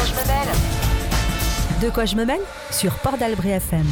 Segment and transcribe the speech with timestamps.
[0.00, 0.48] quoi je me mêle
[1.82, 3.86] De quoi je me mêle Sur Port d'Albret FM.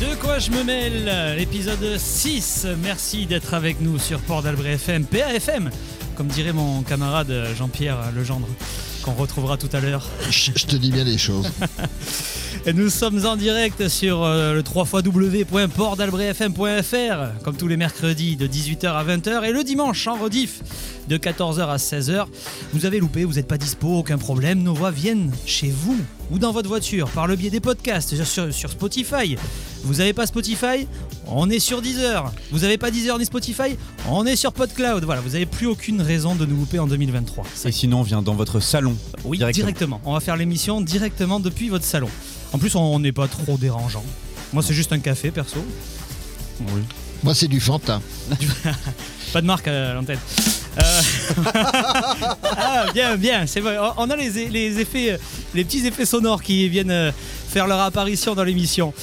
[0.00, 2.66] De quoi je me mêle Épisode 6.
[2.82, 5.70] Merci d'être avec nous sur Port d'Albret FM, PAFM,
[6.16, 8.48] comme dirait mon camarade Jean-Pierre Legendre,
[9.04, 10.08] qu'on retrouvera tout à l'heure.
[10.30, 11.48] Je je te dis bien des choses.
[12.66, 18.46] Et nous sommes en direct sur euh, le 3 www.portdalbretfm.fr, comme tous les mercredis de
[18.46, 20.62] 18h à 20h et le dimanche en rediff
[21.06, 22.24] de 14h à 16h.
[22.72, 25.98] Vous avez loupé, vous n'êtes pas dispo, aucun problème, nos voix viennent chez vous
[26.30, 29.36] ou dans votre voiture par le biais des podcasts sur, sur Spotify.
[29.82, 30.88] Vous n'avez pas Spotify?
[31.26, 32.32] On est sur Deezer.
[32.50, 33.76] Vous n'avez pas Deezer ni Spotify?
[34.08, 35.04] On est sur PodCloud.
[35.04, 37.44] Voilà, vous n'avez plus aucune raison de nous louper en 2023.
[37.66, 38.96] Et sinon, on vient dans votre salon.
[39.24, 39.66] Oui, directement.
[39.66, 40.00] directement.
[40.06, 42.08] On va faire l'émission directement depuis votre salon.
[42.54, 44.04] En plus, on n'est pas trop dérangeant.
[44.52, 45.58] Moi, c'est juste un café, perso.
[46.60, 46.82] Oui.
[47.24, 48.00] Moi, c'est du Fanta.
[49.32, 50.20] Pas de marque à l'antenne.
[50.78, 51.00] Euh,
[52.56, 53.44] ah, bien, bien.
[53.48, 53.76] C'est vrai.
[53.96, 55.18] On a les, les effets, euh,
[55.52, 57.10] les petits effets sonores qui viennent euh,
[57.48, 58.94] faire leur apparition dans l'émission.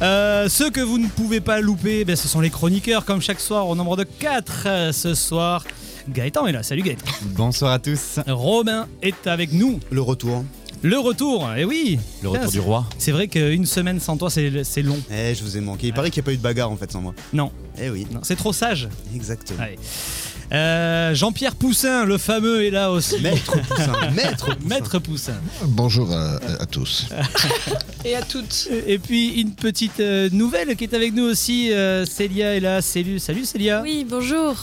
[0.00, 3.40] Euh, ceux que vous ne pouvez pas louper, ben, ce sont les chroniqueurs, comme chaque
[3.40, 5.62] soir, au nombre de 4 ce soir.
[6.08, 6.62] Gaëtan est là.
[6.62, 7.04] Salut Gaëtan.
[7.36, 8.18] Bonsoir à tous.
[8.26, 9.78] Romain est avec nous.
[9.90, 10.42] Le retour.
[10.86, 11.98] Le retour, et oui.
[12.22, 12.84] Le retour du roi.
[12.98, 14.50] C'est vrai qu'une semaine sans toi, c'est
[14.82, 14.98] long.
[15.10, 15.86] Eh, je vous ai manqué.
[15.86, 17.14] Il paraît qu'il n'y a pas eu de bagarre en fait sans moi.
[17.32, 18.88] Non, Eh oui, non c'est trop sage.
[19.14, 19.62] exactement.
[19.62, 19.78] Allez.
[20.52, 23.18] Euh, Jean-Pierre Poussin, le fameux, est là aussi.
[23.22, 24.10] Maître Poussin.
[24.14, 24.68] Maître Poussin.
[24.68, 25.40] Maître Poussin.
[25.68, 27.06] Bonjour à, à tous.
[28.04, 28.68] Et à toutes.
[28.86, 31.72] Et puis une petite euh, nouvelle qui est avec nous aussi.
[31.72, 32.82] euh, Célia est là.
[32.82, 33.80] Salut, salut Célia.
[33.80, 34.54] Oui, bonjour.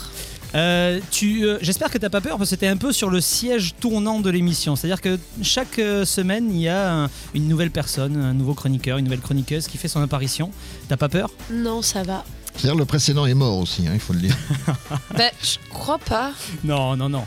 [0.53, 3.73] Euh, euh, j'espère que t'as pas peur parce que c'était un peu sur le siège
[3.79, 4.75] tournant de l'émission.
[4.75, 8.97] C'est-à-dire que chaque euh, semaine il y a un- une nouvelle personne, un nouveau chroniqueur,
[8.97, 10.51] une nouvelle chroniqueuse qui fait son apparition.
[10.89, 11.29] T'as pas peur?
[11.51, 12.25] Non, ça va.
[12.55, 14.35] C'est-à-dire le précédent est mort aussi, hein, il faut le dire.
[15.17, 16.31] Bah, je crois pas.
[16.63, 17.23] Non, non, non,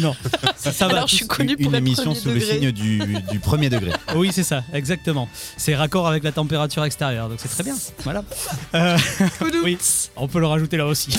[0.00, 0.14] non.
[0.56, 0.94] Ça, ça va.
[0.94, 2.54] Alors, je suis connue pour Une émission sous le degré.
[2.58, 3.92] signe du, du premier degré.
[4.16, 5.28] Oui, c'est ça, exactement.
[5.56, 7.74] C'est raccord avec la température extérieure, donc c'est très bien.
[8.04, 8.24] Voilà.
[8.74, 8.96] Euh,
[9.64, 9.78] oui,
[10.16, 11.10] on peut le rajouter là aussi.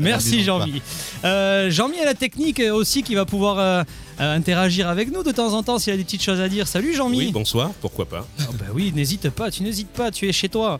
[0.00, 0.42] Merci.
[0.42, 0.82] Jean-Mi.
[1.24, 3.82] Euh, Jean-Mi a la technique aussi qui va pouvoir euh,
[4.20, 6.66] euh, interagir avec nous de temps en temps s'il a des petites choses à dire.
[6.66, 7.18] Salut Jean-Mi.
[7.18, 10.48] Oui, bonsoir, pourquoi pas Oh bah oui, n'hésite pas, tu n'hésites pas, tu es chez
[10.48, 10.78] toi.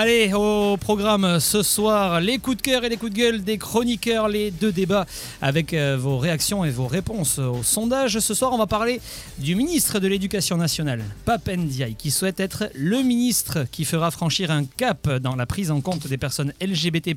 [0.00, 3.58] Allez, au programme ce soir, les coups de cœur et les coups de gueule des
[3.58, 5.06] chroniqueurs, les deux débats
[5.42, 8.20] avec euh, vos réactions et vos réponses au sondage.
[8.20, 9.00] Ce soir, on va parler
[9.38, 14.52] du ministre de l'Éducation nationale, Pape Ndiaye, qui souhaite être le ministre qui fera franchir
[14.52, 17.16] un cap dans la prise en compte des personnes LGBT+,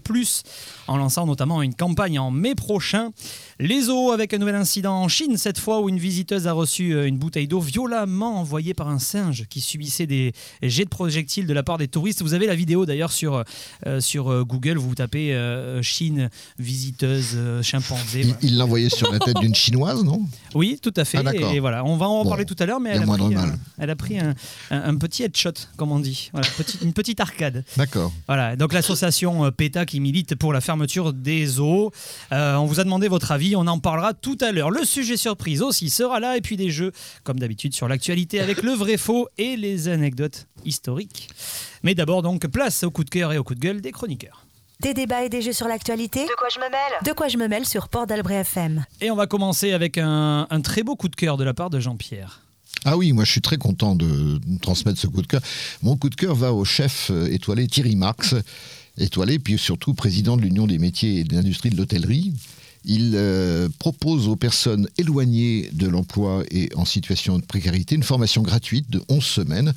[0.87, 3.11] en lançant notamment une campagne en mai prochain.
[3.59, 6.95] Les eaux avec un nouvel incident en Chine, cette fois où une visiteuse a reçu
[6.95, 11.45] euh, une bouteille d'eau violemment envoyée par un singe qui subissait des jets de projectiles
[11.45, 12.23] de la part des touristes.
[12.23, 13.43] Vous avez la vidéo d'ailleurs sur,
[13.85, 18.21] euh, sur euh, Google, vous tapez euh, Chine, visiteuse, chimpanzé.
[18.21, 18.39] Il voilà.
[18.41, 20.21] il l'a envoyé sur la tête d'une chinoise, non?
[20.55, 21.19] Oui, tout à fait.
[21.25, 23.35] Ah, et voilà, on va en Bon, parler tout à l'heure, mais elle a, pris,
[23.35, 24.33] un, elle a pris un,
[24.69, 26.29] un- un petit headshot, comme on dit.
[26.33, 27.63] Voilà, petit- une petite arcade.
[27.77, 28.11] D'accord.
[28.27, 31.91] Voilà, donc l'association PETA qui milite pour la fermeture des eaux.
[32.31, 34.71] Euh, on vous a demandé votre avis, on en parlera tout à l'heure.
[34.71, 36.91] Le sujet surprise aussi sera là, et puis des jeux,
[37.23, 41.29] comme d'habitude, sur l'actualité avec le vrai faux et les anecdotes historiques.
[41.83, 44.45] Mais d'abord donc, place au coup de cœur et au coup de gueule des chroniqueurs.
[44.79, 47.37] Des débats et des jeux sur l'actualité De quoi je me mêle De quoi je
[47.37, 48.83] me mêle sur Port d'Albret FM.
[48.99, 51.69] Et on va commencer avec un, un très beau coup de cœur de la part
[51.69, 52.41] de Jean-Pierre.
[52.83, 55.41] Ah oui, moi je suis très content de transmettre ce coup de cœur.
[55.83, 58.33] Mon coup de cœur va au chef euh, étoilé Thierry Marx,
[58.97, 62.33] étoilé, puis surtout président de l'Union des métiers et de l'industrie de l'hôtellerie.
[62.83, 68.41] Il euh, propose aux personnes éloignées de l'emploi et en situation de précarité une formation
[68.41, 69.73] gratuite de 11 semaines.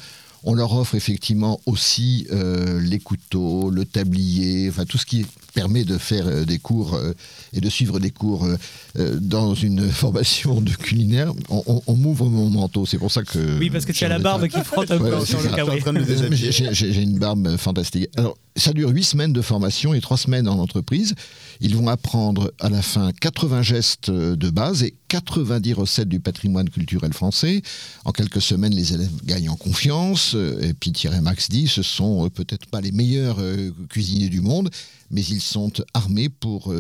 [0.47, 5.25] On leur offre effectivement aussi euh, les couteaux, le tablier, enfin tout ce qui
[5.55, 7.13] permet de faire euh, des cours euh,
[7.53, 11.33] et de suivre des cours euh, dans une formation de culinaire.
[11.49, 13.59] On, on- on m'ouvre mon manteau, c'est pour ça que...
[13.59, 15.49] Oui, parce que tu as la barbe qui frotte un peu ouais, sur le
[16.73, 18.09] j'ai une barbe fantastique.
[18.17, 21.15] Alors, ça dure 8 semaines de formation et 3 semaines en entreprise.
[21.61, 26.21] Ils vont apprendre à la fin 80 gestes euh, de base et 90 recettes du
[26.21, 27.63] patrimoine culturel français.
[28.05, 30.33] En quelques semaines, les élèves gagnent en confiance.
[30.35, 33.39] euh, Et puis Thierry Max dit, ce sont euh, peut-être pas les meilleurs
[33.89, 34.71] cuisiniers du monde,
[35.11, 36.73] mais ils sont armés pour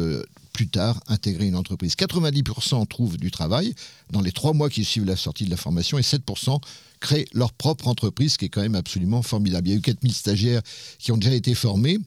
[0.53, 1.95] plus tard intégrer une entreprise.
[1.95, 3.75] 90% trouvent du travail
[4.11, 6.61] dans les trois mois qui suivent la sortie de la formation et 7%
[7.05, 9.69] créent leur propre entreprise, ce qui est quand même absolument formidable.
[9.69, 10.63] Il y a eu 4000 stagiaires
[10.99, 11.99] qui ont déjà été formés.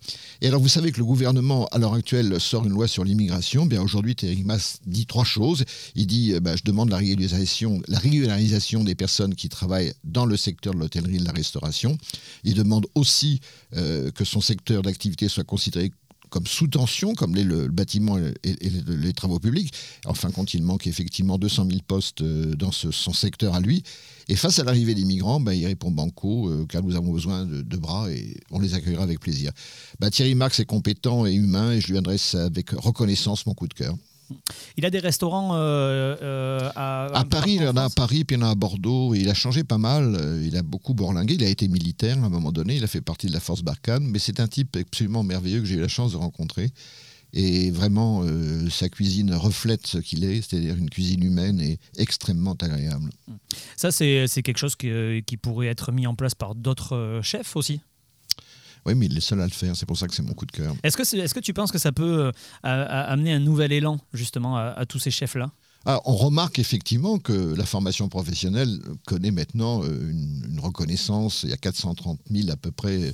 [0.41, 3.67] Et alors, vous savez que le gouvernement, à l'heure actuelle, sort une loi sur l'immigration.
[3.67, 5.65] Bien, aujourd'hui, Thierry Mas dit trois choses.
[5.93, 10.25] Il dit, euh, bah, je demande la régularisation, la régularisation des personnes qui travaillent dans
[10.25, 11.95] le secteur de l'hôtellerie et de la restauration.
[12.43, 13.39] Il demande aussi
[13.75, 15.91] euh, que son secteur d'activité soit considéré
[16.29, 19.73] comme sous tension, comme l'est le, bâtiment et, les, les travaux publics.
[20.05, 23.59] En fin de compte, il manque effectivement 200 000 postes euh, dans son secteur à
[23.59, 23.83] lui.
[24.29, 27.45] Et face à l'arrivée des migrants, bah, il répond banco, euh, car nous avons besoin
[27.45, 29.51] de, de bras et on les accueillera avec plaisir.
[29.99, 33.67] Bah, Thierry Marx est compétent et humain et je lui adresse avec reconnaissance mon coup
[33.67, 33.95] de cœur.
[34.77, 37.89] Il a des restaurants euh, euh, à, Paris, il en a à.
[37.89, 39.13] Paris, puis il y en a à Bordeaux.
[39.13, 40.15] Et il a changé pas mal.
[40.15, 41.35] euh, Il a beaucoup bourlingué.
[41.35, 42.75] Il a été militaire à un moment donné.
[42.75, 44.03] Il a fait partie de la force Barkhane.
[44.03, 46.71] Mais c'est un type absolument merveilleux que j'ai eu la chance de rencontrer.
[47.33, 52.53] Et vraiment, euh, sa cuisine reflète ce qu'il est, c'est-à-dire une cuisine humaine et extrêmement
[52.53, 53.09] agréable.
[53.75, 54.89] Ça, c'est quelque chose qui,
[55.25, 57.81] qui pourrait être mis en place par d'autres chefs aussi?
[58.87, 59.75] Oui, mais il est seul à le faire.
[59.75, 60.73] C'est pour ça que c'est mon coup de cœur.
[60.81, 60.95] Est-ce
[61.33, 62.31] que, tu penses que ça peut euh,
[62.63, 65.51] amener un nouvel élan justement à tous ces chefs-là?
[65.85, 71.43] Ah, on remarque effectivement que la formation professionnelle connaît maintenant euh, une, reconnaissance.
[71.43, 73.13] Il y a 430 000 à peu près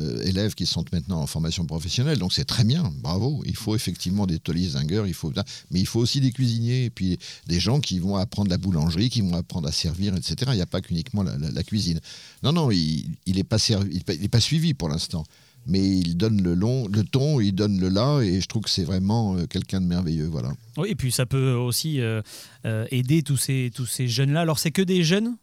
[0.00, 2.18] euh, élèves qui sont maintenant en formation professionnelle.
[2.18, 3.42] Donc c'est très bien, bravo.
[3.44, 5.32] Il faut effectivement des tauliers zingueurs, il faut,
[5.70, 9.10] mais il faut aussi des cuisiniers et puis des gens qui vont apprendre la boulangerie,
[9.10, 10.36] qui vont apprendre à servir, etc.
[10.52, 12.00] Il n'y a pas qu'uniquement la, cuisine.
[12.42, 15.24] Non, non, il n'est pas suivi pour l'instant.
[15.66, 18.70] Mais il donne le, long, le ton, il donne le là, et je trouve que
[18.70, 20.26] c'est vraiment euh, quelqu'un de merveilleux.
[20.26, 20.52] Voilà.
[20.76, 22.20] Oui, et puis ça peut aussi euh,
[22.66, 24.42] euh, aider tous ces, tous ces jeunes-là.
[24.42, 25.36] Alors, c'est que des jeunes?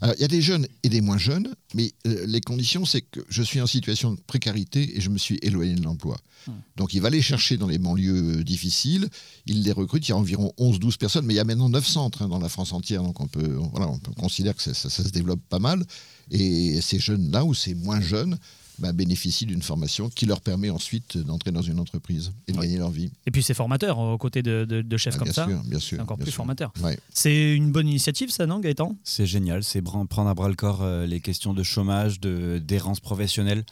[0.00, 3.02] Alors, il y a des jeunes et des moins jeunes, mais euh, les conditions, c'est
[3.02, 6.16] que je suis en situation de précarité et je me suis éloigné de l'emploi.
[6.46, 6.52] Hmm.
[6.76, 9.08] Donc, il va les chercher dans les banlieues difficiles.
[9.46, 10.06] Il les recrute.
[10.08, 12.38] Il y a environ 11-12 personnes, mais il y a maintenant 9 centres hein, dans
[12.38, 13.02] la France entière.
[13.02, 15.58] Donc, on peut, on- voilà, on peut considérer que ça, ça- ça se développe pas
[15.58, 15.84] mal.
[16.30, 18.38] Et ces jeunes-là, ou ces moins jeunes,
[18.80, 22.78] ben, bénéficient d'une formation qui leur permet ensuite d'entrer dans une entreprise et de gagner
[22.78, 23.10] leur vie.
[23.26, 25.46] Et puis c'est formateur aux côtés de, de- de chefs Ah, comme bien ça.
[25.46, 25.96] sûr, bien sûr.
[25.98, 26.36] C'est encore bien plus sûr.
[26.38, 26.72] formateur.
[26.82, 26.98] Ouais.
[27.12, 28.96] C'est une bonne initiative, ça, non, Gaëtan?
[29.04, 33.00] C'est génial, c'est prendre à bras le corps euh, les questions de chômage, de d'errance
[33.00, 33.64] professionnelle.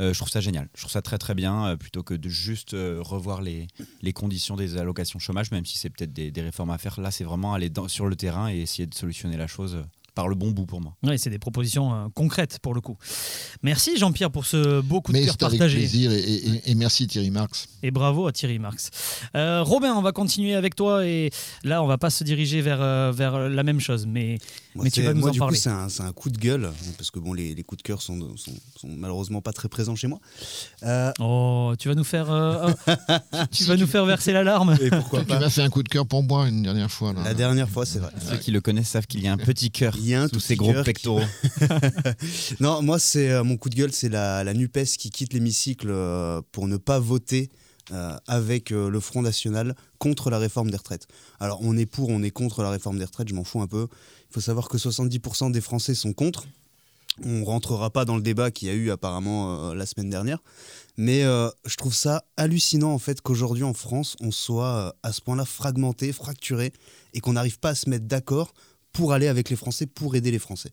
[0.00, 2.28] Euh, je trouve ça génial, je trouve ça très très bien, euh, plutôt que de
[2.28, 3.66] juste euh, revoir les,
[4.02, 7.00] les conditions des allocations chômage, même si c'est peut-être des, des réformes à faire.
[7.00, 9.76] Là, c'est vraiment aller dans- sur le terrain et essayer de solutionner la chose
[10.14, 10.94] par le bon bout pour moi.
[11.04, 12.96] Oui, c'est des propositions euh, concrètes pour le coup.
[13.62, 15.78] Merci Jean-Pierre pour ce beau coup de cœur c'est avec partagé.
[15.78, 17.68] plaisir et, et- et merci Thierry Marx.
[17.82, 18.90] Et bravo à Thierry Marx.
[19.36, 21.30] Euh, Robin, on va continuer avec toi et
[21.64, 24.38] là, on va pas se diriger vers, euh, vers la même chose, mais,
[24.74, 25.56] Moi, mais tu vas nous moi, en du parler.
[25.56, 27.86] coup, c'est un, c'est un coup de gueule, parce que bon, les, les coups de
[27.86, 30.18] cœur sont, sont, sont malheureusement pas très présents chez moi.
[30.82, 32.26] Euh, Oh, tu vas nous faire,
[33.50, 34.76] tu vas nous faire verser l'alarme.
[34.80, 37.12] et pourquoi Tu pas m'as fait un coup de cœur pour moi une dernière fois.
[37.12, 37.22] Là.
[37.24, 38.10] La dernière fois, c'est vrai.
[38.28, 39.96] Ceux qui le connaissent savent qu'il y a un petit cœur
[40.32, 41.20] Tout ces gros qui- pectoraux.
[42.60, 45.88] Non, moi, c'est euh, mon coup de gueule, c'est la, la Nupes qui quitte l'hémicycle
[45.90, 47.50] euh, pour ne pas voter
[47.92, 51.06] euh, avec euh, le Front National contre la réforme des retraites.
[51.40, 53.66] Alors, on est pour, on est contre la réforme des retraites, je m'en fous un
[53.66, 53.86] peu.
[54.30, 56.46] Il faut savoir que 70% des Français sont contre.
[57.24, 60.38] On rentrera pas dans le débat qu'il y a eu apparemment euh, la semaine dernière,
[60.96, 65.44] mais je trouve ça hallucinant en fait qu'aujourd'hui en France on soit à ce point-là
[65.44, 66.72] fragmenté, fracturé,
[67.14, 68.52] et qu'on n'arrive pas à se mettre d'accord
[68.98, 70.72] pour aller avec les Français, pour aider les Français.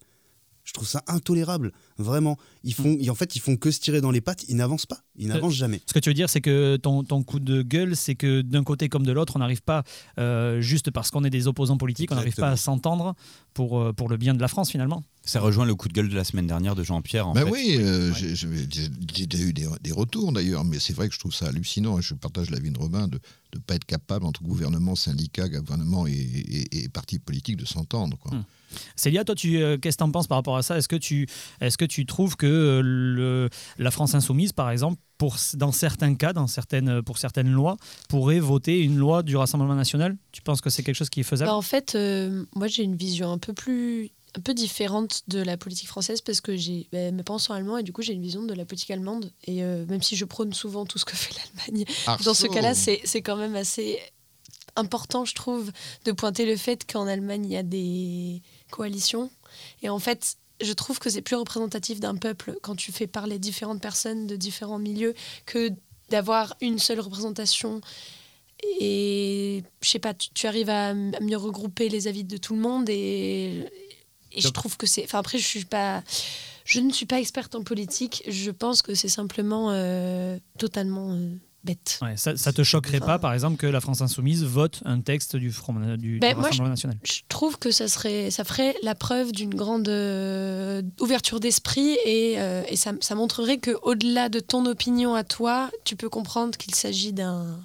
[0.66, 2.38] Je trouve ça intolérable, vraiment.
[2.64, 5.00] Ils font, en fait, ils font que se tirer dans les pattes, ils n'avancent pas,
[5.16, 5.80] ils n'avancent jamais.
[5.86, 8.64] Ce que tu veux dire, c'est que ton, ton coup de gueule, c'est que d'un
[8.64, 9.84] côté comme de l'autre, on n'arrive pas,
[10.20, 13.14] euh, juste parce qu'on est des opposants politiques, on n'arrive pas à s'entendre
[13.54, 15.04] pour, euh, pour le bien de la France finalement.
[15.24, 17.28] Ça rejoint le coup de gueule de la semaine dernière de Jean-Pierre.
[17.28, 17.52] en Ben fait.
[17.52, 18.36] oui, euh, Ouais.
[18.36, 21.98] j'ai- déjà eu des, des retours d'ailleurs, mais c'est vrai que je trouve ça hallucinant
[22.00, 23.20] et je partage l'avis de Robin de
[23.56, 28.18] ne pas être capable entre gouvernement, syndicat, gouvernement et, et, et partis politiques de s'entendre.
[28.20, 28.36] quoi.
[28.36, 28.44] Hmm.
[28.96, 30.78] Célia, toi, tu, euh, qu'est-ce que tu en penses par rapport à ça?
[30.78, 31.28] Est-ce que, tu,
[31.62, 36.16] est que tu trouves que euh, le, la France insoumise, par exemple, pour, dans certains
[36.16, 37.78] cas, dans certaines, pour certaines lois,
[38.10, 40.18] pourrait voter une loi du Rassemblement national?
[40.32, 41.50] Tu penses que c'est quelque chose qui est faisable?
[41.50, 45.42] Bah, en fait, euh, moi j'ai une vision un peu plus un peu différente de
[45.42, 48.14] la politique française parce que j'ai bah, mes parents sont allemands et du coup j'ai
[48.14, 49.32] une vision de la politique allemande.
[49.46, 51.86] Et euh, même si je prône souvent tout ce que fait l'Allemagne
[52.24, 53.98] dans ce cas-là c'est c'est quand même assez
[54.76, 55.72] important je trouve
[56.04, 58.42] de pointer le fait qu'en Allemagne il y a des
[58.72, 59.30] coalitions
[59.82, 63.40] et en fait je trouve que c'est plus représentatif d'un peuple quand tu fais parler
[63.40, 65.14] différentes personnes de différents milieux
[65.46, 65.72] que
[66.10, 67.82] d'avoir une seule représentation
[68.80, 72.62] et je sais pas, tu, tu arrives à, mieux regrouper les avis de tout le
[72.62, 73.66] monde et,
[74.32, 75.04] et je trouve que c'est.
[75.04, 76.04] Enfin, après, je suis pas.
[76.64, 78.24] Je ne suis pas experte en politique.
[78.28, 81.30] Je pense que c'est simplement euh, totalement euh,
[81.66, 82.00] bête.
[82.02, 85.36] Ouais, ça, ça te choquerait pas, par exemple, que la France insoumise vote un texte
[85.36, 86.98] du, Front, du, du Ben, moi, Rassemblement national?
[87.04, 92.36] Je trouve que ça serait, ça ferait la preuve d'une grande euh, ouverture d'esprit et,
[92.38, 96.58] euh, et ça, ça montrerait que au-delà de ton opinion à toi, tu peux comprendre
[96.58, 97.60] qu'il s'agit d'un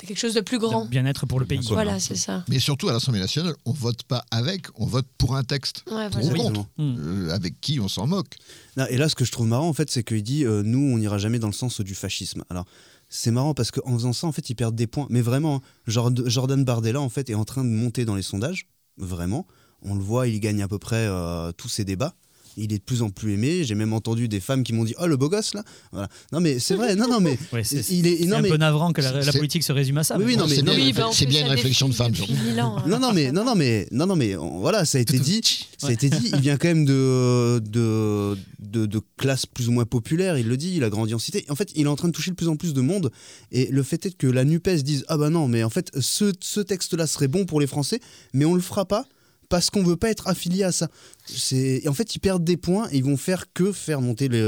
[0.00, 0.84] de quelque chose de plus grand.
[0.84, 1.66] bien-être pour le pays.
[1.70, 2.44] Voilà, c'est ça.
[2.48, 5.84] Mais surtout à l'Assemblée nationale, on vote pas avec, on vote pour un texte.
[5.90, 6.42] Ouais, Pour voilà.
[6.42, 6.66] contre.
[6.78, 8.34] Euh, avec qui on s'en moque.
[8.76, 10.78] Non, et là, ce que je trouve marrant, en fait, c'est qu'il dit euh, nous,
[10.92, 12.44] on n'ira jamais dans le sens du fascisme.
[12.50, 12.66] Alors,
[13.08, 15.06] c'est marrant parce qu'en faisant ça, en fait, ils perdent des points.
[15.10, 18.22] Mais vraiment, hein, Jord- Jordan Bardella, en fait, est en train de monter dans les
[18.22, 18.68] sondages.
[18.96, 19.46] Vraiment.
[19.82, 22.14] On le voit, il gagne à peu près euh, tous ses débats.
[22.56, 23.64] Il est de plus en plus aimé.
[23.64, 26.08] J'ai même entendu des femmes qui m'ont dit Oh, le beau gosse, là voilà.
[26.32, 26.96] Non, mais c'est vrai.
[26.96, 27.38] Non, non, mais.
[27.52, 28.18] Ouais, c'est il est.
[28.20, 28.48] c'est Non, un mais.
[28.48, 30.16] peu navrant que la, politique se résume à ça.
[30.18, 32.14] Oui, non, mais- c'est bien, Oui, une bah, bien réflexion de femme.
[32.14, 32.32] surtout.
[32.32, 32.82] hein.
[32.86, 35.40] Non, non, mais, non, non, mais, non, non, mais on- voilà, ça a été dit.
[35.78, 36.30] Ça a été dit.
[36.34, 40.38] Il vient quand même de, de, de, de classe plus ou moins populaire.
[40.38, 40.74] Il le dit.
[40.76, 41.44] Il a grandi en cité.
[41.48, 43.10] En fait, il est en train de toucher de plus en plus de monde.
[43.52, 46.32] Et le fait est que la Nupes dise ah bah non, mais en fait, ce,
[46.40, 48.00] ce texte-là serait bon pour les Français,
[48.32, 49.04] mais on le fera pas
[49.48, 50.88] parce qu'on veut pas être affilié à ça.
[51.28, 54.28] C'est et en fait ils perdent des points et ils vont faire que faire monter
[54.28, 54.38] le,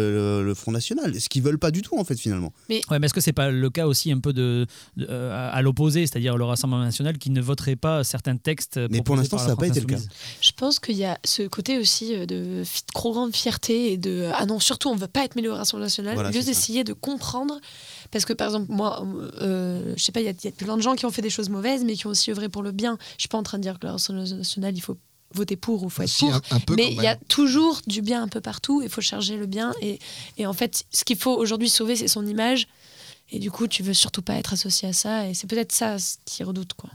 [0.41, 2.53] le- le Front National, ce qu'ils veulent pas du tout en fait finalement.
[2.69, 4.67] Ouais, mais est-ce que c'est pas le cas aussi un peu de,
[4.97, 9.03] de- euh, à l'opposé, c'est-à-dire le Rassemblement national qui ne voterait pas certains textes Mais
[9.03, 9.99] pour l'instant, ça n'a pas été le cas.
[10.41, 12.63] Je pense qu'il y a ce côté aussi euh, de
[12.95, 15.87] trop grande fierté et de ah non surtout on veut pas être mêlé au Rassemblement
[15.87, 17.61] national Voilà, au lieu d'essayer de comprendre
[18.11, 19.05] parce que par exemple moi
[19.41, 21.31] euh, je sais pas il y, y a plein de gens qui ont fait des
[21.31, 23.59] choses mauvaises mais qui ont aussi œuvré pour le bien je suis pas en train
[23.59, 24.97] de dire que le Rassemblement national il faut
[25.35, 26.35] voter pour ou faut être Si, pour.
[26.35, 29.01] un, un peu mais il y a toujours du bien un peu partout il faut
[29.01, 29.99] charger le bien et,
[30.37, 32.67] et en fait ce qu'il faut aujourd'hui sauver c'est son image.
[33.31, 35.99] Et du coup tu veux surtout pas être associé à ça et c'est peut-être ça
[35.99, 36.89] ce qui redoute quoi.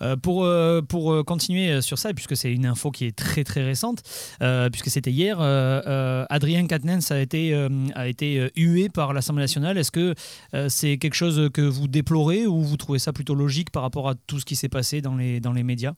[0.00, 3.42] Euh, pour, euh, pour euh, continuer sur ça, puisque c'est une info qui est très
[3.44, 3.98] très récente,
[4.40, 9.12] euh, puisque c'était hier, euh, euh, Adrien Quatennens a été, euh, a été hué par
[9.12, 9.76] l'Assemblée nationale.
[9.76, 10.14] Est-ce que
[10.54, 14.08] euh, c'est quelque chose que vous déplorez ou vous trouvez ça plutôt logique par rapport
[14.08, 15.94] à tout ce qui s'est passé dans les, dans les médias?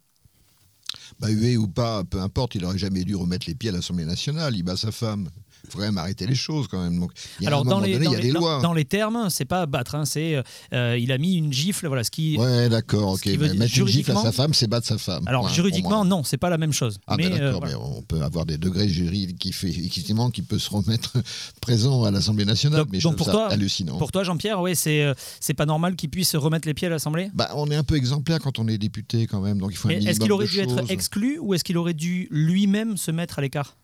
[1.18, 4.04] Bah, hué ou pas, peu importe, il aurait jamais dû remettre les pieds à l'Assemblée
[4.04, 4.54] nationale.
[4.56, 5.28] Il bat sa femme.
[5.70, 6.98] Il faut quand même arrêter les choses quand même.
[6.98, 8.40] Donc, il y a Alors dans les, donné, dans, il y a les, des dans-
[8.40, 8.60] lois.
[8.60, 12.02] dans les termes, c'est pas battre, hein, c'est euh, il a mis une gifle, voilà
[12.04, 12.36] ce qui.
[12.36, 13.26] Ouais, d'accord, ok.
[13.26, 15.22] veut mettre une gifle à sa femme, c'est battre sa femme.
[15.26, 16.98] Alors juridiquement, non, c'est pas la même chose.
[17.06, 17.68] Ah mais ben euh, voilà.
[17.68, 21.12] mais on peut avoir des degrés juridiques qui fait effectivement qui peut se remettre
[21.60, 22.80] présent à l'Assemblée nationale.
[22.80, 23.98] Donc- mais je donc trouve pour ça toi- hallucinant.
[23.98, 26.90] Pour toi, Jean-Pierre, ouais, c'est euh, c'est pas normal qu'il puisse remettre les pieds à
[26.90, 27.30] l'Assemblée?
[27.34, 29.88] Bah, on est un peu exemplaire quand on est député quand même, donc il faut
[29.90, 33.42] est-ce qu'il aurait dû être exclu ou est-ce qu'il aurait dû lui-même se mettre à
[33.42, 33.76] l'écart?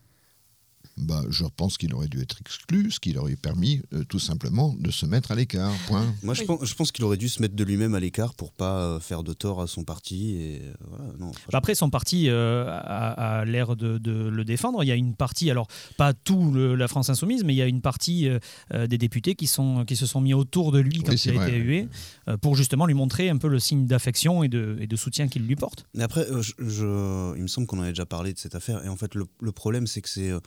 [0.98, 4.18] Bah, je pense qu'il aurait dû être exclu, ce qui lui aurait permis euh, tout
[4.18, 5.70] simplement de se mettre à l'écart.
[5.88, 6.06] Point.
[6.22, 6.46] Moi, je Oui.
[6.46, 8.98] pense, je pense qu'il aurait dû se mettre de lui-même à l'écart pour pas euh,
[9.00, 10.36] faire de tort à son parti.
[10.36, 11.48] Et euh, voilà, non, franchement.
[11.52, 14.82] Bah Après, son parti euh, a, a l'air de, de le défendre.
[14.82, 17.62] Il y a une partie, alors pas tout le- la France insoumise, mais il y
[17.62, 18.28] a une partie
[18.72, 21.38] euh, des députés qui, sont, qui se sont mis autour de lui quand Oui, il
[21.38, 21.88] a été hué,
[22.28, 25.28] euh, pour justement lui montrer un peu le signe d'affection et de, et de soutien
[25.28, 25.84] qu'il lui porte.
[25.94, 28.54] Mais après, euh, je, je- il me semble qu'on en a déjà parlé de cette
[28.54, 28.82] affaire.
[28.82, 30.40] Et en fait, le, le problème, c'est que c'est euh,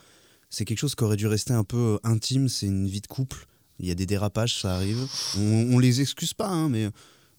[0.50, 2.50] c'est quelque chose qui aurait dû rester un peu euh, intime.
[2.50, 3.46] C'est une vie de couple.
[3.79, 5.08] Il y a des dérapages, ça arrive.
[5.38, 6.89] On, on les excuse pas, hein, mais.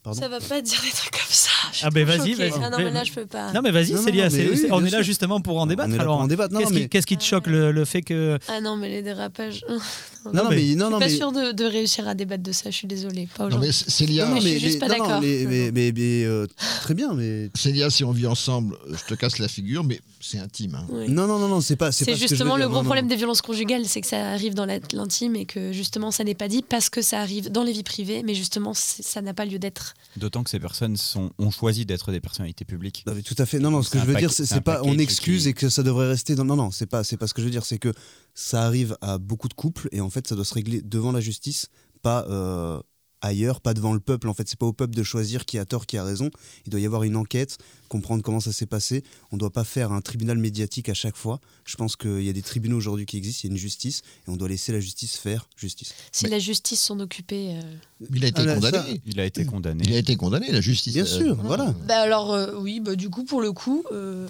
[0.03, 0.19] Pardon.
[0.19, 1.51] ça va pas dire des trucs comme ça
[1.83, 2.53] Ah ben vas-y, vas-y.
[2.63, 4.89] ah non mais là je peux pas Non mais vas-y, Célia, mais oui, on est
[4.89, 5.93] là justement pour en On débattre.
[6.01, 6.55] Alors, en débattre.
[6.55, 8.79] Non, qu'est-ce non, qui, mais- qu'est-ce qui te choque le, le fait que ah non
[8.79, 9.77] mais les dérapages Non,
[10.33, 12.53] non, mais, non, Je non, suis pas mais- sûre de, de réussir à débattre de
[12.53, 13.29] ça, je suis désolée.
[13.37, 13.69] Pas Non, aujourd'hui.
[13.87, 15.21] mais Célia, Non, je suis mais- juste mais- pas d'accord.
[15.21, 16.47] mais- mais- mais- mais, euh,
[16.81, 17.51] très bien, mais.
[17.55, 20.75] Célia, si on vit ensemble, je te casse la figure, mais c'est intime.
[20.75, 20.87] hein.
[20.91, 21.09] Oui.
[21.09, 21.91] Non, non, non, non, c'est pas.
[21.93, 22.65] C'est justement dire.
[22.67, 22.85] le gros Non, non.
[22.85, 26.35] problème des violences conjugales, c'est que ça arrive dans l'intime et que justement ça n'est
[26.35, 29.45] pas dit parce que ça arrive dans les vies privées, mais justement ça n'a pas
[29.47, 29.95] lieu d'être.
[30.17, 33.03] D'autant que ces personnes sont, ont choisi d'être des personnalités publiques.
[33.07, 33.59] Non, mais tout à fait.
[33.59, 35.83] Non, non, ce que je veux dire, c'est pas on excuse qui- et que ça
[35.83, 36.45] devrait rester dans.
[36.45, 37.65] Non, non, c'est pas, c'est pas ce que je veux dire.
[37.65, 37.93] C'est que
[38.35, 41.21] ça arrive à beaucoup de couples et en fait, ça doit se régler devant la
[41.21, 41.69] justice,
[42.03, 42.81] pas euh,
[43.23, 44.29] ailleurs, pas devant le peuple.
[44.29, 46.31] En fait, c'est pas au peuple de choisir qui a tort, qui a raison.
[46.67, 47.59] Il doit y avoir une enquête,
[47.89, 49.03] comprendre comment ça s'est passé.
[49.33, 51.41] On doit pas faire un tribunal médiatique à chaque fois.
[51.65, 54.03] Je pense qu'il y a des tribunaux aujourd'hui qui existent, il y a une justice
[54.27, 55.95] et on doit laisser la justice faire justice.
[56.13, 57.59] Si la justice s'en occupait.
[57.63, 58.79] euh, Il a été Ah, là, condamné.
[58.79, 59.85] ça- Il a été condamné.
[59.87, 60.95] Il a été condamné, la justice.
[60.95, 61.75] Bien euh, sûr, voilà.
[61.87, 64.27] Bah alors euh, oui, bah du coup pour le coup, euh,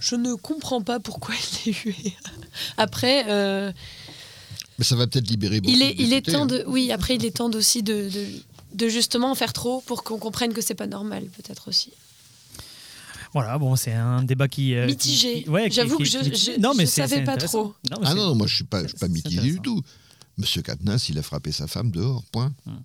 [0.00, 1.34] je ne comprends pas pourquoi
[1.66, 1.94] il est hué.
[2.76, 3.72] Après, euh,
[4.78, 6.46] Mais ça va peut-être libérer beaucoup il est, de il est temps hein.
[6.46, 8.26] de, oui, après il est temps aussi de, de,
[8.74, 11.92] de justement en faire trop pour qu'on comprenne que c'est pas normal, peut-être aussi.
[13.32, 15.42] voilà, bon, c'est un débat qui euh, Mitigé.
[15.44, 17.74] qui- ouais, J'avoue que je, c'est- savais pas trop.
[17.90, 19.80] Non, Ah non, non, moi je suis pas, je suis pas mitigé du tout.
[20.38, 22.52] Monsieur Katnas, il a frappé sa femme dehors, point.
[22.66, 22.80] Hum.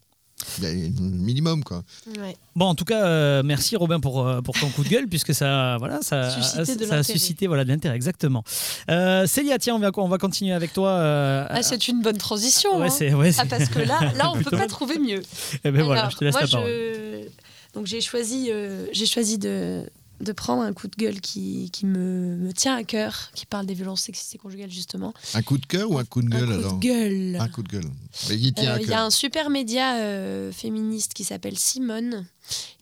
[1.00, 1.84] Minimum, quoi.
[2.18, 2.36] Ouais.
[2.56, 5.34] Bon, en tout cas, euh, merci Robin pour, euh, pour ton coup de gueule, puisque
[5.34, 8.44] ça, voilà, ça, Suscité ça a suscité voilà, de l'intérêt, exactement.
[8.90, 10.90] Euh, Célia, tiens, on va, on va continuer avec toi.
[10.92, 12.78] euh, Ah, c'est une bonne transition.
[12.80, 13.16] ouais, hein.
[13.16, 15.22] ouais, Ah, parce que là, là on peut pas trouver mieux.
[15.64, 16.68] Eh ben voilà, je te laisse moi, la parole.
[16.70, 17.28] je-
[17.76, 19.84] Donc j'ai choisi, euh, j'ai choisi de,
[20.22, 23.66] de prendre un coup de gueule qui, qui me, me tient à cœur, qui parle
[23.66, 25.14] des violences sexistes et conjugales justement.
[25.34, 27.38] Un coup de cœur ou un coup de gueule un coup alors de gueule.
[27.40, 27.90] Un coup de gueule.
[28.30, 32.26] Il Euh, Il y a un super média euh, féministe qui s'appelle Simone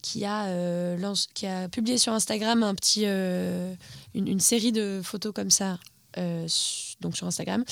[0.01, 5.01] qui a, euh, lance- qui a publié sur Instagram un petit, une, une série de
[5.03, 5.79] photos comme ça,
[7.01, 7.63] donc sur Instagram,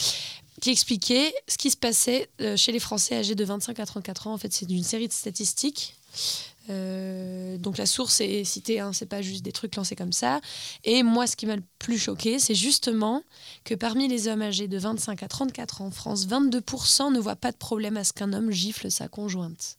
[0.62, 4.34] qui expliquait ce qui se passait chez les Français âgés de 25 à 34 ans.
[4.34, 5.96] En fait, c'est une série de statistiques.
[6.70, 10.42] Euh, donc la source est citée, hein, c'est pas juste des trucs lancés comme ça.
[10.84, 13.24] Et moi, ce qui m'a le plus choqué, c'est justement
[13.64, 17.36] que parmi les hommes âgés de 25 à 34 ans en France, 22% ne voient
[17.36, 19.78] pas de problème à ce qu'un homme gifle sa conjointe.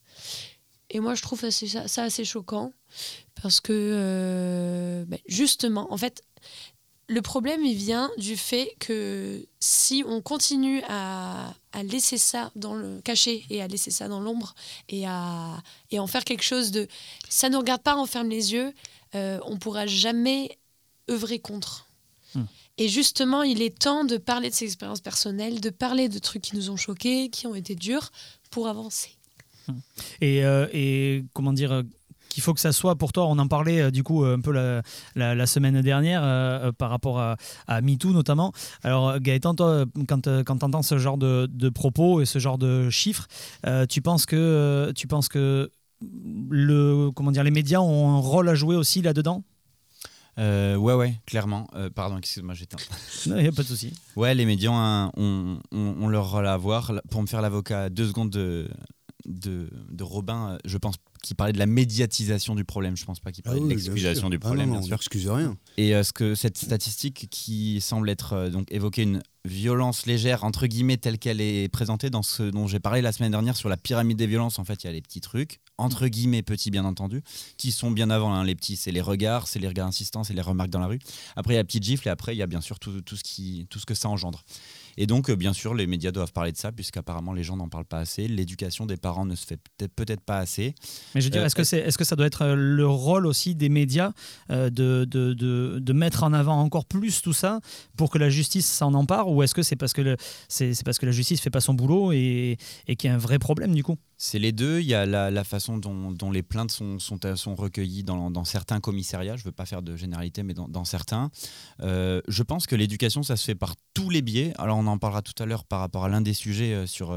[0.89, 2.71] Et moi, je trouve ça assez choquant
[3.41, 6.23] parce que, euh, ben, justement, en fait,
[7.09, 12.75] le problème, il vient du fait que si on continue à, à laisser ça dans
[12.75, 14.55] le caché et à laisser ça dans l'ombre
[14.89, 16.87] et à et en faire quelque chose de
[17.29, 18.73] ça ne regarde pas, on ferme les yeux,
[19.15, 20.57] euh, on pourra jamais
[21.09, 21.87] œuvrer contre.
[22.35, 22.43] Hmm.
[22.77, 26.41] Et justement, il est temps de parler de ses expériences personnelles, de parler de trucs
[26.41, 28.11] qui nous ont choqués, qui ont été durs,
[28.51, 29.11] pour avancer.
[30.21, 31.83] Et, euh, et comment dire euh,
[32.37, 34.41] qu'il faut que ça soit pour toi, on en parlait euh, du coup euh, un
[34.41, 34.83] peu la,
[35.15, 38.53] la- la semaine dernière euh, par rapport à, à MeToo notamment.
[38.83, 42.91] Alors Gaëtan, toi, quand, tu entends ce genre de, de propos et ce genre de
[42.91, 43.25] chiffres,
[43.65, 45.71] euh, tu penses que, tu penses que
[46.51, 49.43] le, comment dire, les médias ont un rôle à jouer aussi là-dedans?
[50.37, 51.67] Euh, ouais, ouais, clairement.
[51.75, 52.77] Euh, pardon, excuse-moi, j'étais.
[53.25, 53.93] Non, Il n'y a pas de souci.
[54.15, 56.91] Ouais, les médias ont, ont leur rôle à avoir.
[57.09, 58.69] Pour me faire l'avocat, deux secondes de,
[59.25, 62.95] de, de Robin, je pense qu'il parlait de la médiatisation du problème.
[62.97, 65.57] Je pense pas qu'il parlait de l'excusation du problème, ah non, bien non, rien.
[65.77, 70.43] Et euh, ce que cette statistique qui semble être euh, donc évoquer une violence légère
[70.43, 73.69] entre guillemets telle qu'elle est présentée dans ce dont j'ai parlé la semaine dernière sur
[73.69, 74.59] la pyramide des violences.
[74.59, 77.21] En fait, il y a les petits trucs entre guillemets petits bien entendu
[77.57, 78.33] qui sont bien avant.
[78.33, 78.43] hein.
[78.43, 80.99] Les petits, c'est les regards, c'est les regards insistants, c'est les remarques dans la rue.
[81.35, 83.01] Après, il y a la petite gifle et après, il y a bien sûr tout,
[83.01, 84.43] tout ce qui tout ce que ça engendre.
[84.97, 87.69] Et donc, euh, bien sûr, les médias doivent parler de ça, puisqu'apparemment les gens n'en
[87.69, 88.27] parlent pas assez.
[88.27, 89.59] L'éducation des parents ne se fait
[89.95, 90.73] peut-être pas assez.
[91.13, 92.87] Mais je veux dire, Euh, est-ce que, c'est, est-ce que ça doit être euh, le
[92.87, 94.11] rôle aussi des médias
[94.49, 97.59] de, de, de, de mettre en avant encore plus tout ça
[97.95, 100.17] pour que la justice s'en empare Ou est-ce que c'est parce que, le,
[100.83, 103.39] parce que la justice fait pas son boulot et, et qu'il y a un vrai
[103.39, 103.97] problème du coup?
[104.19, 104.79] C'est les deux.
[104.79, 109.35] Il y a la, la façon dont, les plaintes sont, euh, recueillies dans, certains commissariats.
[109.35, 111.29] Je ne veux pas faire de généralité, mais dans, certains.
[111.81, 114.53] Euh, je pense que l'éducation, ça se fait par tous les biais.
[114.57, 117.15] Alors, on en parlera tout à l'heure par rapport à l'un des sujets euh, sur,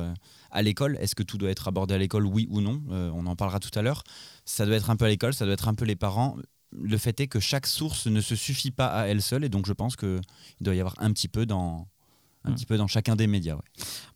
[0.51, 0.99] à l'école.
[1.01, 2.83] Est-ce que tout doit être abordé à l'école, oui ou non?
[2.91, 4.03] On en parlera tout à l'heure.
[4.45, 6.37] Ça doit être un peu à l'école, ça doit être un peu les parents.
[6.73, 9.45] Le fait est que chaque source ne se suffit pas à elle seule.
[9.45, 10.21] Et donc, je pense qu'il
[10.61, 11.89] doit y avoir un petit peu dans,
[12.45, 12.55] un Hmm.
[12.55, 13.55] petit peu dans chacun des médias.
[13.55, 13.61] ouais.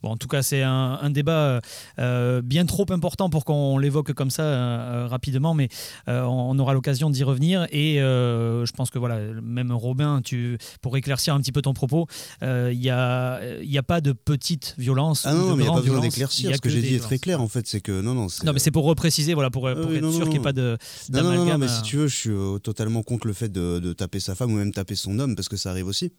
[0.02, 1.60] Bon, en tout cas, c'est un, un débat
[1.98, 5.68] euh, bien trop important pour qu'on l'évoque comme ça euh, rapidement, mais
[6.08, 7.66] euh, on aura l'occasion d'y revenir.
[7.70, 11.74] Et euh, je pense que voilà, même Robin, tu, pour éclaircir un petit peu ton
[11.74, 12.06] propos,
[12.42, 15.24] euh, il n'y a, il y a pas de petite violence.
[15.26, 16.54] Ah ou non, de mais il n'y a grande pas besoin d'éclaircir.
[16.56, 18.28] Ce que, j'ai dit est très clair en fait, c'est que non, non.
[18.44, 20.40] Non, mais c'est pour repréciser, voilà, pour, pour oui, être non, sûr qu'il n'y ait
[20.40, 20.78] pas de
[21.12, 23.50] Non, non, non, mais si euh, tu veux, je suis euh, totalement contre le fait
[23.52, 26.12] de, de taper sa femme ou même taper son homme, parce que ça arrive aussi.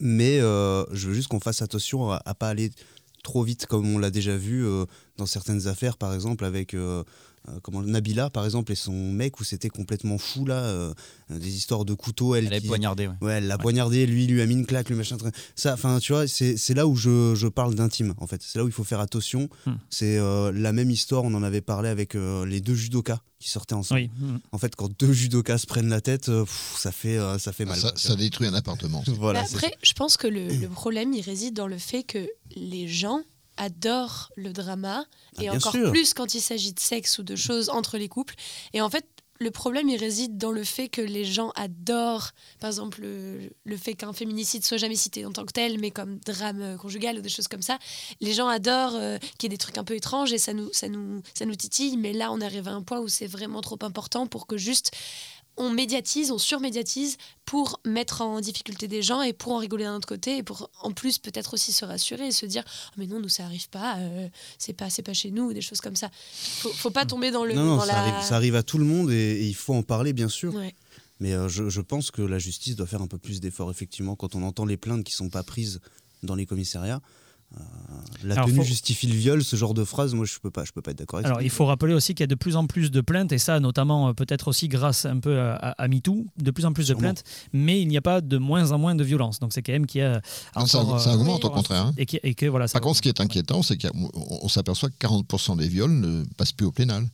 [0.00, 2.70] Mais euh, je veux juste qu'on fasse attention à, à pas aller
[3.22, 4.84] trop vite, comme on l'a déjà vu euh,
[5.16, 7.02] dans certaines affaires, par exemple, avec euh,
[7.48, 10.94] euh, comment, Nabila, par exemple, et son mec, où c'était complètement fou, là, euh,
[11.30, 13.06] des histoires de couteau, elle, Elle qui- poignardée.
[13.08, 13.14] ouais.
[13.20, 15.16] Ouais, elle l'a poignardé, lui, il lui a mis une claque, lui machin.
[15.54, 18.40] Ça, enfin, tu vois, c'est là où je, je parle d'intime, en fait.
[18.42, 19.48] C'est là où il faut faire attention.
[19.66, 19.72] Hmm.
[19.90, 23.50] C'est euh, la même histoire, on en avait parlé avec euh, les deux judokas qui
[23.50, 24.00] sortaient ensemble.
[24.00, 24.10] Oui.
[24.26, 24.38] mm.
[24.52, 27.52] En fait, quand deux judokas se prennent la tête, euh, pff, ça fait, euh, ça
[27.52, 27.78] fait mal.
[27.78, 29.04] Ça, ça détruit un appartement.
[29.18, 29.44] Voilà.
[29.44, 32.26] C'est après, je pense que le, le problème, il réside dans le fait que
[32.56, 33.20] les gens
[33.56, 35.04] adorent le drama,
[35.38, 35.90] Ah, et encore sûr.
[35.90, 38.34] plus quand il s'agit de sexe ou de choses entre les couples.
[38.72, 39.06] Et en fait,
[39.40, 43.76] le problème, il réside dans le fait que les gens adorent, par exemple, le, le
[43.76, 47.18] fait qu'un féminicide soit jamais cité en tant que tel, mais comme drame euh, conjugal
[47.18, 47.78] ou des choses comme ça.
[48.20, 50.72] Les gens adorent euh, qu'il y ait des trucs un peu étranges et ça nous,
[50.72, 53.60] ça, nous, ça nous titille, mais là, on arrive à un point où c'est vraiment
[53.60, 54.92] trop important pour que juste
[55.56, 59.96] on médiatise, on surmédiatise pour mettre en difficulté des gens et pour en rigoler d'un
[59.96, 63.06] autre côté et pour en plus peut-être aussi se rassurer et se dire oh, mais
[63.06, 65.80] non nous ça arrive pas euh, c'est pas c'est pas chez nous ou des choses
[65.80, 68.36] comme ça faut, faut pas tomber dans le non, non, dans ça, la arrive, ça
[68.36, 70.54] arrive à tout le monde et, et il faut en parler, bien sûr.
[70.54, 70.74] Ouais.
[71.20, 74.16] Mais euh, je, je pense que la justice doit faire un peu plus d'efforts, effectivement,
[74.16, 75.80] quand on entend les plaintes qui sont pas prises
[76.22, 77.00] dans les commissariats.
[78.22, 80.64] La Alors, tenue faut- justifie le viol, ce genre de phrase, moi je peux pas,
[80.64, 82.34] je peux pas être d'accord avec Alors, il faut rappeler aussi qu'il y a de
[82.34, 85.56] plus en plus de plaintes, et ça, notamment, euh, peut-être aussi grâce un peu à,
[85.56, 88.72] à- MeToo, de plus en plus de plaintes, mais il n'y a pas de moins
[88.72, 89.40] en moins de violence.
[89.40, 90.22] Donc, c'est quand même qu'il y a.
[90.56, 91.86] Non, ça, encore, ça euh, augmente au contraire.
[91.86, 91.94] hein.
[91.98, 94.48] Et, qui- et que, voilà, ça Par contre, ce qui est inquiétant, c'est qu'on on
[94.48, 97.06] s'aperçoit que 40% des viols ne passent plus au pénal.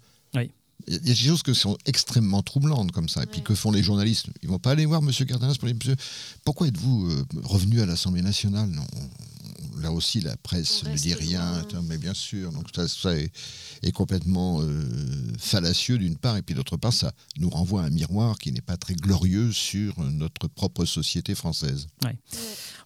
[0.89, 3.23] Il y a des choses qui sont extrêmement troublantes comme ça.
[3.23, 4.29] Et puis que font les journalistes?
[4.43, 5.11] Ils vont pas aller voir M.
[5.27, 5.95] Cardenas pour les monsieur.
[6.43, 8.67] Pourquoi êtes-vous euh, revenu à l'Assemblée nationale?
[8.71, 8.87] Non.
[9.81, 11.41] Là aussi, la presse ne dit rien.
[11.41, 11.59] loin.
[11.61, 13.31] Attends, Mais bien sûr, donc ça, ça est,
[13.83, 14.83] est complètement euh,
[15.39, 18.61] fallacieux d'une part, et puis d'autre part, ça nous renvoie à un miroir qui n'est
[18.61, 21.87] pas très glorieux sur notre propre société française.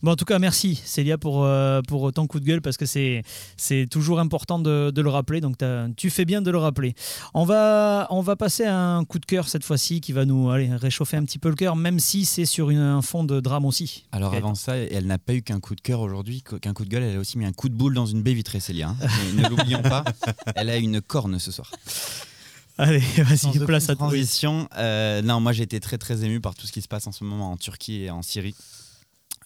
[0.03, 2.85] Bon, en tout cas, merci Célia pour, euh, pour ton coup de gueule parce que
[2.85, 3.23] c'est,
[3.57, 5.41] c'est toujours important de, de le rappeler.
[5.41, 5.57] Donc,
[5.97, 6.95] tu fais bien de le rappeler.
[7.33, 10.51] On va, on va passer à un coup de cœur cette fois-ci qui va nous
[10.51, 13.41] allez, réchauffer un petit peu le cœur, même si c'est sur une- un fond de
[13.41, 14.05] drame aussi.
[14.13, 16.91] Alors avant ça, elle n'a pas eu qu'un coup de cœur aujourd'hui, qu'un coup de
[16.91, 18.89] gueule, elle a aussi mis un coup de boule dans une baie vitrée, Célia.
[18.89, 18.97] hein.
[19.37, 20.05] Ne, l'oublions pas,
[20.57, 21.71] elle a une corne ce soir.
[22.77, 24.09] Allez, vas-y, place à toi.
[24.09, 24.69] transition.
[24.77, 27.13] euh, non, moi j'ai été très très ému par tout ce qui se passe en
[27.13, 28.55] ce moment en Turquie et en Syrie.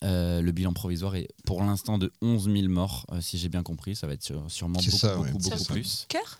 [0.04, 3.62] Euh, le bilan provisoire est pour l'instant de 11 000 morts, euh, si j'ai bien
[3.62, 3.96] compris.
[3.96, 5.72] Ça va être sur- sûrement beaucoup, ça, ouais, beaucoup, c'est beaucoup ça.
[5.74, 6.07] plus.
[6.09, 6.38] Cœur?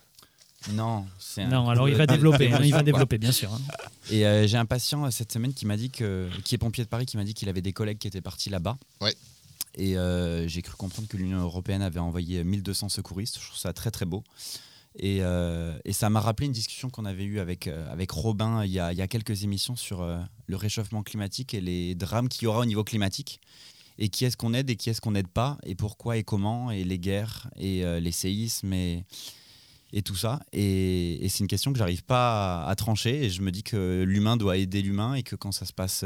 [0.73, 3.53] Non, c'est un Non, alors il va développer, hein, il va développer, bien sûr.
[3.53, 3.61] hein.
[4.11, 6.89] Et euh, j'ai un patient cette semaine qui m'a dit que, qui est pompier de
[6.89, 8.77] Paris, qui m'a dit qu'il avait des collègues qui étaient partis là-bas.
[9.01, 9.15] Ouais.
[9.79, 13.39] Et euh, j'ai cru comprendre que l'Union européenne avait envoyé 1200 secouristes.
[13.41, 14.25] Je trouve ça très très beau.
[14.99, 18.65] Et, euh, et ça m'a rappelé une discussion qu'on avait eue avec, euh, avec Robin
[18.65, 20.05] il y, a, il y a quelques émissions sur
[20.47, 23.41] le réchauffement climatique et les drames qu'il y aura au niveau climatique.
[24.01, 26.71] Et qui est-ce qu'on aide et qui est-ce qu'on n'aide pas, et pourquoi et comment,
[26.71, 29.05] et les guerres, et les séismes, et,
[29.93, 30.39] et tout ça.
[30.53, 33.25] Et, et c'est une question que j'arrive pas à, trancher.
[33.25, 36.05] Et je me dis que l'humain doit aider l'humain et que quand ça se passe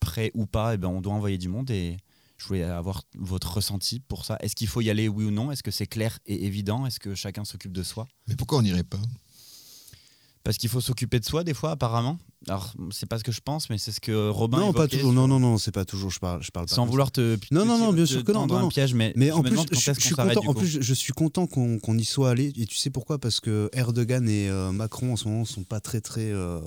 [0.00, 1.70] prêt ou pas, eh ben, on doit envoyer du monde.
[1.70, 1.98] Et
[2.40, 4.38] je voulais avoir votre ressenti pour ça.
[4.40, 5.52] Est-ce qu'il faut y aller, oui ou non?
[5.52, 6.86] Est-ce que c'est clair et évident?
[6.86, 8.08] Est-ce que chacun s'occupe de soi?
[8.28, 9.00] Mais pourquoi on n'irait pas?
[10.42, 12.18] Parce qu'il faut s'occuper de soi, des fois, apparemment.
[12.48, 14.58] Alors, c'est pas ce que je pense, mais c'est ce que Robin.
[14.58, 15.12] non, pas toujours.
[15.12, 16.10] Non, non, non, c'est pas toujours.
[16.10, 16.74] Je parle, je parle pas.
[16.74, 17.36] Sans vouloir te.
[17.50, 18.68] Non, non, non, bien sûr que non, non, un non.
[18.68, 20.40] piège, mais, Mais en plus, je, suis content.
[20.46, 22.54] En plus, je, suis content qu'on qu'on y soit allé.
[22.56, 23.18] Et tu sais pourquoi?
[23.18, 26.58] Parce que Erdogan et euh, Macron en ce moment sont pas très très euh,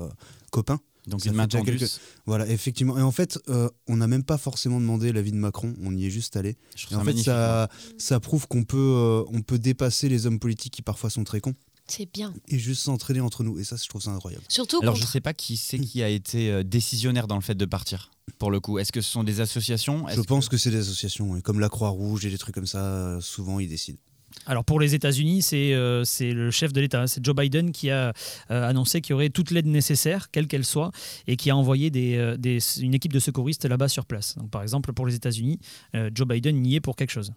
[0.51, 0.79] copains.
[1.07, 1.77] Donc, ça une main déjà tendue.
[1.77, 2.97] quelques- Voilà, effectivement.
[2.97, 5.73] Et en fait, euh, on n'a même pas forcément demandé l'avis de Macron.
[5.83, 6.55] On y est juste allé.
[6.75, 9.59] Je Et trouve en ça fait, magnifique, ça, ça prouve qu'on peut, euh, on peut
[9.59, 11.55] dépasser les hommes politiques qui parfois sont très cons
[11.87, 12.33] C'est bien.
[12.47, 13.59] et juste s'entraider entre nous.
[13.59, 14.43] Et ça, je trouve ça incroyable.
[14.47, 17.41] Surtout Alors je contre- sais pas qui c'est qui a été euh, décisionnaire dans le
[17.41, 18.11] fait de partir.
[18.39, 20.07] Pour le coup, est-ce que ce sont des associations?
[20.07, 22.79] Je pense que, c'est des associations, ouais, comme la Croix-Rouge et des trucs comme ça.
[22.79, 23.99] euh, souvent, ils décident.
[24.45, 27.89] Alors pour les États-Unis, c'est euh, c'est le chef de l'État, c'est Joe Biden qui
[27.91, 28.13] a
[28.51, 30.91] euh, annoncé qu'il y aurait toute l'aide nécessaire, quelle qu'elle soit,
[31.27, 34.35] et qui a envoyé des, euh, des- une équipe de secouristes là-bas sur place.
[34.37, 35.59] Donc, par exemple, pour les États-Unis,
[35.95, 37.31] euh, Joe Biden y est pour quelque chose.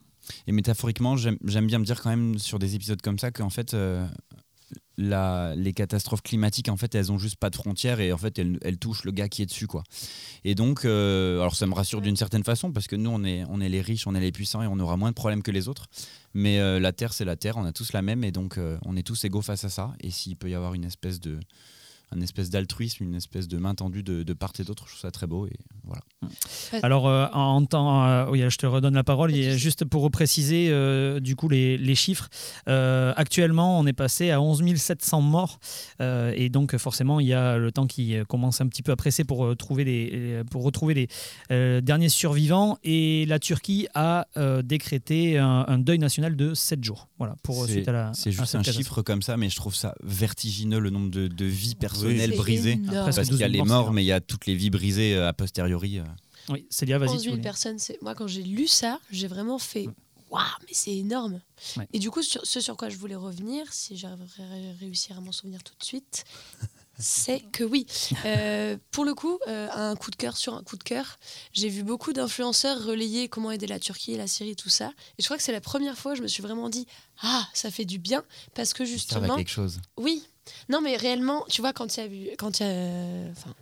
[0.49, 3.75] Et métaphoriquement, j'aime bien me dire quand même sur des épisodes comme ça qu'en fait,
[3.75, 4.05] euh,
[4.99, 8.39] la- les catastrophes climatiques, en fait, elles ont juste pas de frontières et en fait,
[8.39, 9.85] elles, elles touchent le gars qui est dessus, quoi.
[10.43, 13.45] Et donc, euh, alors ça me rassure d'une certaine façon parce que nous, on est,
[13.51, 15.51] on est les riches, on est les puissants et on aura moins de problèmes que
[15.51, 15.87] les autres.
[16.39, 18.77] Mais euh, la Terre, c'est la Terre, on a tous la même et donc euh,
[18.85, 19.95] on est tous égaux face à ça.
[20.01, 21.41] Et s'il peut y avoir une espèce de
[22.13, 25.01] un espèce d'altruisme, une espèce de main tendue de, de part et d'autre, je trouve
[25.01, 26.03] ça très beau et voilà.
[26.83, 29.35] Alors, euh, en temps, euh, oui, je te redonne la parole.
[29.35, 32.29] Et juste pour repréciser, euh, du coup, les, les chiffres.
[32.69, 35.59] euh, actuellement, on est passé à 11 700 morts.
[36.01, 38.97] euh, et donc, forcément, il y a le temps qui commence un petit peu à
[38.97, 41.09] presser pour, euh, trouver les, pour retrouver les
[41.51, 42.79] euh, derniers survivants.
[42.85, 47.09] Et la Turquie a euh, décrété un, un deuil national de 7 jours.
[47.19, 48.13] Voilà, pour C'est- suite à la.
[48.15, 51.45] C'est juste un chiffre comme ça, mais je trouve ça vertigineux le nombre de, de
[51.45, 51.96] vies personnelles
[52.73, 53.03] Énorme.
[53.05, 54.55] Presque Parce qu'il y a 12 les 000 morts, mais il y a toutes les
[54.55, 55.99] vies brisées euh, a posteriori.
[55.99, 56.05] euh.
[56.49, 57.09] Oui, Célia, vas-y.
[57.11, 59.89] 11 tu 000 voulais- personnes, c'est moi quand j'ai lu ça, j'ai vraiment fait
[60.31, 61.41] waouh, mais c'est énorme.
[61.77, 61.89] Ouais.
[61.93, 65.21] Et du coup, sur, ce sur quoi je voulais revenir, si j'arriverais à réussir à
[65.21, 66.25] m'en souvenir tout de suite,
[66.99, 67.87] c'est que oui,
[68.25, 71.19] euh, pour le coup, euh, un coup de cœur sur un coup de cœur,
[71.53, 74.93] j'ai vu beaucoup d'influenceurs relayer comment aider la Turquie et la Syrie, tout ça.
[75.19, 76.87] Et je crois que c'est la première fois où je me suis vraiment dit
[77.23, 79.81] ah, ça fait du bien parce que Ça va justement, quelque chose.
[79.99, 80.23] oui.
[80.69, 82.37] Non, mais réellement, tu vois, quand il y a eu.
[82.39, 83.31] Quand il y a.
[83.31, 83.55] Enfin.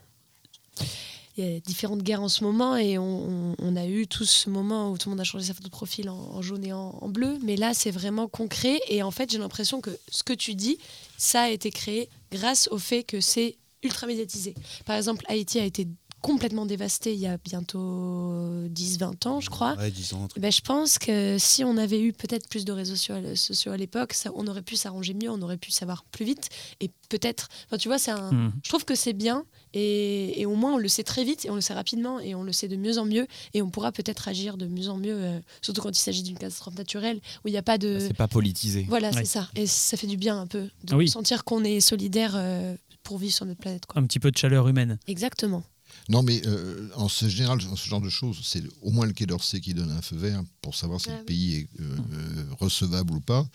[1.36, 4.92] Il y a différentes guerres en ce moment et on, a eu tous ce moment
[4.92, 6.96] où tout le monde a changé sa photo de profil en, en jaune et en,
[7.00, 7.40] en bleu.
[7.42, 8.78] Mais là, c'est vraiment concret.
[8.86, 10.78] Et en fait, j'ai l'impression que ce que tu dis,
[11.16, 14.54] ça a été créé grâce au fait que c'est ultra médiatisé.
[14.86, 15.88] Par exemple, Haïti a été
[16.24, 19.74] complètement dévasté il y a bientôt 10-20 ans, je crois.
[19.76, 20.42] Ouais, 10 ans, un truc.
[20.42, 24.14] Ben, je pense que si on avait eu peut-être plus de réseaux sociaux, à l'époque,
[24.14, 26.48] ça- on aurait pu s'arranger mieux, on aurait pu savoir plus vite.
[26.80, 28.52] Et peut-être, enfin, tu vois, c'est un, Mhm.
[28.62, 29.44] je trouve que c'est bien.
[29.74, 32.34] Et, et au moins, on le sait très vite et on le sait rapidement et
[32.34, 33.26] on le sait de mieux en mieux.
[33.52, 36.38] Et on pourra peut-être agir de mieux en mieux, euh, surtout quand il s'agit d'une
[36.38, 37.98] catastrophe naturelle où il n'y a pas de.
[38.00, 38.86] C'est pas politisé.
[38.88, 39.18] Voilà, Ouais.
[39.18, 39.50] c'est ça.
[39.56, 41.08] Et ça fait du bien un peu de Oui.
[41.08, 43.84] sentir qu'on est solidaire euh, pour vivre sur notre planète.
[43.86, 44.00] Quoi.
[44.00, 44.98] Un petit peu de chaleur humaine.
[45.06, 45.62] Exactement.
[46.08, 49.12] Non, mais euh, en ce général, dans ce genre de choses, c'est au moins le
[49.12, 51.24] Quai d'Orsay qui donne un feu vert pour savoir si Ah le oui.
[51.24, 53.46] pays est euh, euh, recevable ou pas.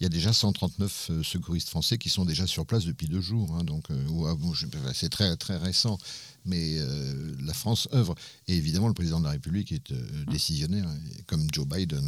[0.00, 3.20] Il y a déjà 139 euh, secouristes français qui sont déjà sur place depuis deux
[3.20, 3.54] jours.
[3.58, 5.98] hein, donc, euh, ah, je- c'est très, très récent.
[6.46, 8.14] Mais euh, la France œuvre.
[8.48, 10.86] Et évidemment, le président de la République est euh, décisionnaire,
[11.26, 12.04] comme Joe Biden.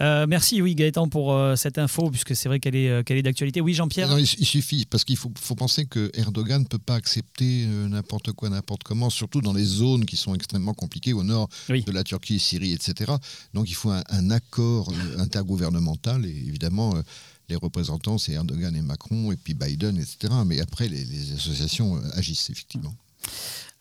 [0.00, 3.60] Euh, merci, oui, Gaëtan, pour cette info, puisque c'est vrai qu'elle est, qu'elle est d'actualité.
[3.60, 4.18] Oui, Jean-Pierre?
[4.18, 8.32] Il, il suffit, parce qu'il faut, faut penser que Erdogan ne peut pas accepter n'importe
[8.32, 11.82] quoi, n'importe comment, surtout dans les zones qui sont extrêmement compliquées au nord Oui.
[11.84, 13.12] de la Turquie, Syrie, etc.
[13.52, 17.02] Donc il faut un, un accord intergouvernemental, et évidemment, euh,
[17.48, 20.32] les représentants, c'est Erdogan et Macron, et puis Biden, etc.
[20.46, 22.94] Mais après, les, associations euh, agissent, effectivement.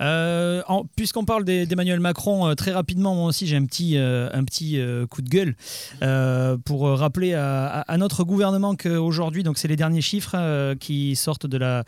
[0.01, 0.61] Euh,
[0.95, 4.43] Puisqu'on parle d'E- d'Emmanuel Macron, euh, très rapidement, moi aussi, j'ai un petit, euh, un
[4.43, 5.55] petit coup de gueule
[6.65, 11.83] pour rappeler à, notre gouvernement qu'aujourd'hui, donc c'est les derniers chiffres qui sortent de la,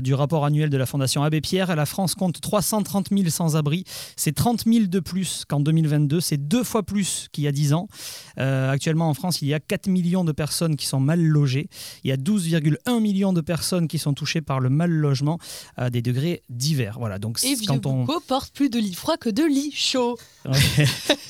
[0.00, 1.74] du rapport annuel de la Fondation Abbé Pierre.
[1.74, 3.84] La France compte 330 000 sans-abri.
[4.16, 6.20] C'est 30 000 de plus qu'en 2022.
[6.20, 7.88] C'est deux fois plus qu'il y a 10 ans.
[8.36, 11.68] Actuellement, en France, il y a 4 millions de personnes qui sont mal logées.
[12.04, 15.38] Il y a 12,1 millions de personnes qui sont touchées par le mal logement
[15.76, 16.98] à des degrés divers.
[16.98, 19.72] Voilà, donc Et c'est quand on Vieux porte plus de lit froid que de lit
[19.74, 20.16] chaud.
[20.46, 20.86] Ouais.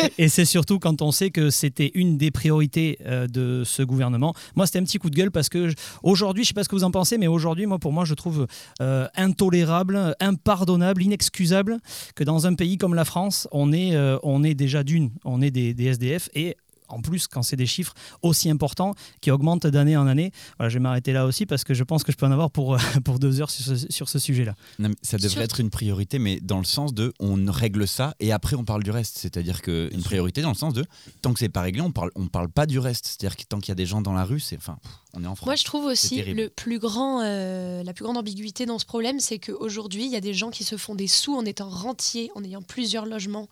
[0.18, 4.34] et c'est surtout quand on sait que c'était une des priorités euh, de ce gouvernement.
[4.56, 6.68] Moi, c'était un petit coup de gueule parce que je- aujourd'hui, je sais pas ce
[6.68, 8.46] que vous en pensez, mais aujourd'hui, moi, pour moi, je trouve
[8.80, 11.78] euh, intolérable, impardonnable, inexcusable
[12.14, 15.40] que dans un pays comme la France, on est, euh, on est déjà d'une, on
[15.42, 16.56] est des, des SDF et
[16.88, 20.74] en plus, quand c'est des chiffres aussi importants qui augmentent d'année en année, voilà, je
[20.74, 23.18] vais m'arrêter là aussi parce que je pense que je peux en avoir pour, pour
[23.18, 24.54] deux heures sur ce, sur ce sujet-là.
[25.02, 28.32] Ça devrait Sur- être une priorité, mais dans le sens de on règle ça et
[28.32, 29.18] après on parle du reste.
[29.18, 30.84] C'est-à-dire que une priorité dans le sens de
[31.22, 33.06] tant que c'est pas réglé, on parle, on parle pas du reste.
[33.06, 34.78] C'est-à-dire que tant qu'il y a des gens dans la rue, c'est enfin,
[35.14, 35.46] on est en France.
[35.46, 39.20] Moi, je trouve aussi le plus grand, euh, la plus grande ambiguïté dans ce problème,
[39.20, 42.30] c'est qu'aujourd'hui, il y a des gens qui se font des sous en étant rentiers,
[42.34, 43.48] en ayant plusieurs logements,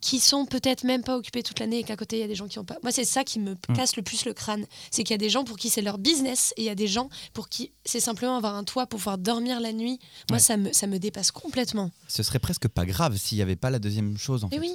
[0.00, 2.34] qui sont peut-être même pas occupés toute l'année et qu'à côté, il y a des
[2.34, 2.78] gens qui ont pas.
[2.82, 3.76] Moi, c'est ça qui me Mm.
[3.76, 4.64] casse le plus le crâne.
[4.90, 6.74] C'est qu'il y a des gens pour qui c'est leur business et il y a
[6.74, 9.98] des gens pour qui c'est simplement avoir un toit pour pouvoir dormir la nuit.
[10.30, 10.38] Moi, Ouais.
[10.38, 11.90] ça, me, ça me dépasse complètement.
[12.08, 14.44] Ce serait presque pas grave s'il n'y avait pas la deuxième chose.
[14.44, 14.58] En Et fait.
[14.60, 14.72] oui,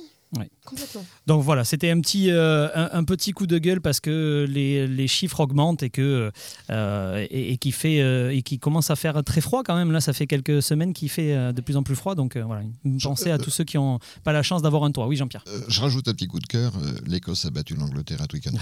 [0.65, 1.05] Complètement.
[1.27, 4.85] Donc voilà, c'était un petit, euh, un, un petit coup de gueule parce que les,
[4.87, 6.31] les chiffres augmentent et que
[6.71, 9.91] euh, et, et qui fait euh, et qui commence à faire très froid quand même.
[9.91, 12.15] Là, ça fait quelques semaines qu'il fait euh, de plus en plus froid.
[12.15, 14.91] Donc euh, voilà, une pensée à tous ceux qui n'ont pas la chance d'avoir un
[14.91, 15.07] toit.
[15.07, 15.43] Oui, Jean-Pierre.
[15.47, 16.73] Euh, je rajoute un petit coup de cœur.
[17.05, 18.59] L'Écosse a battu l'Angleterre à Twickenham.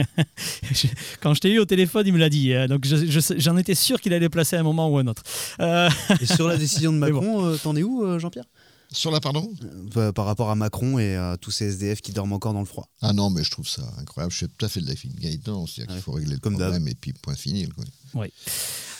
[1.21, 2.53] Quand je t'ai eu au téléphone, il me l'a dit.
[2.53, 5.07] euh, donc je- je- j'en étais sûr qu'il allait placer à un moment ou un
[5.07, 5.23] autre.
[5.59, 8.45] Euh, Et sur la décision de Macron, euh, t'en es où, euh, Jean-Pierre?
[8.93, 9.49] Sur la pardon
[9.95, 12.65] Euh, Par rapport à Macron et à tous ces SDF qui dorment encore dans le
[12.65, 12.87] froid.
[13.01, 14.31] Ah non, mais je trouve ça incroyable.
[14.33, 15.65] Je suis tout à fait de la file Gaëtan.
[15.65, 16.01] C'est-à-dire qu'il Ouais.
[16.01, 17.67] faut régler le Comme problème et puis point fini.
[17.69, 17.85] quoi.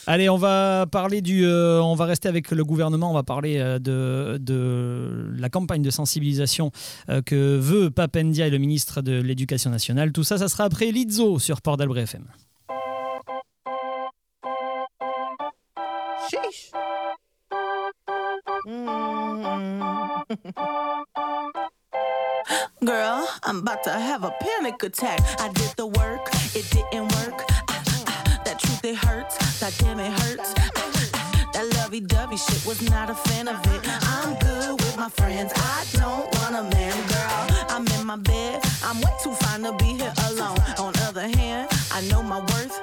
[0.07, 1.45] Allez, on va parler du.
[1.45, 3.11] euh, on va rester avec le gouvernement.
[3.11, 6.71] On va parler euh, de, de la campagne de sensibilisation
[7.09, 10.11] euh, que veut Papendia et le ministre de l'Éducation nationale.
[10.13, 12.25] Tout ça, ça sera après Lizzo sur Port d'Albret FM.
[16.29, 16.71] Sheesh.
[18.65, 19.10] Mm.
[22.85, 25.19] Girl, I'm about to have a panic attack.
[25.41, 26.21] I did the work,
[26.55, 27.43] it didn't work.
[28.45, 29.35] That truth, it hurts.
[29.59, 30.53] That damn, it hurts.
[31.53, 33.81] That lovey dovey shit was not a fan of it.
[34.07, 35.51] I'm good with my friends.
[35.53, 37.47] I don't want a man, girl.
[37.69, 38.61] I'm in my bed.
[38.85, 40.57] I'm way too fine to be here alone.
[40.79, 42.79] On other hand, I know my worth.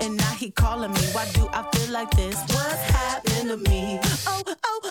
[0.00, 1.00] And now he calling me.
[1.12, 2.36] Why do I feel like this?
[2.54, 4.00] What's happened to me?
[4.26, 4.90] Oh, oh,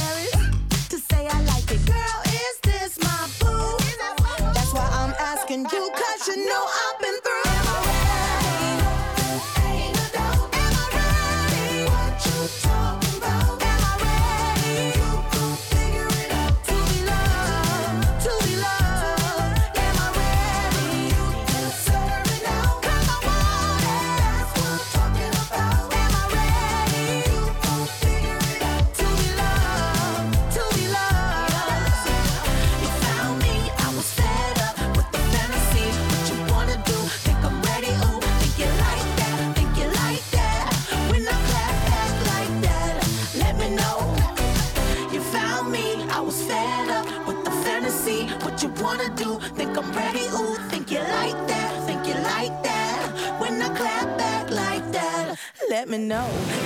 [56.07, 56.60] no.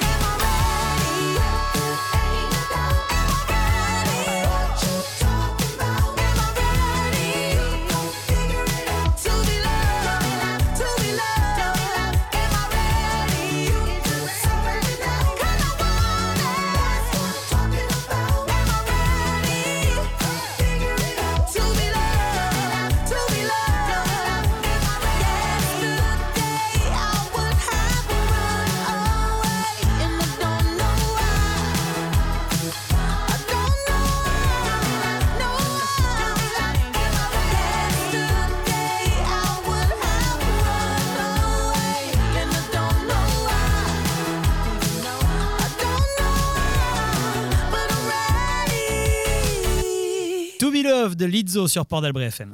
[51.28, 52.54] De sur Port d'Albret FM.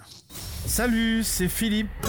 [0.65, 2.07] Salut, c'est Philippe.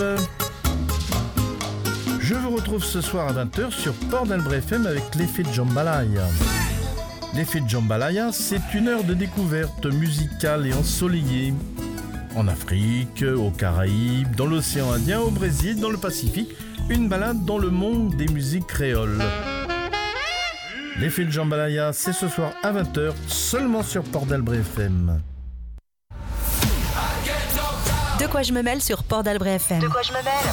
[2.20, 6.26] Je vous retrouve ce soir à 20h sur Port d'Albret FM avec l'effet de Jambalaya.
[7.34, 11.52] L'effet de Jambalaya, c'est une heure de découverte musicale et ensoleillée.
[12.36, 16.50] En Afrique, aux Caraïbes, dans l'océan Indien, au Brésil, dans le Pacifique,
[16.88, 19.22] une balade dans le monde des musiques créoles.
[21.00, 25.20] L'effet de Jambalaya, c'est ce soir à 20h, seulement sur Port d'Albret FM.
[28.20, 29.80] De quoi je me mêle sur Port d'Albret FM.
[29.80, 30.52] De quoi je me mêle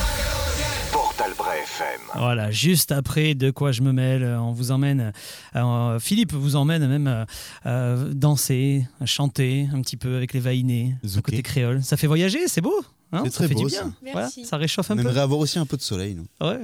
[0.92, 2.02] Portalbret FM.
[2.16, 5.14] Voilà, juste après de quoi je me mêle, euh, on vous emmène,
[5.56, 7.26] euh, Philippe vous emmène même euh,
[7.68, 11.84] euh, danser, chanter un petit peu avec les vaïnés, le côté créole.
[11.84, 12.74] Ça fait voyager, c'est beau?
[13.12, 13.80] Hein C'est Ça très fait beau, du bien.
[13.80, 13.92] ça.
[14.12, 15.02] Voilà, ça réchauffe un On peu.
[15.10, 16.28] aimerait avoir aussi un peu de soleil, nous.
[16.46, 16.60] Ouais.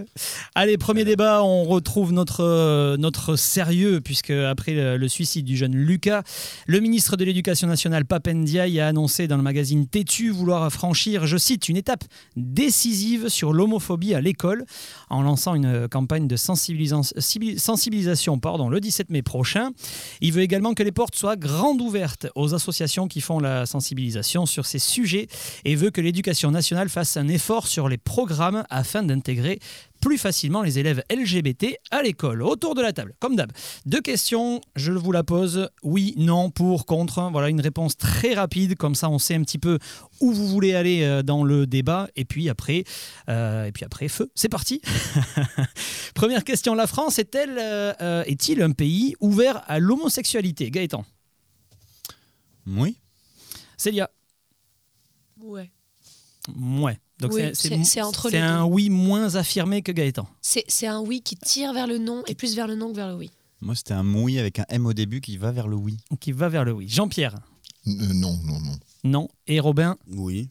[0.55, 5.57] Allez, premier débat, on retrouve notre, euh, notre sérieux, puisque après le, le suicide du
[5.57, 6.23] jeune Lucas,
[6.67, 11.37] le ministre de l'Éducation nationale, Papendiaï, a annoncé dans le magazine Tétu vouloir franchir, je
[11.37, 12.03] cite, une étape
[12.55, 14.65] décisive sur l'homophobie à l'école,
[15.09, 19.71] en lançant une campagne de sensibilisa- sibi- sensibilisation pardon, le 17 mai prochain.
[20.21, 24.45] Il veut également que les portes soient grandes ouvertes aux associations qui font la sensibilisation
[24.45, 25.27] sur ces sujets
[25.65, 29.59] et veut que l'éducation nationale fasse un effort sur les programmes afin d'intégrer
[30.01, 32.43] plus facilement les élèves LGBT à l'école.
[32.43, 33.51] Autour de la table, comme d'hab.
[33.85, 35.69] Deux questions, je vous la pose.
[35.81, 37.29] Oui, non, pour, contre.
[37.31, 39.79] Voilà une réponse très rapide, comme ça on sait un petit peu
[40.21, 42.07] où vous voulez aller euh, dans le débat.
[42.15, 42.83] Et puis après,
[43.29, 44.29] euh, et puis après feu.
[44.35, 44.81] C'est parti.
[46.13, 50.71] Première question, la France est-elle, euh, euh, est-il un pays ouvert à l'homosexualité?
[50.71, 51.05] Gaëtan?
[52.67, 52.97] Oui.
[53.77, 54.09] Célia?
[55.41, 55.71] Ouais.
[56.57, 56.99] Ouais.
[57.19, 58.73] Donc Oui, c'est- c'est- c'est entre c'est les un deux.
[58.73, 60.27] oui moins affirmé que Gaëtan.
[60.41, 62.95] C'est c'est un oui qui tire vers le non et plus vers le non que
[62.97, 63.31] vers le oui.
[63.61, 65.97] Moi, c'était un oui avec un M au début qui va vers le oui.
[66.19, 66.87] Qui va vers le oui.
[66.89, 67.35] Jean-Pierre.
[67.87, 68.77] Euh, non, non, non.
[69.05, 69.27] Non.
[69.47, 70.49] Et Robin Oui.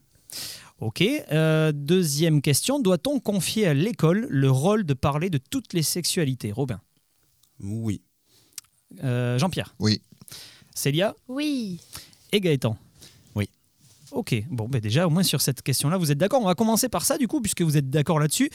[0.80, 1.02] Ok.
[1.02, 2.80] Euh, deuxième question.
[2.80, 6.50] Doit-on confier à l'école le rôle de parler de toutes les sexualités?
[6.50, 6.80] Robin.
[7.60, 8.00] Oui.
[9.04, 9.74] Euh, Jean-Pierre.
[9.78, 10.00] Oui.
[10.74, 11.80] Célia Oui.
[12.32, 12.76] et Gaëtan.
[14.14, 16.40] Ok, bon, ben déjà, au moins sur cette question-là, vous êtes d'accord.
[16.40, 18.48] On va commencer par ça, du coup, puisque vous êtes d'accord là-dessus.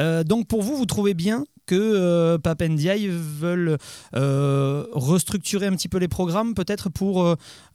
[0.00, 3.08] Euh, donc, pour vous, vous trouvez bien que euh, Papendiaï
[3.42, 7.24] euh, restructurer un petit peu les programmes, peut-être pour,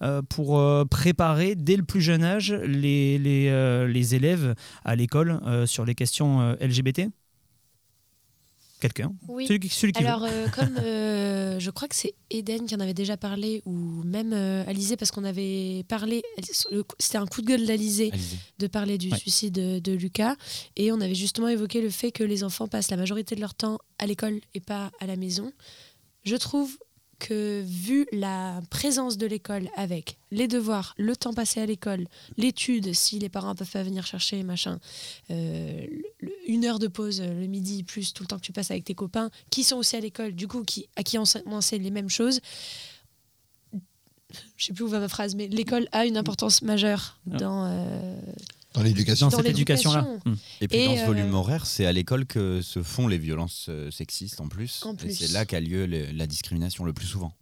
[0.02, 6.56] euh, préparer dès le plus jeune âge les, les, élèves à l'école sur les questions
[6.60, 7.08] LGBT
[8.82, 9.46] Quelqu'un Oui.
[9.48, 10.08] Celui, qui- celui qui veut.
[10.10, 13.72] Alors, euh, comme euh, je crois que c'est Eden qui en avait déjà parlé, ou
[14.04, 16.24] même euh, Alizé, parce qu'on avait parlé,
[17.00, 18.38] c'était un coup de gueule d'Alizé Alizé.
[18.60, 19.18] de parler du Ouais.
[19.20, 20.36] suicide de, de Lucas,
[20.76, 23.54] et on avait justement évoqué le fait que les enfants passent la majorité de leur
[23.54, 25.52] temps à l'école et pas à la maison.
[26.24, 26.76] Je trouve
[27.22, 32.08] que vu la présence de l'école avec les devoirs, le temps passé à l'école,
[32.38, 34.80] l'étude, si les parents peuvent pas venir chercher, machin,
[35.30, 35.86] euh,
[36.48, 38.86] une heure de pause euh, le midi, plus tout le temps que tu passes avec
[38.86, 41.92] tes copains, qui sont aussi à l'école, du coup, qui, à qui on enseigne les
[41.92, 42.40] mêmes choses.
[44.58, 47.66] Je sais plus où va ma phrase, mais l'école a une importance majeure dans.
[47.68, 48.22] euh,
[48.74, 49.28] Dans l'éducation.
[49.28, 50.08] Dans cette éducation-là.
[50.62, 53.18] Et puis Et, dans ce euh, volume horaire, c'est à l'école que se font les
[53.18, 54.82] violences euh, sexistes en plus.
[54.86, 55.14] En Et plus.
[55.18, 57.34] c'est là qu'a lieu le- la discrimination le plus souvent.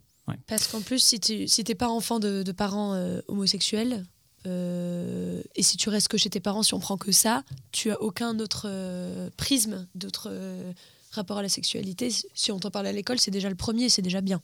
[0.48, 4.06] Parce qu'en plus, si tu si t'es pas enfant de, de parents euh, homosexuels,
[4.46, 7.92] euh, et si tu restes que chez tes parents, si on prend que ça, tu
[7.92, 10.72] as aucun autre euh, prisme, d'autre euh,
[11.15, 12.10] rapport à la sexualité.
[12.34, 14.41] Si on t'en parle à l'école, c'est déjà le premier, c'est déjà bien.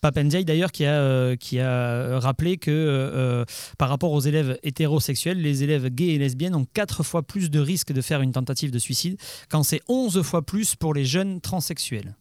[0.00, 3.44] Papendiaï d'ailleurs qui a, euh, qui a rappelé que euh,
[3.78, 7.60] par rapport aux élèves hétérosexuels, les élèves gays et lesbiennes ont 4 fois plus de
[7.60, 9.18] risques de faire une tentative de suicide,
[9.48, 12.14] quand c'est 11 fois plus pour les jeunes transsexuels.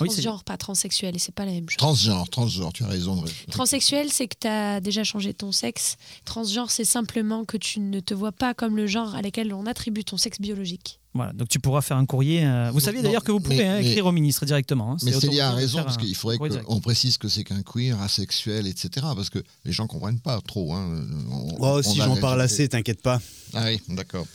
[0.00, 1.76] Oui, Transgenre, pas transsexuel, et c'est pas la même chose.
[1.76, 3.20] Transgenre, transgenre, tu as raison.
[3.20, 5.96] de- Transsexuel, c'est que tu as déjà changé ton sexe.
[6.24, 9.66] Transgenre, c'est simplement que tu ne te vois pas comme le genre à lequel on
[9.66, 10.98] attribue ton sexe biologique.
[11.14, 12.44] Voilà, donc tu pourras faire un courrier.
[12.46, 14.92] euh, Vous saviez d'ailleurs que vous pouvez mais- hein, mais- écrire au ministre directement.
[14.92, 18.00] hein, Mais c'est Célia a raison, parce qu'il faudrait qu'on précise que c'est qu'un queer,
[18.00, 18.88] asexuel, etc.
[19.14, 20.72] Parce que les gens comprennent pas trop.
[20.72, 21.04] Hein.
[21.30, 23.20] On- Oh, on si j'en parle assez, t'inquiète pas.
[23.52, 24.26] Ah oui, d'accord.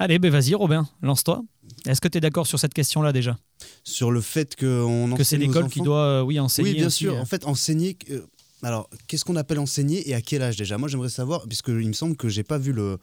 [0.00, 1.42] Allez, ben vas-y, Robin, lance-toi.
[1.86, 3.38] Est-ce que tu es d'accord sur cette question-là déjà?
[3.84, 6.70] Sur le fait qu'on Que c'est l'école qui doit, euh, oui, enseigner.
[6.70, 7.14] Oui, bien aussi, sûr.
[7.14, 7.96] euh, En fait, enseigner.
[8.10, 8.20] euh,
[8.62, 10.76] alors, qu'est-ce qu'on appelle enseigner et à quel âge déjà?
[10.76, 12.98] Moi, j'aimerais savoir, puisque il me semble que j'ai pas vu le,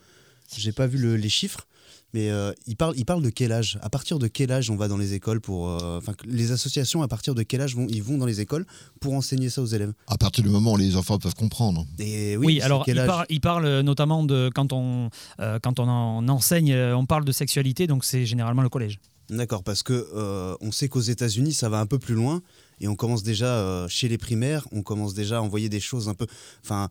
[0.58, 1.66] j'ai pas vu le- les chiffres.
[2.14, 3.80] Mais euh, il parle, il parle de quel âge?
[3.82, 7.02] À partir de quel âge on va dans les écoles pour, euh, enfin, les associations
[7.02, 8.66] à partir de quel âge vont, ils vont dans les écoles
[9.00, 9.94] pour enseigner ça aux élèves?
[10.08, 11.86] À partir du moment où les enfants peuvent comprendre.
[12.00, 15.10] Et Oui, alors quel il parle, il parle, euh, notamment de quand on,
[15.40, 19.00] euh, quand on en enseigne, on parle de sexualité, donc c'est généralement le collège.
[19.30, 22.42] D'accord, parce que euh, on sait qu'aux États-Unis, ça va un peu plus loin
[22.82, 26.10] et on commence déjà euh, chez les primaires, on commence déjà à envoyer des choses
[26.10, 26.28] un peu.
[26.62, 26.90] Enfin,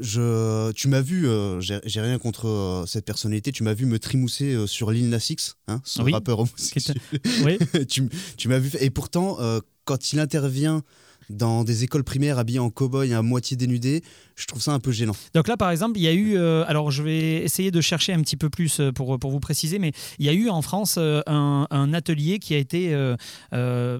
[0.00, 3.98] je, tu m'as vu, euh, j'ai rien contre euh, cette personnalité, tu m'as vu me
[3.98, 6.12] trimousser euh, sur Lil Nas X, hein, ce Oui.
[6.12, 6.96] rappeur homosexuel.
[7.44, 7.58] Oui.
[7.88, 9.38] tu, tu m'as vu, et pourtant,
[9.84, 10.82] quand il intervient
[11.30, 14.02] dans des écoles primaires habillé en cow-boy à moitié dénudé,
[14.36, 15.14] je trouve ça un peu gênant.
[15.34, 18.12] Donc là, par exemple, il y a eu, euh, alors je vais essayer de chercher
[18.12, 20.62] un petit peu plus euh, pour, pour vous préciser, mais il y a eu en
[20.62, 23.16] France euh, un, un atelier qui a été, euh,
[23.54, 23.98] euh,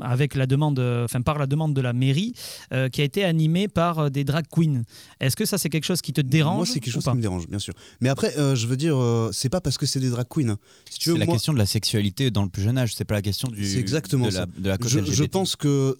[0.00, 2.32] avec la demande, enfin par la demande de la mairie,
[2.72, 4.82] euh, qui a été animé par des drag queens.
[5.20, 7.20] Est-ce que ça c'est quelque chose qui te dérange Moi, c'est quelque chose qui me
[7.22, 7.74] dérange, bien sûr.
[8.00, 10.50] Mais après, euh, je veux dire, euh, c'est pas parce que c'est des drag queens.
[10.50, 10.58] hein.
[10.90, 12.94] Si tu veux, C'est la moi- question de la sexualité dans le plus jeune âge,
[12.94, 13.64] c'est pas la question du.
[13.66, 14.40] C'est exactement de ça.
[14.40, 15.96] la, de la je pense que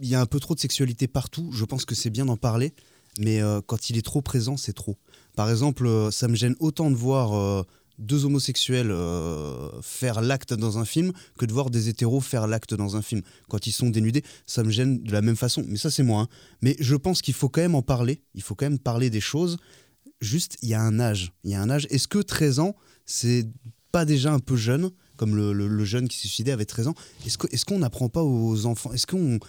[0.00, 1.50] il y a un peu trop de sexualité partout.
[1.52, 2.72] Je pense que c'est bien d'en parler,
[3.18, 4.96] mais euh, quand il est trop présent, c'est trop.
[5.36, 7.62] Par exemple, euh, ça me gêne autant de voir euh,
[7.98, 8.94] deux homosexuels
[9.82, 13.22] faire l'acte dans un film que de voir des hétéros faire l'acte dans un film.
[13.48, 15.64] Quand ils sont dénudés, ça me gêne de la même façon.
[15.66, 16.22] Mais ça, c'est moi.
[16.22, 16.28] hein.
[16.62, 18.22] Mais je pense qu'il faut quand même en parler.
[18.34, 19.56] Il faut quand même parler des choses.
[20.20, 21.32] Juste, il y a un âge.
[21.42, 21.88] Il y a un âge.
[21.90, 23.48] Est-ce que 13 ans, c'est
[23.90, 26.94] pas déjà un peu jeune comme le, jeune qui s'est suicidé avait 13 ans,
[27.26, 28.92] est-ce qu'on n'apprend pas aux enfants?
[28.92, 29.40] Est-ce qu'on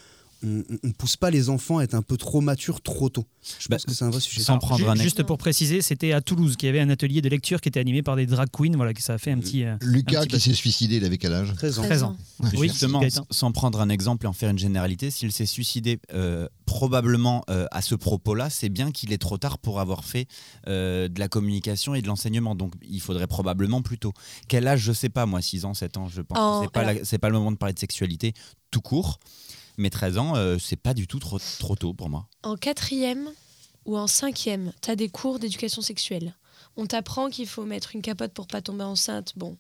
[0.44, 3.26] on, on pousse pas les enfants à être un peu trop matures trop tôt
[3.60, 4.42] Je Bah, pense que c'est un vrai sujet.
[4.42, 7.22] sans prendre Ju- un Juste pour préciser, c'était à Toulouse qu'il y avait un atelier
[7.22, 8.74] de lecture qui était animé par des drag queens.
[8.76, 9.64] Voilà, que ça a fait un petit.
[9.66, 11.54] euh, Lucas un petit qui s'est suicidé, il avait quel âge?
[11.56, 11.84] 13 ans.
[11.84, 12.18] 13 ans.
[12.56, 16.48] Oui, Justement, sans prendre un exemple et en faire une généralité, s'il s'est suicidé euh,
[16.66, 20.28] probablement euh, à ce propos-là, c'est bien qu'il est trop tard pour avoir fait
[20.68, 22.56] euh, de la communication et de l'enseignement.
[22.56, 24.14] Donc il faudrait probablement plus tôt.
[24.48, 27.04] Quel âge, je sais pas, moi, 6 ans, 7 ans, je pense c'est pas, la-
[27.04, 28.34] c'est pas le moment de parler de sexualité
[28.72, 29.20] tout court.
[29.80, 32.28] Mais 13 ans, euh, c'est pas du tout trop, trop tôt pour moi.
[32.44, 33.30] En quatrième
[33.86, 36.36] ou en cinquième, tu as des cours d'éducation sexuelle.
[36.76, 39.32] On t'apprend qu'il faut mettre une capote pour pas tomber enceinte.
[39.38, 39.56] Bon,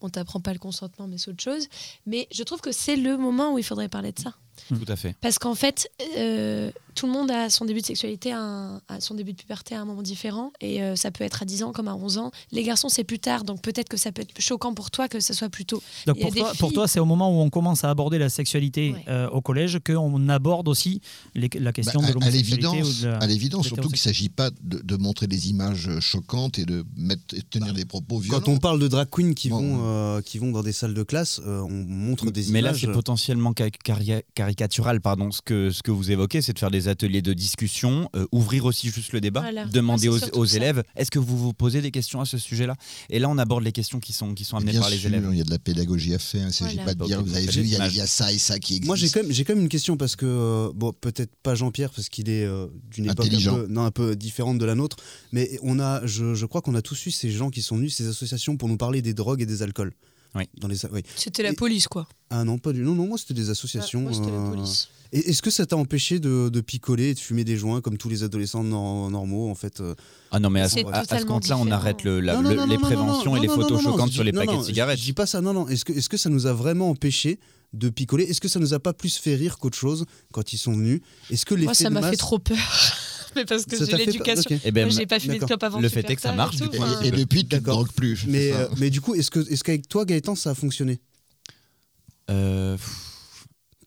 [0.00, 1.68] on t'apprend pas le consentement, mais c'est autre chose.
[2.04, 4.34] Mais je trouve que c'est le moment où il faudrait parler de ça.
[4.68, 5.14] Tout à fait.
[5.20, 9.00] Parce qu'en fait, euh, tout le monde a son début de sexualité, à un- à
[9.00, 10.52] son début de puberté à un moment différent.
[10.60, 12.30] Et euh, ça peut être à 10 ans comme à 11 ans.
[12.52, 13.44] Les garçons, c'est plus tard.
[13.44, 15.82] Donc peut-être que ça peut être choquant pour toi que ce soit plus tôt.
[16.06, 18.28] Donc pour toi, pour filles- toi, c'est au moment où on commence à aborder la
[18.28, 19.04] sexualité Ouais.
[19.08, 21.00] euh, au collège qu'on aborde aussi
[21.34, 22.66] les- la question Bah, de à- à l'homosexualité.
[22.66, 25.48] l'évidence, ou de la- à l'évidence, surtout qu'il ne s'agit pas de, de montrer des
[25.50, 28.40] images choquantes et de mettre, et de tenir des propos violents.
[28.40, 29.58] Quand on parle de drag queens qui, Bon.
[29.60, 32.70] vont, euh, qui vont dans des salles de classe, euh, on montre des Mais là,
[32.70, 32.80] images.
[32.80, 34.22] c'est potentiellement ca- cari-
[34.54, 35.00] caricatural.
[35.00, 35.30] Pardon.
[35.30, 38.64] Ce que, ce que vous évoquez, c'est de faire des ateliers de discussion, euh, ouvrir
[38.64, 39.64] aussi juste le débat, Voilà.
[39.66, 42.74] demander aux, élèves est-ce que vous vous posez des questions à ce sujet-là?
[43.08, 45.08] Et là, on aborde les questions qui sont, qui sont amenées Bien par les sûr,
[45.08, 45.28] élèves.
[45.30, 46.42] il y a de la pédagogie à faire.
[46.42, 46.94] Il ne s'agit Voilà.
[46.94, 48.86] pas de dire, vous avez vu, il y, a, y ça et ça qui existe.
[48.86, 51.54] Moi, j'ai quand, même- j'ai quand même une question parce que, euh, bon, peut-être pas
[51.54, 54.74] Jean-Pierre parce qu'il est euh, d'une époque un peu, non, un peu différente de la
[54.74, 54.96] nôtre,
[55.32, 57.94] mais on a, je, je crois qu'on a tous eu ces gens qui sont venus,
[57.94, 59.92] ces associations pour nous parler des drogues et des alcools.
[60.34, 60.44] Oui.
[60.58, 61.02] Dans les, oui.
[61.16, 62.06] C'était la Et- police, quoi.
[62.30, 64.00] Ah non, pas du non, non, moi c'était des associations.
[64.00, 64.88] Ah, moi, c'était la euh, police.
[65.12, 67.98] Et est-ce que ça t'a empêché de, de picoler et de fumer des joints comme
[67.98, 69.96] tous les adolescents nor- normaux en fait euh
[70.30, 72.50] Ah non, mais à, ce- à- à ce compte-là, on arrête le- la- Non, non,
[72.50, 74.52] le- non, les non, non, préventions non, et les photos choquantes sur les non, paquets
[74.54, 74.98] non, de cigarettes.
[75.00, 75.66] Je dis pas ça, non, non.
[75.68, 77.40] Est-ce que, est-ce que ça nous a vraiment empêché
[77.72, 78.22] de picoler?
[78.24, 81.00] Est-ce que ça nous a pas plus fait rire qu'autre chose quand ils sont venus?
[81.30, 82.56] Est-ce que Moi, ça m'a fait trop peur.
[83.36, 84.58] Mais parce que j'ai l'éducation.
[84.64, 86.56] Eh ben, Moi, j'ai pas fumé de clope avant Le fait est que ça marche,
[86.56, 88.24] et tout, depuis, tu ne drogues plus.
[88.26, 91.00] Mais, euh, mais du coup, est-ce que, est-ce qu'avec toi, Gaëtan, ça a fonctionné?
[92.30, 93.09] Euh, pff,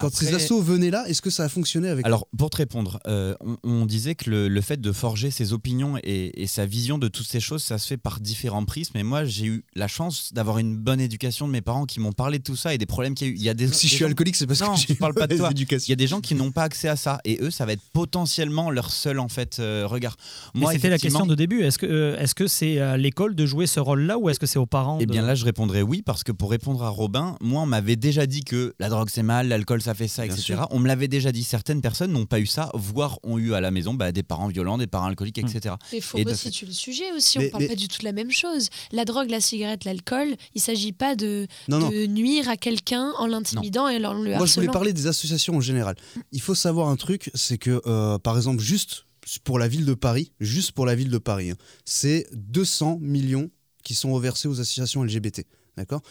[0.03, 2.57] Quand après- ces assos venaient là, est-ce que ça a fonctionné avec Alors, pour te
[2.57, 6.47] répondre, euh, on, on disait que le, le fait de forger ses opinions et, et
[6.47, 8.97] sa vision de toutes ces choses, ça se fait par différents prismes.
[8.97, 12.11] Et moi, j'ai eu la chance d'avoir une bonne éducation de mes parents qui m'ont
[12.11, 13.35] parlé de tout ça et des problèmes qu'il y a eu.
[13.37, 15.13] Il y a des, Si des je suis alcoolique, c'est parce Non, que je parle
[15.13, 15.49] pas de toi.
[15.55, 17.73] Il y a des gens qui n'ont pas accès à ça et eux, ça va
[17.73, 20.15] être potentiellement leur seul en fait euh, regard.
[20.53, 21.61] Mais Moi, c'était la question de début.
[21.63, 24.45] Est-ce que euh, est-ce que c'est à l'école de jouer ce rôle-là ou est-ce que
[24.45, 26.89] c'est aux parents Eh de- bien là, je répondrais oui parce que pour répondre à
[26.89, 30.23] Robin, moi, on m'avait déjà dit que la drogue c'est mal, l'alcool ça fait ça,
[30.23, 30.45] Bien etc.
[30.45, 30.67] sûr.
[30.71, 33.61] On me l'avait déjà dit, certaines personnes n'ont pas eu ça, voire ont eu à
[33.61, 35.47] la maison bah, des parents violents, des parents alcooliques, Mm.
[35.47, 35.75] etc.
[35.91, 37.39] Il faut Et le sujet aussi.
[37.39, 38.69] Mais- on parle mais- pas du tout de la même chose.
[38.91, 41.89] La drogue, la cigarette, l'alcool, il s'agit pas de, Non, non.
[41.89, 44.71] de nuire à quelqu'un en l'intimidant et en le Moi, je voulais harcelant.
[44.73, 45.95] parler des associations en général.
[46.31, 49.05] Il faut savoir un truc, c'est que, euh, par exemple, juste
[49.43, 53.49] pour la ville de Paris, juste pour la ville de Paris, hein, c'est 200 millions
[53.83, 55.45] qui sont reversés aux associations LGBT.
[55.77, 56.01] D'accord?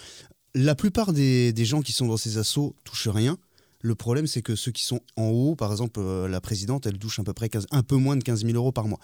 [0.54, 3.38] La plupart des, des gens qui sont dans ces assos touchent rien.
[3.82, 6.98] Le problème, c'est que ceux qui sont en haut, par exemple, euh, la présidente, elle
[6.98, 9.00] touche à peu près 15 un peu moins de 15 000 euros par mois.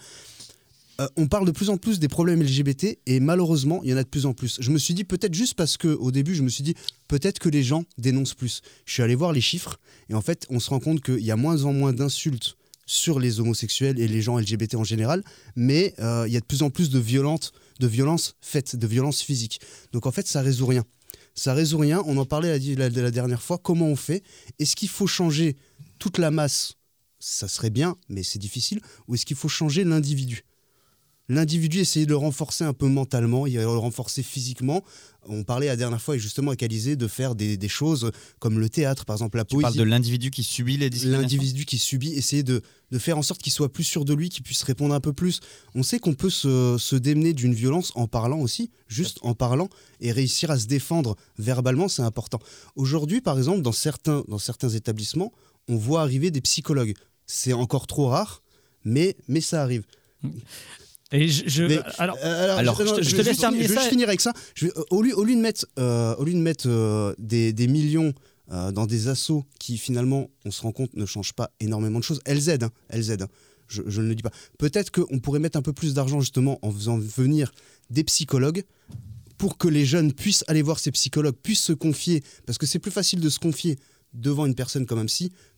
[0.99, 3.97] Euh, on parle de plus en plus des problèmes LGBT et malheureusement, il y en
[3.97, 4.57] a de plus en plus.
[4.59, 6.75] Je me suis dit peut-être juste parce que au début, je me suis dit
[7.07, 8.61] peut-être que les gens dénoncent plus.
[8.85, 11.31] Je suis allé voir les chiffres et en fait, on se rend compte qu'il y
[11.31, 15.23] a moins en moins d'insultes sur les homosexuels et les gens LGBT en général,
[15.55, 19.21] mais euh, il y a de plus en plus de de violences faites, de violences
[19.21, 19.61] physiques.
[19.93, 20.83] Donc en fait, ça résout rien.
[21.39, 22.03] Ça résout rien.
[22.05, 23.57] On en parlait la, la- la dernière fois.
[23.57, 24.23] Comment on fait?
[24.59, 25.55] Est-ce qu'il faut changer
[25.97, 26.73] toute la masse?
[27.17, 28.81] Ça serait bien, mais c'est difficile.
[29.07, 30.43] Ou est-ce qu'il faut changer l'individu?
[31.29, 34.83] L'individu, essayer de le renforcer un peu mentalement, il va le renforcer physiquement.
[35.27, 38.57] On parlait la dernière fois, et justement, avec Alizé, de faire des, des choses comme
[38.57, 41.65] le théâtre, par exemple, la Tu parles poésie de l'individu qui subit les discriminations l'individu
[41.65, 44.41] qui subit, essayer de, de faire en sorte qu'il soit plus sûr de lui, qu'il
[44.41, 45.39] puisse répondre un peu plus.
[45.75, 49.69] On sait qu'on peut se, se démener d'une violence en parlant aussi, juste en parlant,
[50.01, 52.39] et réussir à se défendre verbalement, c'est important.
[52.75, 55.31] Aujourd'hui, par exemple, dans certains, dans certains établissements,
[55.67, 56.95] on voit arriver des psychologues.
[57.27, 58.41] C'est encore trop rare,
[58.83, 59.83] mais, mais ça arrive.
[61.11, 63.67] Et je, je- Mais, alors, Euh, alors, je, je te- je laisse juste terminer finir-
[63.67, 64.33] je vais ça juste finir avec ça.
[64.55, 67.13] Je vais- euh, au, lieu, au lieu de mettre, euh, au lieu de mettre euh,
[67.17, 68.13] des, des millions
[68.51, 72.03] euh, dans des assos qui finalement, on se rend compte, ne changent pas énormément de
[72.03, 72.63] choses, elles aident.
[72.63, 73.27] hein, elles aident hein.
[73.67, 74.31] je, je ne le dis pas.
[74.57, 77.51] Peut-être qu'on pourrait mettre un peu plus d'argent justement en faisant venir
[77.91, 78.63] des psychologues
[79.37, 82.79] pour que les jeunes puissent aller voir ces psychologues, puissent se confier, parce que c'est
[82.79, 83.77] plus facile de se confier
[84.13, 85.05] devant une personne comme un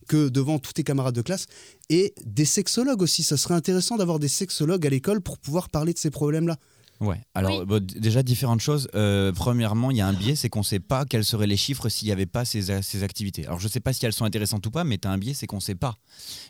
[0.08, 1.46] que devant tous tes camarades de classe,
[1.88, 3.22] et des sexologues aussi.
[3.22, 6.56] Ça serait intéressant d'avoir des sexologues à l'école pour pouvoir parler de ces problèmes-là.
[7.02, 7.20] Ouais.
[7.34, 7.66] Alors Oui.
[7.66, 8.88] bon, d- déjà différentes choses.
[8.94, 11.56] Euh, premièrement, il y a un biais, c'est qu'on ne sait pas quels seraient les
[11.56, 12.70] chiffres s'il n'y avait pas ces,
[13.02, 13.44] activités.
[13.46, 15.18] Alors je ne sais pas si elles sont intéressantes ou pas, mais tu as un
[15.18, 15.96] biais, c'est qu'on ne sait pas.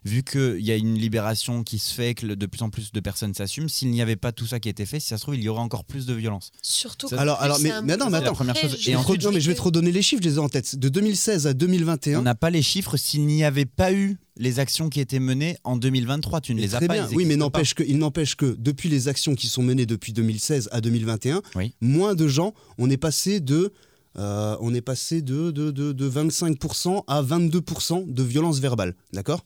[0.04, 3.00] Vu qu'il y a une libération qui se fait, que de plus en plus de
[3.00, 5.36] personnes s'assument, s'il n'y avait pas tout ça qui était fait, si ça se trouve,
[5.36, 6.50] il y aurait encore plus de violence.
[6.60, 8.26] Surtout Ça- Alors- alors, mais- mais non, mais attends.
[8.26, 10.34] La première chose, et ensuite, non, mais je vais te redonner les chiffres, je les
[10.36, 10.76] ai en tête.
[10.76, 12.18] De 2016 à 2021.
[12.20, 15.56] On n'a pas les chiffres s'il n'y avait pas eu les actions qui étaient menées
[15.64, 16.40] en 2023.
[16.40, 16.94] Tu ne Mais les as très pas.
[16.94, 17.08] bien.
[17.12, 20.68] Oui, mais n'empêche que, il n'empêche que depuis les actions qui sont menées depuis 2016
[20.72, 21.74] à 2021, Oui.
[21.80, 23.72] moins de gens, on est passé de,
[24.18, 28.94] euh, on est passé de, de, de, de 25% à 22% de violence verbale.
[29.12, 29.44] D'accord?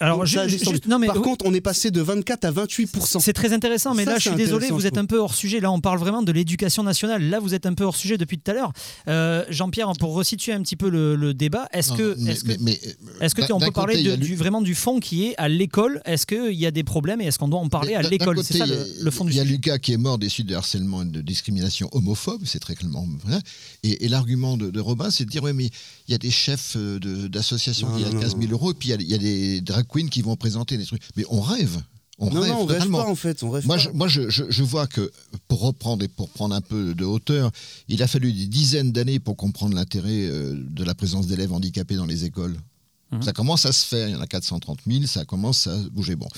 [0.00, 2.50] Alors Donc, ça juste- non, mais Par oui, contre, on est passé de 24 à
[2.52, 3.20] 28%.
[3.20, 5.60] C'est très intéressant, mais Ça, là, je suis désolé, vous êtes un peu hors sujet.
[5.60, 7.22] Là, on parle vraiment de l'éducation nationale.
[7.28, 8.72] Là, vous êtes un peu hors sujet depuis tout à l'heure.
[9.08, 12.48] Euh, Jean-Pierre, pour resituer un petit peu le, le débat, est-ce que, mais- est-ce que,
[12.48, 12.80] mais- mais,
[13.20, 16.00] est-ce que on peut parler côté, de- du, vraiment du fond qui est à l'école?
[16.04, 18.42] Est-ce qu'il y a des problèmes et est-ce qu'on doit en parler à l'école?
[18.44, 19.54] C'est ça il y le, fond du Il y a sujet.
[19.54, 23.06] Lucas qui est mort des suites de harcèlement et de discrimination homophobe, c'est très clairement
[23.24, 23.38] vrai.
[23.82, 25.66] Et, et l'argument de, de Robin, c'est de dire oui, mais
[26.08, 26.98] il y a des chefs euh,
[27.28, 28.48] d'associations qui ont 15 000 non.
[28.52, 30.76] euros, et puis il y a- il y, a des drag queens qui vont présenter
[30.76, 31.02] des trucs.
[31.16, 31.80] Mais on rêve.
[32.22, 33.42] On non, rêve non, on rêve pas en fait.
[33.42, 33.82] On rêve Moi, pas.
[33.82, 35.10] je, moi je, je- je vois que,
[35.48, 37.50] pour reprendre et pour prendre un peu de hauteur,
[37.88, 41.96] il a fallu des dizaines d'années pour comprendre l'intérêt euh, de la présence d'élèves handicapés
[41.96, 42.56] dans les écoles.
[43.12, 43.22] Mhm.
[43.22, 46.14] Ça commence à se faire, il y en a 430 000, ça commence à bouger.
[46.16, 46.28] Bon,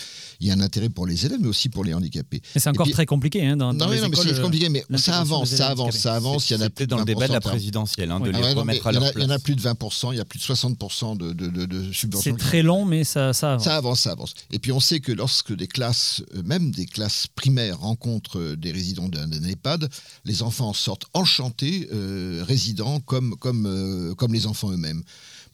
[0.41, 2.41] il y a un intérêt pour les élèves, mais aussi pour les handicapés.
[2.55, 3.47] Mais c'est encore puis- très compliqué.
[3.47, 5.21] Hein, dans, dans non, mais, les non, mais écoles, c'est euh, compliqué, mais ça l'intégration
[5.37, 6.49] avance, ça avance, ça avance.
[6.51, 8.33] Il y en a C'était plus dans le débat de la présidentielle, hein, de Oui.
[8.33, 9.29] les Ah non, mais remettre à il y en leur a- il y en a
[9.29, 9.43] place.
[9.43, 12.33] plus de 20%, il y a plus de 60% de, de, de, de subventions.
[12.33, 13.65] C'est très long, mais ça, ça avance.
[13.65, 14.35] Ça avance, ça avance.
[14.51, 18.57] Et puis on sait que lorsque des classes, euh, même des classes primaires, rencontrent euh,
[18.57, 19.89] des résidents d'un d'un EHPAD,
[20.25, 25.03] les enfants en sortent enchantés, euh, résidents comme, comme, euh, comme les enfants eux-mêmes.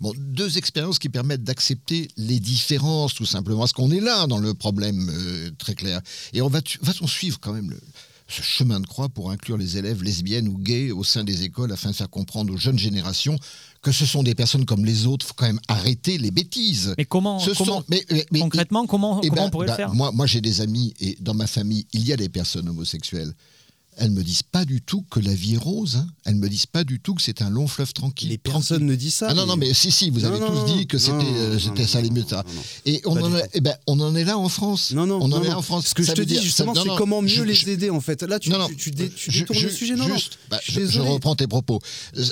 [0.01, 4.39] Bon, deux expériences qui permettent d'accepter les différences, tout simplement, parce qu'on est là dans
[4.39, 6.01] le problème euh, très clair?
[6.33, 7.81] Et on va, va-t-on suivre quand même le,
[8.29, 11.73] ce chemin de croix pour inclure les élèves lesbiennes ou gays au sein des écoles
[11.73, 13.37] afin de faire comprendre aux jeunes générations
[13.83, 15.25] que ce sont des personnes comme les autres?
[15.27, 16.95] Il faut quand même arrêter les bêtises.
[16.99, 19.67] Mais comment, Ce comment sont- mais- mais- mais- concrètement, comment, eh comment ben, on pourrait
[19.67, 19.95] ben, le faire?
[19.95, 23.33] Moi, moi j'ai des amis et dans ma famille, il y a des personnes homosexuelles.
[24.01, 25.97] Elles me disent pas du tout que la vie est rose.
[25.97, 26.07] hein.
[26.25, 28.29] Elles me disent pas du tout que c'est un long fleuve tranquille.
[28.29, 29.29] Les personnes ne disent ça.
[29.31, 31.59] Ah non, non, mais si, si, vous Non, avez non, tous dit que c'était euh,
[31.87, 32.25] ça les non.
[32.87, 34.93] Et on en, eh ben, on en est là en France.
[34.93, 35.89] Non, non, on en non, est là en France.
[35.89, 37.91] Ce que Ça je te dis justement, ça- c'est comment mieux je- les je- aider
[37.91, 38.23] en fait.
[38.23, 39.95] Là, tu, tu, tu tu ju- détournes le sujet.
[39.97, 41.81] Non, juste, bah, Je je, je reprends tes propos.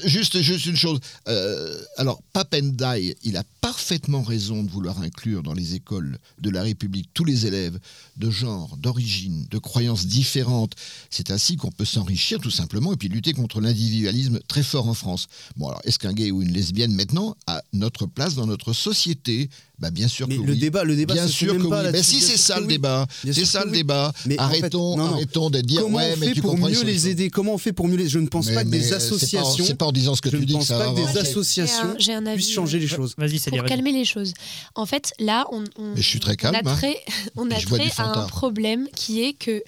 [0.05, 0.99] Juste, juste une chose.
[1.29, 6.63] Euh, alors, Papendai, il a parfaitement raison de vouloir inclure dans les écoles de la
[6.63, 7.79] République tous les élèves
[8.17, 10.75] de genre, d'origine, de croyances différentes.
[11.11, 14.95] C'est ainsi qu'on peut s'enrichir tout simplement et puis lutter contre l'individualisme très fort en
[14.95, 15.27] France.
[15.57, 19.49] Bon, alors, est-ce qu'un gay ou une lesbienne maintenant a notre place dans notre société?
[19.79, 20.59] Bah, Bien sûr Mais que le oui.
[20.59, 21.93] débat, le débat, Bien sûr même que pas oui.
[21.93, 22.69] Ben si, c'est ça le oui.
[22.75, 23.07] débat.
[23.31, 23.79] C'est ça le oui.
[23.79, 24.11] débat.
[24.25, 25.13] Mais en fait, arrêtons, non, non.
[25.15, 27.29] arrêtons de dire Comment ouais, on mais fait tu pour mieux les aider?
[27.29, 28.95] Comment on fait pour mieux les Je ne pense Mais- pas que mais des c'est
[28.95, 29.65] associations.
[29.67, 30.97] C'est pas en disant ce que je tu ne dis que ça pas va que
[30.97, 31.19] des avancer.
[31.19, 33.15] associations puissent avis, changer euh, les choses.
[33.19, 34.33] Vas-y, Célia, pour calmer les choses.
[34.75, 36.77] En fait, là, on, Mais je suis très calme, a hein.
[36.77, 36.97] trait,
[37.37, 39.63] on a bois trait à un problème qui est que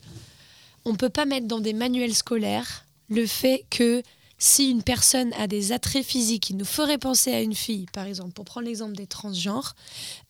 [0.88, 4.02] on peut pas mettre dans des manuels scolaires le fait que
[4.38, 8.06] si une personne a des attraits physiques qui nous feraient penser à une fille, par
[8.06, 9.74] exemple, pour prendre l'exemple des transgenres,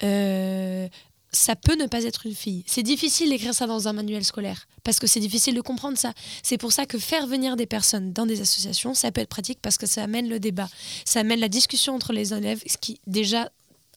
[0.02, 0.88] euh,
[1.30, 2.64] ça peut ne pas être une fille.
[2.66, 6.14] C'est difficile d'écrire ça dans un manuel scolaire parce que c'est difficile de comprendre ça.
[6.42, 9.58] C'est pour ça que faire venir des personnes dans des associations, ça peut être pratique
[9.60, 10.68] parce que ça amène le débat,
[11.04, 13.50] ça amène la discussion entre les élèves, ce qui déjà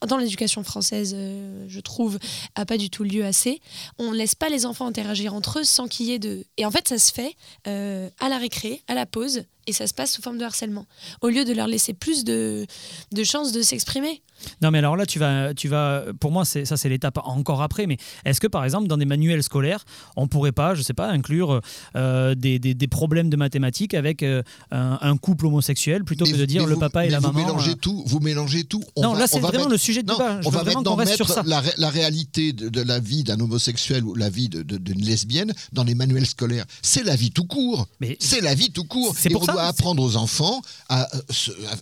[0.07, 2.17] dans l'éducation française, euh, je trouve,
[2.55, 3.61] a pas du tout lieu assez.
[3.99, 6.45] On ne laisse pas les enfants interagir entre eux sans qu'il y ait de...
[6.57, 7.35] Et en fait, ça se fait
[7.67, 10.85] euh, à la récré, à la pause, et ça se passe sous forme de harcèlement.
[11.21, 12.65] Au lieu de leur laisser plus de,
[13.11, 14.21] de chances de s'exprimer.
[14.63, 16.03] Non, mais alors là, tu vas, tu vas.
[16.19, 17.85] Pour moi, ça, c'est l'étape encore après.
[17.85, 19.85] Mais est-ce que, par exemple, dans des manuels scolaires,
[20.15, 21.61] on pourrait pas, je sais pas, inclure
[21.95, 24.41] euh, des, des- des problèmes de mathématiques avec euh,
[24.71, 27.45] un, un couple homosexuel plutôt que de dire le papa et la vous maman.
[27.45, 28.83] Mélangez euh, tout, vous mélangez tout.
[28.95, 30.41] On Non, va- là, on c'est vraiment mettre- le sujet de Non, débat.
[30.41, 31.43] Je on veux va vraiment maintenant qu'on reste sur mettre ça.
[31.45, 34.77] la, ré- la réalité de, de la vie d'un homosexuel ou la vie de- de-
[34.77, 36.65] d'une lesbienne dans les manuels scolaires.
[36.81, 37.87] C'est la vie tout court.
[37.99, 39.13] Mais C'est la vie tout court.
[39.15, 41.19] C'est pour on ça, doit apprendre aux enfants à, euh,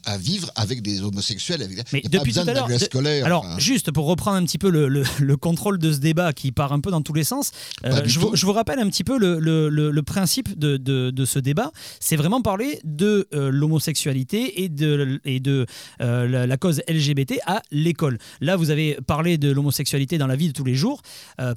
[0.06, 1.62] à- vivre avec des homosexuels.
[1.62, 1.78] Avec...
[1.94, 3.26] Mais Il a pas depuis tout à de de- scolaire.
[3.26, 6.52] alors juste pour reprendre un petit peu le, le- le contrôle de ce débat qui
[6.52, 7.52] part un peu dans tous les sens,
[7.86, 8.36] euh, je, vous, tout.
[8.36, 11.72] je vous rappelle un petit peu le, principe de, de- de ce débat.
[12.00, 15.66] C'est vraiment parler de euh, l'homosexualité et de, et de
[16.02, 18.18] euh, la, la cause LGBT à l'école.
[18.42, 21.02] Là, vous avez parlé de l'homosexualité dans la vie de tous les jours.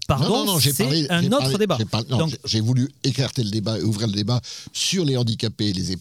[0.09, 1.79] Pardon, non, non, non, c'est parlé- un autre parlé- débat.
[2.11, 4.41] Donc- j'ai voulu écarter le débat et ouvrir le débat
[4.73, 5.93] sur les handicapés et les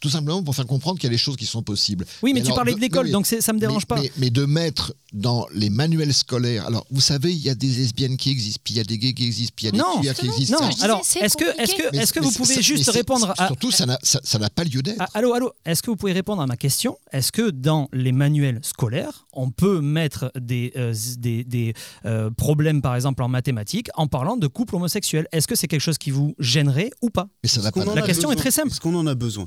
[0.00, 2.04] Tout simplement pour faire comprendre qu'il y a des choses qui sont possibles.
[2.22, 4.00] Oui, mais tu alors, parlais de l'école, donc ça me dérange mais, pas.
[4.00, 6.66] Mais, mais de mettre dans les manuels scolaires.
[6.66, 8.98] Alors, vous savez, il y a des lesbiennes qui existent, puis il y a des
[8.98, 10.60] gays qui existent, puis il y a des Non, queers qui existent.
[10.60, 13.70] Non, alors est-ce que, est-ce que, est-ce que vous pouvez mais juste répondre à, Surtout,
[13.70, 14.96] ça n'a ça- ça n'a pas lieu d'être.
[15.00, 16.96] Ah, allô, allô, est-ce que vous pouvez répondre à ma question?
[17.12, 21.74] Est-ce que dans les manuels scolaires, on peut mettre des, euh, des, des,
[22.04, 25.80] euh, problèmes, par exemple en mathématiques, en parlant de couple homosexuel Est-ce que c'est quelque
[25.80, 27.28] chose qui vous gênerait ou pas?
[27.42, 28.68] Mais ça pas La a question est très simple.
[28.68, 29.39] Est-ce qu'on en a besoin?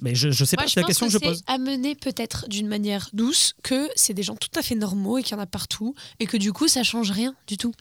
[0.00, 1.42] Mais je ne sais Moi, pas, c'est la question que, que je pose.
[1.46, 5.36] amené peut-être d'une manière douce que c'est des gens tout à fait normaux et qu'il
[5.36, 7.72] y en a partout et que du coup, ça change rien du tout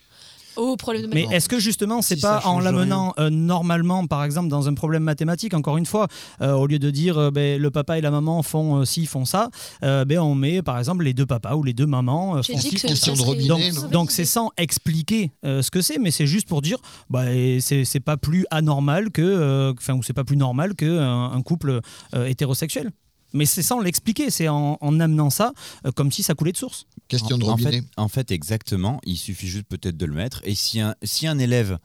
[0.58, 4.24] au problème de Mais est-ce que justement, c'est Si pas en l'amenant euh, normalement, par
[4.24, 6.08] exemple, dans un problème mathématique, encore une fois,
[6.42, 9.06] euh, au lieu de dire euh, ben, le papa et la maman font euh, ci,
[9.06, 9.50] font ça,
[9.84, 12.58] euh, ben, on met par exemple les deux papas ou les deux mamans euh, font
[12.58, 13.22] ci, font question ça.
[13.22, 16.62] de serait- robinet, Donc, c'est sans expliquer euh, ce que c'est, mais c'est juste pour
[16.62, 16.78] dire,
[17.10, 17.26] bah,
[17.60, 21.32] c'est c'est pas plus anormal que, euh, enfin, ou c'est pas plus normal que un,
[21.32, 21.80] un couple
[22.16, 22.92] euh, hétérosexuel.
[23.34, 25.54] Mais c'est sans l'expliquer, c'est en, en amenant ça
[25.86, 26.86] euh, comme si ça coulait de source.
[27.08, 27.72] Question de en, en robinet.
[27.82, 29.00] fait, en fait, exactement.
[29.04, 30.42] Il suffit juste peut-être de le mettre.
[30.44, 31.78] Et si un, si un élève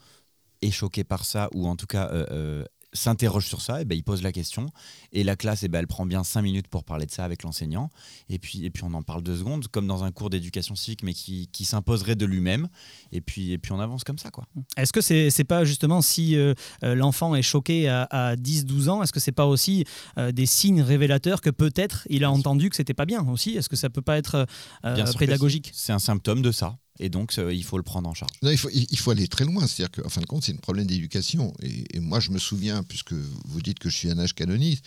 [0.63, 3.95] est choqué par ça, ou en tout cas euh, euh, s'interroge sur ça, et ben,
[3.97, 4.67] il pose la question.
[5.13, 7.43] Et la classe, eh ben, elle prend bien cinq minutes pour parler de ça avec
[7.43, 7.91] l'enseignant.
[8.29, 11.03] Et puis, et puis on en parle deux secondes, comme dans un cours d'éducation civique,
[11.03, 12.69] mais qui, qui s'imposerait de lui-même.
[13.13, 14.31] Et puis, et puis on avance comme ça.
[14.31, 14.47] quoi.
[14.77, 18.89] Est-ce que c'est c'est pas justement si euh, euh, l'enfant est choqué à, à 10-12
[18.89, 19.85] ans, est-ce que c'est pas aussi
[20.19, 23.57] euh, des signes révélateurs que peut-être il a entendu que c'était pas bien aussi?
[23.57, 24.47] Est-ce que ça peut pas être
[24.85, 25.71] euh, pédagogique?
[25.75, 26.77] C'est un symptôme de ça.
[27.03, 28.31] Et donc, euh, il faut le prendre en charge.
[28.43, 29.67] Non, il, faut, il il faut aller très loin.
[29.67, 31.55] C'est-à-dire qu'en fin de compte, c'est un problème d'éducation.
[31.63, 34.83] Et, et moi, je me souviens, puisque vous dites que je suis un âge canonique,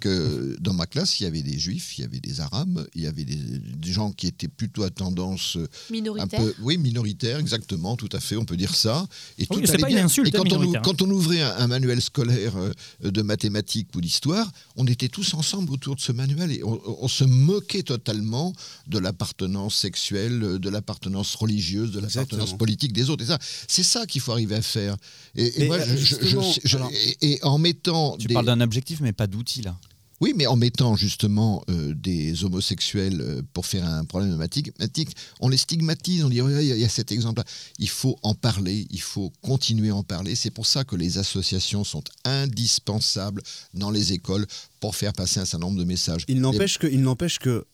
[0.00, 3.02] que dans ma classe, il y avait des juifs, il y avait des arabes, il
[3.02, 6.40] y avait des, des gens qui étaient plutôt à tendance euh, un Minoritaire.
[6.40, 9.06] peu, oui, minoritaire, exactement, tout à fait, on peut dire ça.
[9.38, 10.82] Et Oui, tout c'est allait pas une insulte, Et quand, on, minoritaire.
[10.82, 15.34] quand on ouvrait un, un manuel scolaire euh, de mathématiques ou d'histoire, on était tous
[15.34, 18.54] ensemble autour de ce manuel et on, on se moquait totalement
[18.86, 23.24] de l'appartenance sexuelle, de l'appartenance religieuse, de l'appartenance politique des autres.
[23.24, 24.96] Et ça, c'est ça qu'il faut arriver à faire.
[25.34, 26.90] Et, moi, je- je- justement, je- alors-
[27.22, 29.76] et, en mettant Tu des- parles d'un objectif, mais pas d'outil, là.
[30.20, 35.10] oui, mais en mettant justement euh, des homosexuels euh, pour faire un problème de mathématiques,
[35.40, 37.44] on les stigmatise, on dit Ouais, il y, a- il y a cet exemple-là.
[37.78, 40.34] Il faut en parler, il faut continuer à en parler.
[40.34, 43.42] C'est pour ça que les associations sont indispensables
[43.74, 44.46] dans les écoles
[44.80, 46.24] pour faire passer un certain nombre de messages.
[46.28, 47.64] Il n'empêche que, il n'empêche que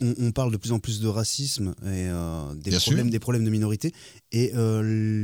[0.00, 3.10] on, on parle de plus en plus de racisme et euh, des, Bien problèmes, sûr.
[3.12, 3.92] des problèmes de minorité
[4.32, 4.80] et euh,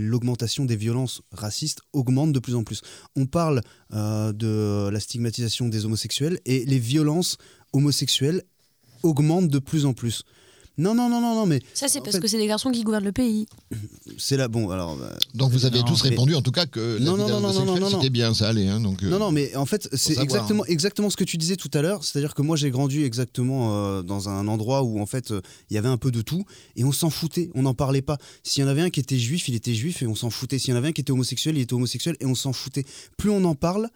[0.09, 2.81] l'augmentation des violences racistes augmente de plus en plus.
[3.16, 3.61] On parle
[3.93, 7.37] euh, de la stigmatisation des homosexuels et les violences
[7.73, 8.43] homosexuelles
[9.03, 10.25] augmentent de plus en plus.
[10.79, 12.83] Non, non, non, non, non, mais Ça, c'est parce fait- que c'est les garçons qui
[12.83, 13.47] gouvernent le pays.
[14.18, 14.49] c'est là.
[14.49, 14.97] Bon, alors.
[14.97, 17.29] bah, Donc vous avez Non, tous mais- répondu, en tout cas, que Non, la non,
[17.29, 17.91] non, non, non, non, non.
[17.91, 18.68] c'était bien, ça allait.
[18.68, 20.66] Hein, donc, euh, Non, non, mais en fait, c'est exactement, hein.
[20.68, 22.05] exactement ce que tu disais tout à l'heure.
[22.05, 25.75] C'est-à-dire que moi, j'ai grandi exactement euh, dans un endroit où, en fait, euh, il
[25.75, 26.45] y avait un peu de tout
[26.77, 28.16] et on s'en foutait, on n'en parlait pas.
[28.43, 30.59] S'il y en avait un qui était juif, il était juif et on s'en foutait.
[30.59, 32.85] S'il y en avait un qui était homosexuel, il était homosexuel et on s'en foutait.
[33.18, 33.89] Plus on en parle,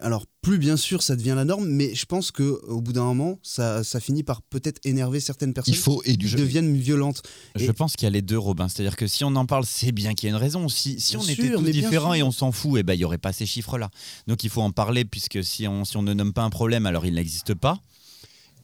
[0.00, 3.04] alors plus bien sûr ça devient la norme, mais je pense que au bout d'un
[3.04, 7.22] moment, ça, ça finit par peut-être énerver certaines personnes il faut qui deviennent violentes.
[7.56, 8.68] Je Et- pense qu'il y a les deux, Robin.
[8.68, 10.68] C'est-à-dire que si on en parle, c'est bien qu'il y a une raison.
[10.68, 13.04] Si, si on sûr, était tous différents et on s'en fout, eh ben, il n'y
[13.04, 13.90] aurait pas ces chiffres-là.
[14.26, 16.86] Donc il faut en parler, puisque si on, si on ne nomme pas un problème,
[16.86, 17.78] alors il n'existe pas.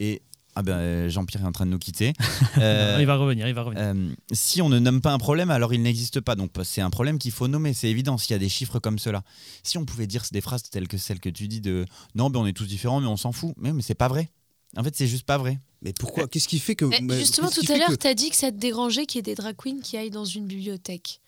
[0.01, 0.23] Et
[0.57, 2.13] ah ben, euh, Jean-Pierre est en train de nous quitter.
[2.59, 3.83] Euh, il va revenir, il va revenir.
[3.85, 6.37] euh, si on ne nomme pas un problème, alors il n'existe pas.
[6.37, 8.99] Donc c'est un problème qu'il faut nommer, c'est évident, s'il y a des chiffres comme
[9.01, 9.23] cela.
[9.65, 11.85] Si on pouvait dire des phrases telles que celles que tu dis de
[12.15, 13.55] non, ben on est tous différents, mais on s'en fout.
[13.57, 14.31] Mais, mais c'est pas vrai.
[14.77, 15.59] En fait, c'est juste pas vrai.
[15.83, 16.27] Mais pourquoi?
[16.29, 16.85] Qu'est-ce qui fait que.
[17.03, 19.21] Mais justement, tout à l'heure, que- tu as dit que ça te dérangeait qu'il y
[19.21, 21.21] ait des drag queens qui aillent dans une bibliothèque.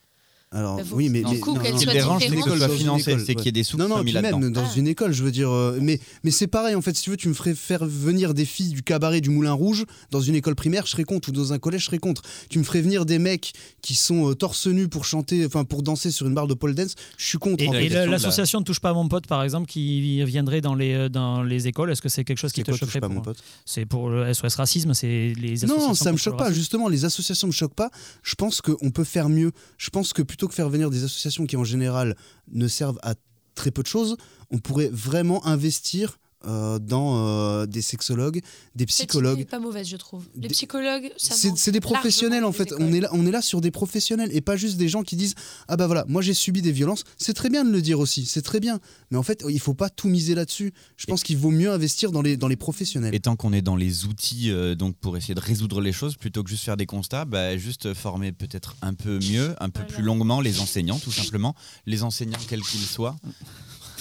[0.53, 1.23] Alors, Bah, oui, mais.
[1.29, 2.45] mais- coup, non, qui dérange, c'est différentes.
[2.45, 4.03] que ce soit Dans une financé, école, c'est qu'il y ait des sous Non, non,
[4.05, 4.73] mis même dans Ah.
[4.77, 5.51] une école, je veux dire.
[5.51, 8.33] euh, mais mais c'est pareil, en fait, si tu veux, tu me ferais faire venir
[8.33, 11.33] des filles du cabaret du Moulin Rouge dans une école primaire, je serais contre, ou
[11.33, 12.23] dans un collège, je serais contre.
[12.49, 15.83] Tu me ferais venir des mecs qui sont euh, torse nu pour chanter, enfin pour
[15.83, 17.65] danser sur une barre de pole dance, je suis contre.
[17.65, 17.81] Et, en et fait.
[17.83, 20.61] le- question de la- l'association ne touche pas à mon pote, par exemple, qui viendrait
[20.61, 23.01] dans les, euh, dans les écoles, est-ce que c'est quelque chose qui C'est te choquerait
[23.01, 25.89] pas, pour- mon pote C'est pour le SOS Racisme, c'est les associations.
[25.89, 26.53] Non, ça me choque pas.
[26.53, 27.91] Justement, les associations me choquent pas.
[28.23, 29.51] Je pense qu'on peut faire mieux.
[29.77, 32.15] Je pense que plutôt que faire venir des associations qui, en général,
[32.53, 33.15] ne servent à
[33.55, 34.19] très peu de choses,
[34.51, 38.41] on pourrait vraiment investir euh, dans euh, des sexologues,
[38.75, 39.41] des psychologues.
[39.41, 40.25] est pas mauvaise, je trouve.
[40.35, 42.73] Les Des- psychologues, ça C'est c'est des professionnels en fait.
[42.79, 45.17] On est, là, on est là sur des professionnels et pas juste des gens qui
[45.17, 45.35] disent
[45.69, 47.05] Ah bah voilà, moi j'ai subi des violences.
[47.17, 48.81] C'est très bien de le dire aussi, c'est très bien.
[49.11, 50.73] Mais en fait, il faut pas tout miser là-dessus.
[50.97, 53.15] Je pense qu'il vaut mieux investir dans les, dans les professionnels.
[53.15, 56.17] Et tant qu'on est dans les outils euh, donc pour essayer de résoudre les choses,
[56.17, 59.81] plutôt que juste faire des constats, bah, juste former peut-être un peu mieux, un peu
[59.81, 59.95] Voilà.
[59.95, 61.55] plus longuement les enseignants, tout simplement.
[61.87, 63.17] Les enseignants, quels qu'ils soient.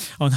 [0.20, 0.30] On,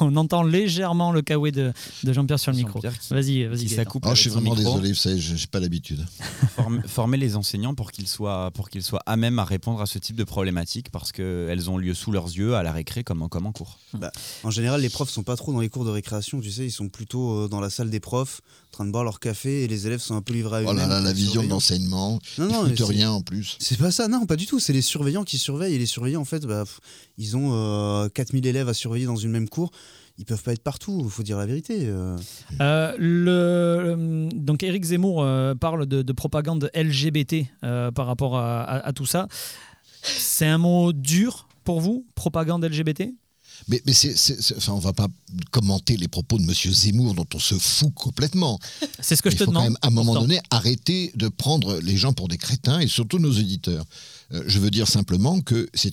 [0.00, 1.72] on entend légèrement le kawaii de,
[2.04, 2.80] de Jean-Pierre sur le micro.
[2.80, 3.64] Vas-y, vas-y.
[3.64, 3.76] Gaëtan.
[3.76, 4.70] s'accouple Oh, avec je suis vraiment micro.
[4.72, 6.04] désolé, vous savez, je n'ai pas l'habitude.
[6.56, 9.86] Form- former les enseignants pour qu'ils soient, pour qu'ils soient à même à répondre à
[9.86, 13.28] ce type de problématiques parce qu'elles ont lieu sous leurs yeux à la récré comme,
[13.28, 13.78] comme en cours.
[14.44, 16.70] En général, les profs sont pas trop dans les cours de récréation, tu sais, ils
[16.70, 19.68] sont plutôt euh, dans la salle des profs, en train de boire leur café et
[19.68, 20.88] les élèves sont un peu livrés à Oh eux-mêmes.
[20.88, 23.56] là là, la vision de l'enseignement, Non, ils non, c'est- rien en plus.
[23.58, 24.60] C'est pas ça, non, pas du tout.
[24.60, 26.78] C'est les surveillants qui surveillent et les surveillants, en fait, bah, pff,
[27.16, 29.70] ils ont euh, 4000 élèves à surveiller dans une même cour.
[30.20, 31.82] Ils peuvent pas être partout, il faut dire la vérité.
[31.84, 32.16] euh.
[32.60, 38.36] Euh, le, le- donc Éric Zemmour euh, parle de, de propagande LGBT euh, par rapport
[38.36, 39.28] à, à- à tout ça.
[40.02, 43.14] C'est un mot dur pour vous, propagande LGBT
[43.68, 44.14] Mais, mais c'est,
[44.56, 45.08] enfin, on va pas
[45.50, 48.58] commenter les propos de Monsieur Zemmour dont on se fout complètement.
[49.00, 49.72] C'est ce que Mais je il te faut quand demande.
[49.72, 50.22] même, à un moment pourtant.
[50.26, 53.84] donné, arrêter de prendre les gens pour des crétins et surtout nos éditeurs.
[54.32, 55.92] Euh, je veux dire simplement que c'est,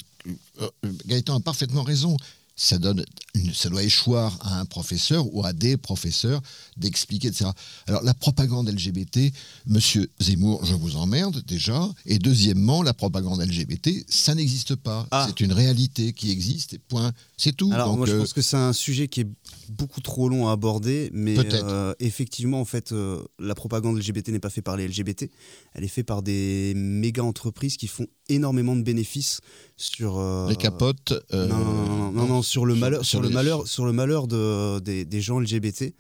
[0.62, 0.70] euh,
[1.06, 2.16] Gaëtan a parfaitement raison.
[2.58, 3.04] Ça, donne
[3.34, 6.42] une- ça doit échoir à un professeur ou à des professeurs
[6.78, 7.50] d'expliquer, etc.
[7.86, 9.34] Alors, la propagande LGBT,
[9.66, 11.90] monsieur Zemmour, je vous emmerde déjà.
[12.06, 15.06] Et deuxièmement, la propagande LGBT, ça n'existe pas.
[15.12, 15.26] Ah.
[15.28, 17.12] C'est une réalité qui existe, point.
[17.38, 17.70] C'est tout.
[17.74, 19.28] Alors, Donc, moi, je euh, pense que c'est un sujet qui est
[19.70, 24.40] beaucoup trop long à aborder, mais euh, effectivement, en fait, euh, la propagande LGBT n'est
[24.40, 25.30] pas faite par les LGBT.
[25.74, 29.42] Elle est faite par des méga entreprises qui font énormément de bénéfices
[29.78, 31.14] sur euh, les capotes.
[31.34, 33.86] non, non, non, non, non, non, sur le malheur, sur sur le les- malheur, sur
[33.86, 35.94] le malheur de, des, des gens LGBT.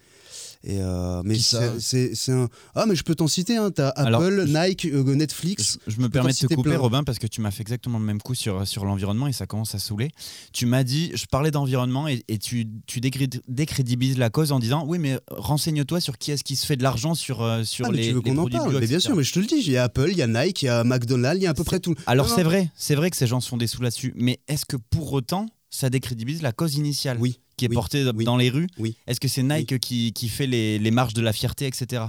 [0.68, 4.45] Et euh, mais c'est un ah mais je peux t'en citer hein, t'as Alors, Apple,
[4.47, 5.78] Nike, euh, Netflix.
[5.86, 6.80] Je, je me permets de te couper, plein.
[6.80, 9.45] Robin, parce que tu m'as fait exactement le même coup sur, sur l'environnement et ça
[9.45, 10.09] commence à saouler.
[10.53, 14.57] Tu m'as dit, je parlais d'environnement et, et tu, tu décré- décrédibilises la cause en
[14.59, 17.86] disant Oui, mais renseigne-toi sur qui est-ce qui se fait de l'argent sur, euh, sur
[17.86, 19.07] Ah, mais les, tu veux les qu'on en produits parle bio, Mais bien etc.
[19.09, 20.66] sûr, mais je te le dis, il y a Apple, il y a Nike, il
[20.66, 21.93] y a McDonald's, il y a à peu près tout.
[22.07, 24.66] Alors c'est vrai, c'est vrai que ces gens se font des sous là-dessus, mais est-ce
[24.66, 27.18] que pour autant ça décrédibilise la cause initiale?
[27.20, 27.39] Oui.
[27.58, 27.78] Qui est oui,
[28.16, 28.95] oui, dans les rues oui.
[29.08, 32.03] Est-ce que c'est Nike qui, qui fait les, les marches de la fierté, etc.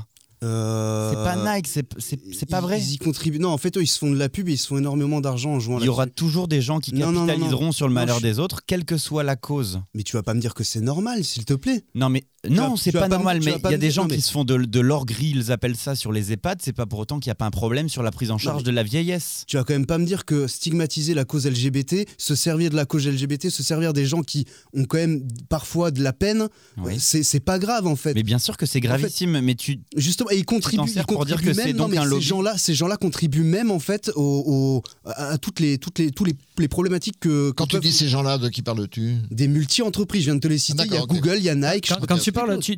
[0.45, 1.83] Euh, C'est pas Nike, c'est
[2.47, 2.81] pas ils- vrai.
[2.81, 3.39] Ils y contribuent.
[3.39, 5.21] Non, en fait, eux, ils se font de la pub et ils se font énormément
[5.23, 7.27] d'argent en jouant Il y aura toujours des gens qui Non, non, non, non.
[7.29, 9.81] capitaliseront sur le malheur je- des autres, quelle que soit la cause.
[9.95, 11.85] Mais tu vas pas me dire que c'est normal, s'il te plaît.
[11.95, 13.41] Non, mais non, c'est tu pas normal.
[13.41, 15.53] tu Mais il y a des gens non, qui se font de, de l'orgueil, ils
[15.53, 16.61] appellent ça sur les EHPAD.
[16.63, 18.63] C'est pas pour autant qu'il n'y a pas un problème sur la prise en charge
[18.63, 19.45] de la vieillesse.
[19.47, 22.77] Tu vas quand même pas me dire que stigmatiser la cause LGBT, se servir de
[22.77, 26.49] la cause LGBT, se servir des gens qui ont quand même parfois de la peine,
[26.79, 26.95] Oui.
[26.99, 28.15] c'est pas grave en fait.
[28.15, 29.81] Mais bien sûr que c'est gravissime, mais tu.
[29.97, 30.31] Justement.
[30.31, 31.77] Et ils contribuent, ils pour dire contribuent que c'est même.
[31.77, 32.25] donc non, mais un ces lobby.
[32.25, 36.25] gens-là, ces gens-là contribuent même en fait au, au- à toutes les, toutes les, tous
[36.25, 37.51] les, les problématiques que.
[37.53, 39.15] Quand tu peuvent- dis ces gens-là, de qui parles-tu?
[39.31, 40.83] Des multi-entreprises, je viens de te les citer.
[40.83, 41.07] Ah, il y a.
[41.07, 41.89] Google, il y a Nike.
[41.89, 42.77] Quand, je- quand tu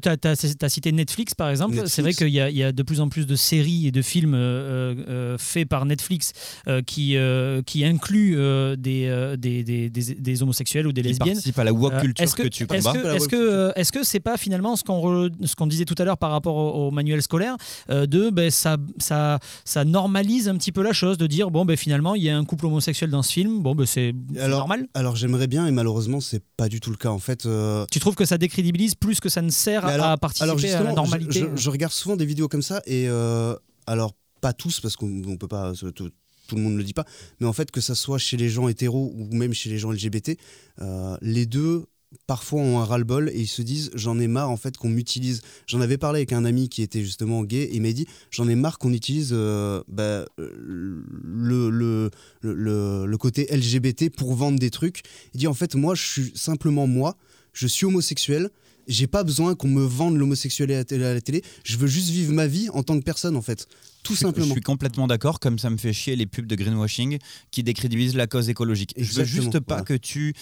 [0.64, 1.82] as, cité Netflix par exemple.
[1.86, 3.90] C'est vrai qu'il y, a- il y a de plus en plus de séries et
[3.90, 6.32] de films euh, euh, faits par Netflix
[6.68, 11.02] euh, qui, euh, qui incluent euh, des, euh, des, des, des- des homosexuels ou des
[11.02, 11.34] Qui lesbiennes.
[11.34, 12.92] participe à la woke Euh, culture est-ce que, tu combats.
[13.14, 15.94] est-ce que euh, est-ce que c'est pas finalement ce qu'on re- ce qu'on disait tout
[15.98, 17.56] à l'heure par rapport au, au manuel scolaire
[17.90, 21.64] euh, de ben, ça ça ça normalise un petit peu la chose de dire bon
[21.64, 24.86] ben finalement il y a un couple homosexuel dans ce film bon ben c'est normal.
[24.94, 27.08] alors j'aimerais bien, et malheureusement, c'est pas du tout le cas.
[27.10, 30.16] En fait, euh, Tu trouves que ça décrédibilise plus que ça ne sert alors- à
[30.16, 33.08] participer alors à la normalité Je, je- je regarde souvent des vidéos comme ça et
[33.08, 33.54] euh,
[33.86, 36.10] alors pas tous parce qu'on on peut pas se- tout,
[36.46, 37.04] tout le monde ne le dit pas,
[37.40, 39.90] mais en fait que ça soit chez les gens hétéros ou même chez les gens
[39.92, 40.38] LGBT,
[40.80, 41.84] euh, les deux
[42.26, 45.42] parfois ont un ras-le-bol et ils se disent j'en ai marre en fait qu'on m'utilise.
[45.66, 48.48] J'en avais parlé avec un ami qui était justement gay et il m'a dit j'en
[48.48, 54.70] ai marre qu'on utilise euh, bah, euh, le, le- le côté LGBT pour vendre des
[54.70, 55.02] trucs.
[55.34, 57.16] Il dit en fait moi je suis simplement moi,
[57.52, 58.50] je suis homosexuel.
[58.88, 61.42] J'ai pas besoin qu'on me vende l'homosexualité à la télé-.
[61.64, 63.66] Je veux juste vivre ma vie en tant que personne, en fait.
[64.02, 64.52] Tout Je suis- Je simplement.
[64.52, 67.18] suis complètement d'accord, comme ça me fait chier les pubs de greenwashing
[67.50, 68.94] qui décrédibilisent la cause écologique.
[68.96, 69.84] Je veux Exactement, juste pas voilà.
[69.84, 70.32] que tu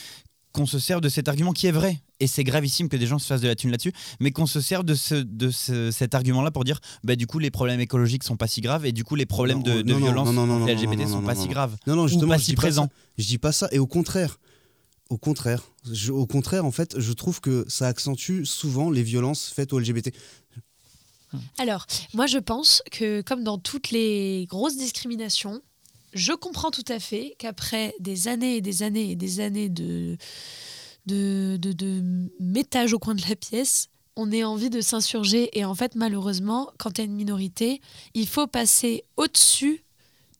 [0.53, 3.19] qu'on se serve de cet argument qui est vrai et c'est gravissime que des gens
[3.19, 6.15] se fassent de la thune là-dessus, mais qu'on se serve de, ce, de ce- cet
[6.15, 9.05] argument-là pour dire bah du coup les problèmes écologiques sont pas si graves et du
[9.05, 11.95] coup les problèmes Non, de, de non, violence non, LGBT sont pas si graves Non,
[11.97, 12.89] non, ou justement, pas je si pas présents.
[13.19, 13.69] Je dis pas ça.
[13.71, 14.39] Et au contraire,
[15.09, 19.49] au contraire, je- au contraire, en fait, je trouve que ça accentue souvent les violences
[19.55, 20.13] faites aux LGBT.
[21.59, 25.61] Alors, moi, je pense que, comme dans toutes les grosses discriminations,
[26.13, 30.17] je comprends tout à fait qu'après des années et des années et des années de,
[31.07, 32.03] de, de,
[32.41, 35.51] métage au coin de la pièce, on ait envie de s'insurger.
[35.59, 37.81] Et en fait, malheureusement, quand tu as une minorité,
[38.15, 39.83] il faut passer au-dessus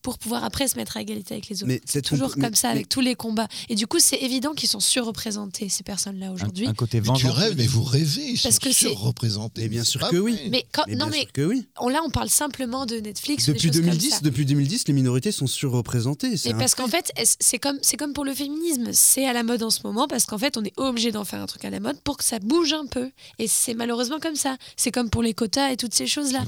[0.07, 1.67] pour pouvoir après se mettre à égalité avec les autres.
[1.67, 3.49] Mais C'est toujours comme ça mais- avec tous les combats.
[3.67, 6.65] Et du coup, c'est évident qu'ils sont surreprésentés, ces personnes-là aujourd'hui.
[6.65, 7.33] Un, un côté Mais tu vengeance.
[7.33, 9.63] rêves, mais vous rêvez, ils Parce sont surreprésentés.
[9.63, 10.39] Mais bien sûr que oui.
[10.49, 11.67] Mais, quand, Mais non, bien mais sûr que oui.
[11.81, 13.43] on, là, on parle simplement de Netflix.
[13.43, 14.19] ou des Depuis choses comme 2010, ça.
[14.21, 16.35] depuis 2010, les minorités sont surreprésentées.
[16.45, 19.43] un parce qu'en fait, est- c'est comme, c'est comme pour le féminisme, c'est à la
[19.43, 21.69] mode en ce moment parce qu'en fait, on est obligé d'en faire un truc à
[21.69, 23.09] la mode pour que ça bouge un peu.
[23.39, 24.55] Et c'est malheureusement comme ça.
[24.77, 26.45] C'est comme pour les quotas et toutes ces choses-là.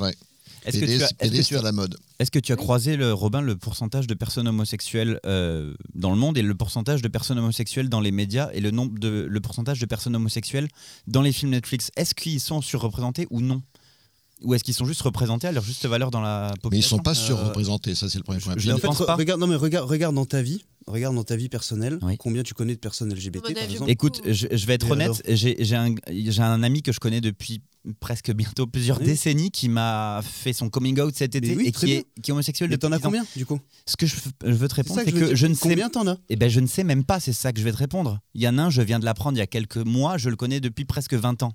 [0.65, 1.95] Est-ce que, tu as, que tu la mode.
[2.19, 6.17] est-ce que tu as croisé, le, Robin, le pourcentage de personnes homosexuelles euh, dans le
[6.17, 9.39] monde et le pourcentage de personnes homosexuelles dans les médias et le, nombre de, le
[9.41, 10.67] pourcentage de personnes homosexuelles
[11.07, 11.91] dans les films Netflix?
[11.95, 13.61] Est-ce qu'ils sont surreprésentés ou non?
[14.43, 16.83] Ou est-ce qu'ils sont juste représentés à leur juste valeur dans la population Mais ils
[16.83, 18.53] sont pas Euh, surreprésentés, ça c'est le premier point.
[18.57, 19.15] je Mais en ne fait, pense re- pas.
[19.15, 22.17] regarde, non mais regarde, regarde dans ta vie, regarde dans ta vie personnelle, Oui.
[22.17, 23.91] combien tu connais de personnes LGBT, par exemple.
[23.91, 26.99] Écoute, je, je vais être Et honnête, j'ai j'ai un, j'ai un ami que je
[26.99, 27.61] connais depuis
[27.99, 29.05] presque bientôt plusieurs Oui.
[29.05, 32.33] décennies qui m'a fait son coming out cet été oui, et qui est, qui est
[32.33, 33.07] homosexuel depuis t'en as 10 ans.
[33.09, 33.59] combien du coup?
[33.85, 36.17] Ce que je, veux te répondre, c'est que je ne sais Combien t'en as?
[36.29, 38.19] Eh ben, je ne sais même pas, c'est ça que je vais te répondre.
[38.33, 40.29] Il y en a un, je viens de l'apprendre il y a quelques mois, je
[40.29, 41.53] le connais depuis presque 20 ans.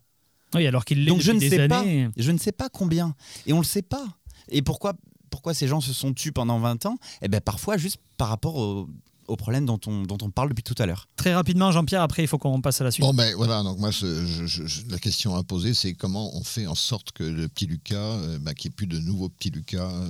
[0.55, 2.09] Oui, alors qu'il l'est Donc je ne depuis des sais pas, années.
[2.17, 3.15] je ne sais pas combien.
[3.47, 4.05] Et on ne le sait pas.
[4.49, 4.95] Et pourquoi,
[5.31, 6.97] pourquoi ces gens se sont tus pendant 20 ans?
[7.23, 8.89] Eh ben parfois juste par rapport au,
[9.29, 11.09] au problème dont on, dont on parle depuis tout à l'heure.
[11.17, 13.05] Très rapidement, Jean-Pierre, après, il faut qu'on passe à la suite.
[13.05, 16.37] Bon ben voilà, donc moi ce- je- je- je- la question à poser c'est comment
[16.37, 18.99] on fait en sorte que le petit Lucas, euh, bah, qu'il n'y ait plus de
[18.99, 20.09] nouveaux petits Lucas euh,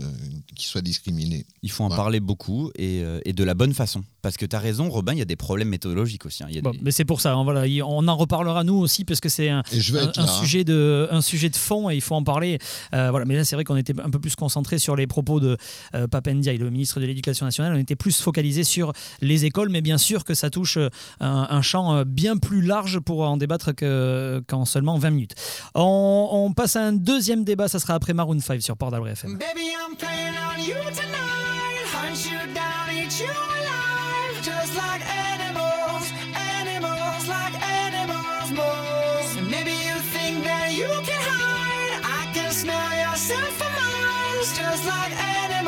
[0.54, 1.46] qui soient discriminés.
[1.62, 4.04] Il faut en parler beaucoup et, euh, et de la bonne façon.
[4.22, 6.42] Parce que tu as raison, Robin, il y a des problèmes méthodologiques aussi.
[6.42, 6.46] hein.
[6.48, 8.64] Il y a Bon, des- mais c'est pour ça, hein, voilà, il- on en reparlera
[8.64, 10.26] nous aussi parce que c'est un, Et hein.
[10.26, 12.58] sujet de, un sujet de fond et il faut en parler.
[12.94, 15.40] Euh, voilà, mais là, c'est vrai qu'on était un peu plus concentré sur les propos
[15.40, 15.56] de
[15.94, 17.74] euh, Papendiaï, le ministre de l'Éducation nationale.
[17.74, 20.88] On était plus focalisé sur les écoles, mais bien sûr que ça touche euh,
[21.20, 25.34] un, un champ euh, bien plus large pour en débattre que- qu'en seulement 20 minutes.
[25.74, 29.12] On, on passe à un deuxième débat, ça sera après Maroon 5 sur Port d'Albret
[29.12, 29.38] FM.
[29.38, 31.86] Baby, I'm playing on you tonight.
[31.92, 34.42] Hunt you down, eat you alive.
[34.42, 39.36] Just like animals, animals, like animals, moles.
[39.50, 42.02] Maybe you think that you can hide.
[42.04, 44.48] I can smell yourself for miles.
[44.58, 45.63] Just like animals,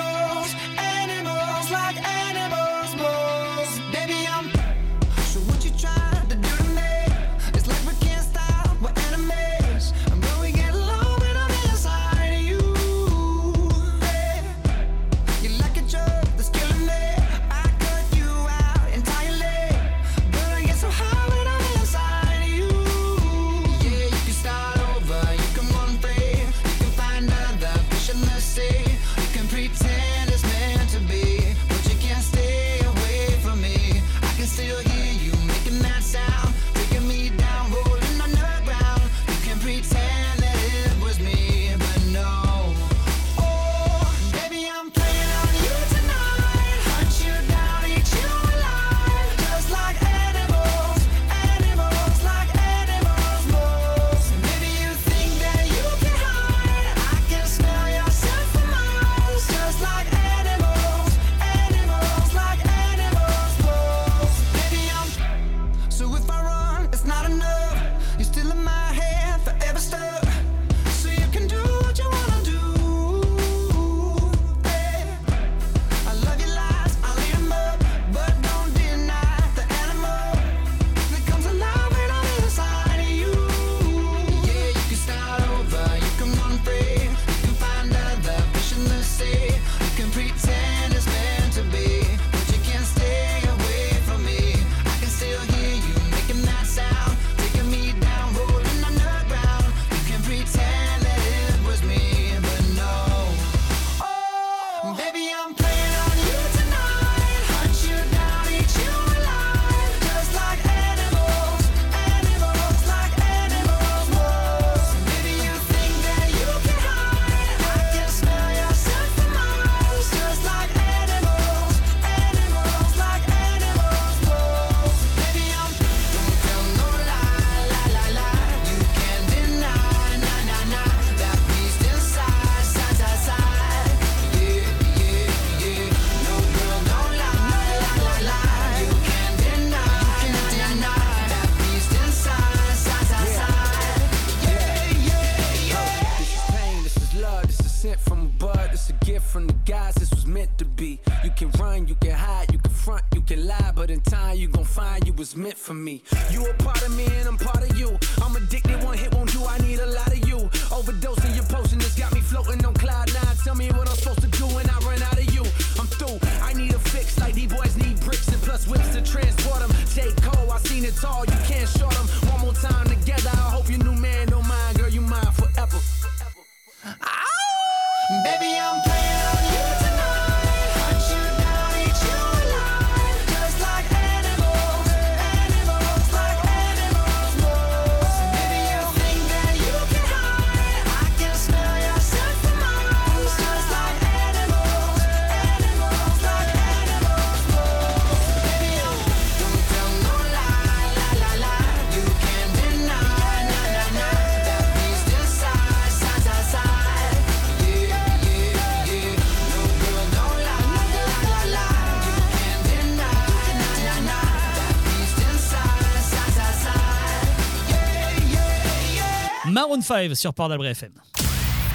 [219.86, 220.90] 5 sur Port d'Albret FM.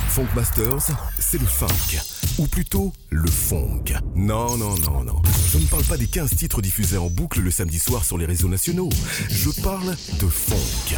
[0.09, 1.97] Funkmasters, c'est le funk.
[2.39, 3.85] Ou plutôt, le funk.
[4.15, 5.21] Non, non, non, non.
[5.49, 8.25] Je ne parle pas des 15 titres diffusés en boucle le samedi soir sur les
[8.25, 8.89] réseaux nationaux.
[9.29, 10.97] Je parle de funk.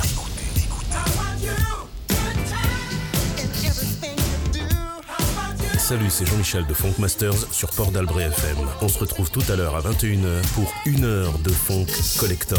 [5.78, 8.58] Salut, c'est Jean-Michel de Funk Masters sur Port d'Albret FM.
[8.82, 11.86] On se retrouve tout à l'heure à 21h pour une heure de funk
[12.20, 12.58] collector.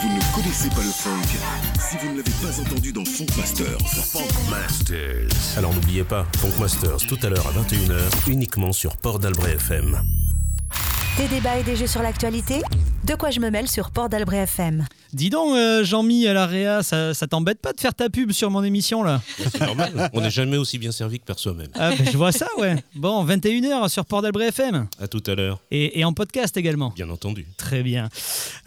[0.00, 1.38] Vous ne connaissez pas le funk
[1.92, 3.78] si vous ne l'avez pas entendu dans Funk Masters.
[3.78, 5.58] Funk Masters.
[5.58, 10.00] Alors n'oubliez pas, Funk Masters tout à l'heure à 21h uniquement sur Port d'Albret FM.
[11.18, 12.62] Des débats et des jeux sur l'actualité?
[13.04, 14.86] De quoi je me mêle sur Port d'Albret FM.
[15.12, 18.32] Dis donc, euh, Jean-Mi à la Réa, ça, ça t'embête pas de faire ta pub
[18.32, 21.68] sur mon émission là C'est normal, on n'est jamais aussi bien servi que par soi-même.
[21.74, 22.82] ah, ben, Je vois ça, ouais.
[22.94, 24.86] Bon, 21h sur Port d'Albret FM.
[24.98, 26.94] À tout à l'heure, Et, et en podcast également.
[26.96, 27.46] bien entendu.
[27.58, 28.08] Très bien.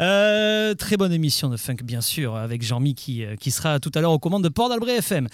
[0.02, 3.92] Euh, très bonne émission de funk, bien sûr, avec Jean-Mi qui, euh, qui sera tout
[3.96, 5.28] à l'heure aux commandes de Port d'Albret FM.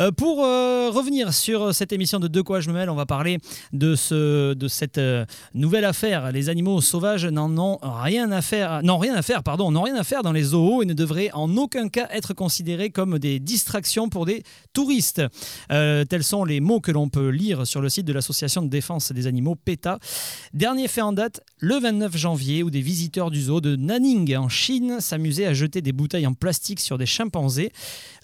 [0.00, 3.38] Euh, pour revenir sur cette émission de De quoi je me mêle, on va parler
[3.74, 5.00] de, ce, de cette
[5.52, 6.32] nouvelle affaire.
[6.32, 9.96] Les animaux sauvages n'en ont rien à faire, n'ont rien à faire, pardon, n'ont rien
[9.96, 14.08] à faire dans les et ne devraient en aucun cas être considérés comme des distractions
[14.08, 15.22] pour des touristes.
[15.72, 18.68] Euh, tels sont les mots que l'on peut lire sur le site de l'association de
[18.68, 19.98] défense des animaux PETA.
[20.52, 24.48] Dernier fait en date, le 29 janvier, où des visiteurs du zoo de Nanning en
[24.48, 27.72] Chine s'amusaient à jeter des bouteilles en plastique sur des chimpanzés,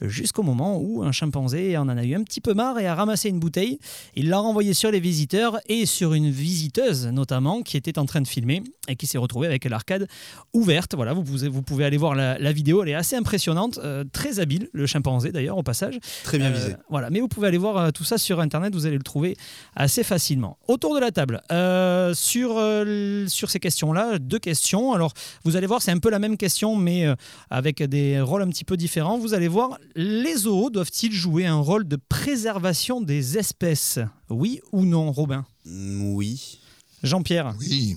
[0.01, 3.29] jusqu'au moment où un chimpanzé en a eu un petit peu marre et a ramassé
[3.29, 3.79] une bouteille.
[4.15, 8.21] Il l'a renvoyée sur les visiteurs et sur une visiteuse notamment qui était en train
[8.21, 10.07] de filmer et qui s'est retrouvée avec l'arcade
[10.53, 10.95] ouverte.
[10.95, 14.05] Voilà, vous pouvez, vous pouvez aller voir la, la vidéo, elle est assez impressionnante, euh,
[14.13, 15.99] très habile, le chimpanzé d'ailleurs au passage.
[16.25, 16.77] Très bien Euh, visé.
[16.89, 19.37] Voilà, mais vous pouvez aller voir euh, tout ça sur internet, vous allez le trouver
[19.75, 20.59] assez facilement.
[20.69, 24.93] Autour de la table, euh, sur, euh, sur ces questions-là, deux questions.
[24.93, 25.13] Alors,
[25.45, 27.15] vous allez voir, c'est un peu la même question, mais euh,
[27.51, 29.19] avec des rôles un petit peu différents.
[29.19, 33.99] Vous allez voir, les zoos doivent-ils jouer un rôle de préservation des espèces?
[34.29, 35.45] Oui ou non, Robin?
[35.65, 36.59] Mm, Oui.
[37.03, 37.55] Jean-Pierre?
[37.61, 37.97] Oui.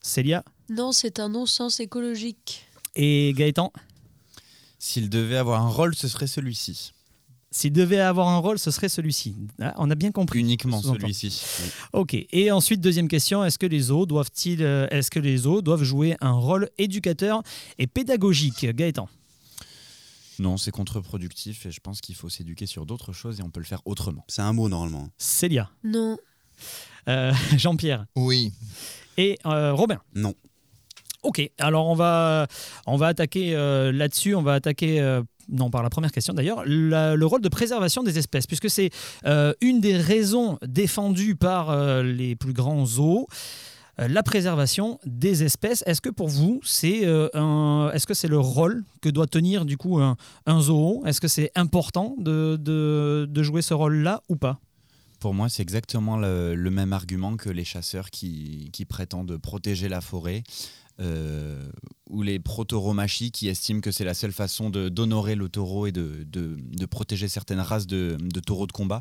[0.00, 0.42] Célia?
[0.70, 2.66] Non, c'est un non-sens écologique.
[2.96, 3.72] Et Gaëtan
[4.78, 6.92] S'il devait avoir un rôle, ce serait celui-ci.
[7.50, 9.36] S'il devait avoir un rôle, ce serait celui-ci.
[9.62, 10.40] Ah, on a bien compris.
[10.40, 11.40] Uniquement celui-ci.
[11.62, 11.70] Oui.
[11.92, 12.16] Ok.
[12.32, 15.84] Et ensuite, deuxième question est-ce que les zoos doivent-ils, euh, est-ce que les zoos doivent
[15.84, 17.44] jouer un rôle éducateur
[17.78, 18.66] et pédagogique?
[18.66, 19.08] Gaëtan.
[20.40, 23.60] Non, c'est contre-productif et je pense qu'il faut s'éduquer sur d'autres choses et on peut
[23.60, 24.24] le faire autrement.
[24.26, 25.08] C'est un mot normalement.
[25.16, 25.70] Célia.
[25.84, 26.18] Non.
[27.08, 28.06] Euh, Jean-Pierre.
[28.16, 28.52] Oui.
[29.16, 30.00] Et euh, Robin.
[30.14, 30.34] Non.
[31.24, 31.50] Ok.
[31.58, 32.46] Alors on va,
[32.86, 34.34] on va attaquer euh, là-dessus.
[34.34, 35.00] On va attaquer.
[35.00, 38.88] euh, non, par la première question d'ailleurs, le rôle de préservation des espèces, puisque c'est
[39.26, 43.26] euh, une des raisons défendues par les plus grands zoos.
[43.98, 45.84] La préservation des espèces.
[45.86, 50.60] Est-ce que pour vous, c'est est-ce que le rôle que doit tenir du coup un,
[50.60, 51.02] zoo?
[51.04, 54.58] Est-ce que c'est important de, de, de jouer ce rôle-là ou pas?
[55.20, 59.88] Pour moi, c'est exactement le, le même argument que les chasseurs qui, qui prétendent protéger
[59.88, 60.42] la forêt.
[61.00, 61.68] Euh,
[62.08, 66.86] ou les protauromachis qui estiment que c'est la seule façon d'honorer le taureau et de,
[66.86, 69.00] protéger certaines races de, de taureaux de combat.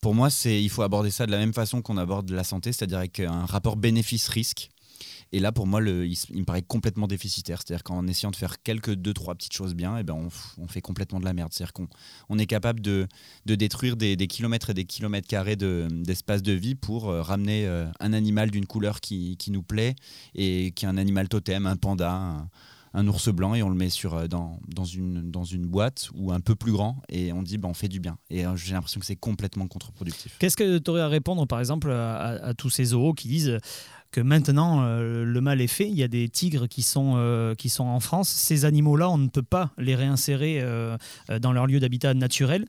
[0.00, 2.98] Pour moi, il faut aborder ça de la même façon qu'on aborde la santé, c'est-à-dire
[2.98, 4.70] avec un rapport bénéfice-risque.
[5.32, 7.60] Et là, pour moi, il, me paraît complètement déficitaire.
[7.64, 10.14] C'est-à-dire qu'en essayant de faire quelques deux, trois petites choses bien, eh ben
[10.58, 11.52] on, fait complètement de la merde.
[11.52, 11.88] C'est-à-dire qu'on
[12.28, 13.06] on est capable de,
[13.46, 17.66] de détruire des, kilomètres et des kilomètres carrés de- d'espace de, vie pour euh, ramener
[17.66, 19.96] euh, un animal d'une couleur qui, qui nous plaît
[20.34, 22.46] et qui est un animal totem, un panda,
[22.92, 26.10] un, ours blanc, et on le met sur, euh, dans, dans, une, dans une boîte
[26.14, 28.18] ou un peu plus grand, et on dit ben, on fait du bien.
[28.30, 30.36] Et j'ai l'impression que c'est complètement contre-productif.
[30.38, 33.58] Qu'est-ce que tu aurais à répondre, par exemple, à- à tous ces zoos qui disent
[34.14, 35.88] que maintenant euh, le mal est fait.
[35.88, 38.28] Il y a des tigres qui sont, euh, qui sont en France.
[38.28, 40.96] Ces animaux-là, on ne peut pas les réinsérer euh,
[41.40, 42.66] dans leur lieu d'habitat naturel,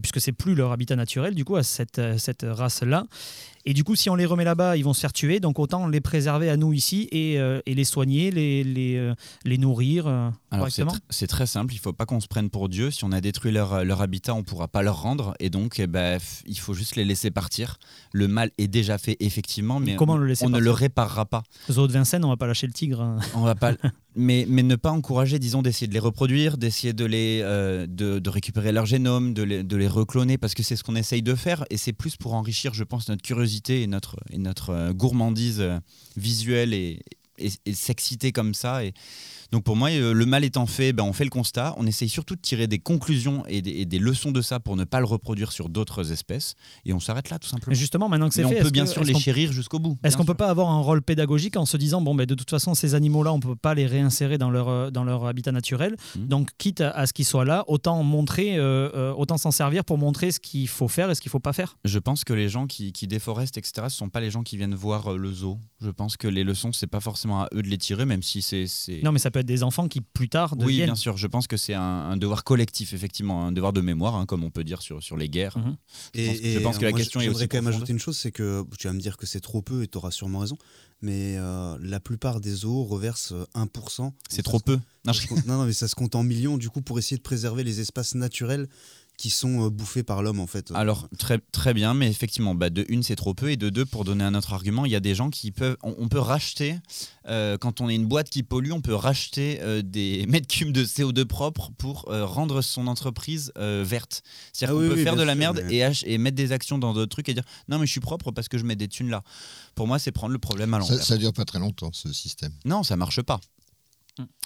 [0.00, 3.06] puisque c'est plus leur habitat naturel, du coup, à cette, cette race-là.
[3.66, 5.40] Et du coup, si on les remet là-bas, ils vont se faire tuer.
[5.40, 9.14] Donc autant les préserver à nous ici et, euh, et les soigner, les, les, euh,
[9.44, 10.92] les nourrir euh, Alors c'est correctement.
[10.92, 12.90] tr- c'est très simple, il faut pas qu'on se prenne pour Dieu.
[12.90, 15.34] Si on a détruit leur, leur habitat, on pourra pas leur rendre.
[15.40, 17.78] Et donc, eh ben, il faut juste les laisser partir.
[18.12, 21.24] Le mal est déjà fait, effectivement, mais Comment on, le laisser on ne le réparera
[21.24, 21.42] pas.
[21.70, 23.00] Zoo de Vincennes, on va pas lâcher le tigre.
[23.00, 23.16] hein.
[23.34, 23.72] On va pas.
[24.16, 28.28] mais, mais ne pas encourager, disons, d'essayer de les reproduire, d'essayer de les euh, de,
[28.28, 31.34] récupérer leur génome, de les, de les recloner, parce que c'est ce qu'on essaye de
[31.34, 34.92] faire, et c'est plus pour enrichir, je pense, notre curiosité et notre et notre euh,
[34.92, 35.78] gourmandise euh,
[36.16, 37.00] visuelle et,
[37.38, 38.84] et, et s'exciter comme ça.
[38.84, 38.94] Et
[39.54, 41.74] donc pour moi, euh, le mal étant fait, ben, on fait le constat.
[41.78, 44.74] On essaye surtout de tirer des conclusions et des, et des leçons de ça pour
[44.76, 47.74] ne pas le reproduire sur d'autres espèces, et on s'arrête là, tout simplement.
[47.74, 49.96] Justement, maintenant que c'est fait, on peut est-ce bien que- sûr les chérir jusqu'au bout.
[50.02, 52.50] Est-ce qu'on peut pas avoir un rôle pédagogique en se disant bon ben de toute
[52.50, 55.94] façon ces animaux-là on peut pas les réinsérer dans leur euh, dans leur habitat naturel
[56.16, 56.26] Mhm.
[56.26, 59.98] donc quitte à, à ce qu'ils soient là autant montrer euh, autant s'en servir pour
[59.98, 61.76] montrer ce qu'il faut faire et ce qu'il faut pas faire.
[61.84, 64.56] Je pense que les gens qui, qui déforestent, etc., ce sont pas les gens qui
[64.56, 65.58] viennent voir le zoo.
[65.80, 68.42] Je pense que les leçons, c'est pas forcément à eux de les tirer, même si
[68.42, 68.66] c'est.
[68.66, 70.86] c'est- Non mais ça peut être des enfants qui plus tard Oui, deviennent.
[70.86, 71.16] bien sûr.
[71.16, 74.42] Je pense que c'est un, un devoir collectif, effectivement, un devoir de mémoire, hein, comme
[74.44, 75.56] on peut dire sur, sur les guerres.
[76.14, 77.98] Je pense que- je pense que la question est j'aimerais aussi quand même ajouter une
[77.98, 80.40] chose, c'est que tu vas me dire que c'est trop peu et tu auras sûrement
[80.40, 80.56] raison,
[81.02, 84.12] mais euh, la plupart des zoos reversent euh, 1%.
[84.28, 84.78] C'est Ça trop se- peu.
[85.06, 87.22] Non, je- non, non, mais ça se compte en millions, du coup, pour essayer de
[87.22, 88.68] préserver les espaces naturels
[89.16, 90.70] qui sont euh, bouffés par l'homme, en fait.
[90.74, 93.84] Alors très très bien, mais effectivement, bah, de une c'est trop peu et de deux
[93.84, 96.18] pour donner un autre argument, il y a des gens qui peuvent, on, on peut
[96.18, 96.76] racheter
[97.28, 100.72] euh, quand on est une boîte qui pollue, on peut racheter euh, des mètres cubes
[100.72, 104.22] de CO2 propres pour euh, rendre son entreprise euh, verte.
[104.52, 106.78] C'est-à-dire Ah qu'on oui, peut oui, faire de la merde mais- et, mettre des actions
[106.78, 108.88] dans d'autres trucs et dire non mais je suis propre parce que je mets des
[108.88, 109.22] thunes là.
[109.74, 111.04] Pour moi, c'est prendre le problème à Ça, l'envers.
[111.04, 112.52] ça dure pas très longtemps, ce système.
[112.64, 113.40] Non, ça marche pas.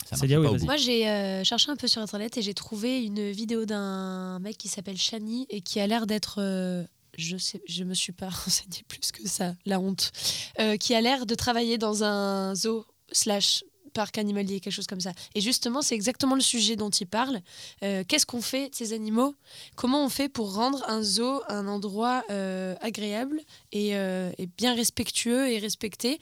[0.08, 0.48] Ça Célia, oui.
[0.64, 4.56] Moi, j'ai euh, cherché un peu sur Internet et j'ai trouvé une vidéo d'un mec
[4.56, 6.36] qui s'appelle Shani et qui a l'air d'être.
[6.40, 6.84] euh,
[7.18, 10.12] je sais, je me suis pas renseignée plus que ça, la honte.
[10.60, 15.00] Euh, qui a l'air de travailler dans un zoo slash parc animalier, quelque chose comme
[15.00, 15.12] ça.
[15.34, 17.40] Et justement, c'est exactement le sujet dont il parle.
[17.82, 19.34] Euh, Qu'est-ce qu'on fait de ces animaux?
[19.76, 23.40] Comment on fait pour rendre un zoo un endroit euh, agréable
[23.72, 26.18] et, euh, et bien respectueux et respecté?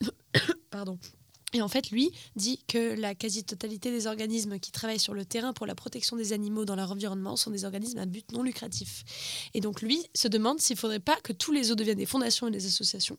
[0.70, 0.98] Pardon.
[1.52, 5.52] Et en fait, lui dit que la quasi-totalité des organismes qui travaillent sur le terrain
[5.52, 9.04] pour la protection des animaux dans leur environnement sont des organismes à but non lucratif.
[9.54, 12.06] Et donc lui se demande s'il ne faudrait pas que tous les zoos deviennent des
[12.06, 13.18] fondations et des associations.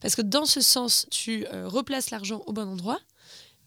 [0.00, 3.00] Parce que dans ce sens, tu euh, replaces l'argent au bon endroit,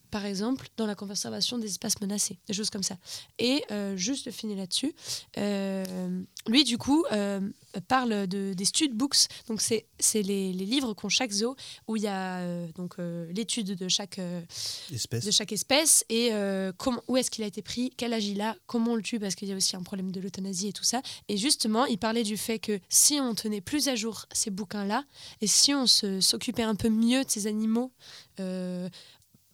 [0.09, 2.97] par exemple dans la conservation des espaces menacés, des choses comme ça.
[3.39, 4.93] Et euh, juste de finir là-dessus,
[5.37, 7.41] euh, lui du coup euh,
[7.87, 11.55] parle de, des studbooks, donc c'est les, les livres qu'ont chaque zoo
[11.87, 12.95] où il y a euh, donc
[13.29, 14.19] l'étude de chaque
[14.91, 15.25] Espèce.
[15.25, 16.31] de chaque espèce et
[16.77, 19.19] comment, où est-ce qu'il a été pris, quel âge il a, comment on le tue,
[19.19, 21.01] parce qu'il y a aussi un problème de l'euthanasie et tout ça.
[21.27, 25.03] Et justement, il parlait du fait que si on tenait plus à jour ces bouquins-là,
[25.41, 27.91] et si on s'occupait un peu mieux de ces animaux,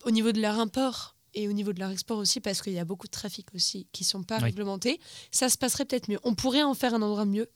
[0.06, 2.80] au niveau de leur import et au niveau de leur export aussi, parce qu'il y
[2.80, 4.44] a beaucoup de trafics aussi qui sont pas Oui.
[4.46, 5.00] réglementés,
[5.32, 6.20] ça se passerait peut-être mieux.
[6.24, 7.50] On pourrait en faire un endroit mieux.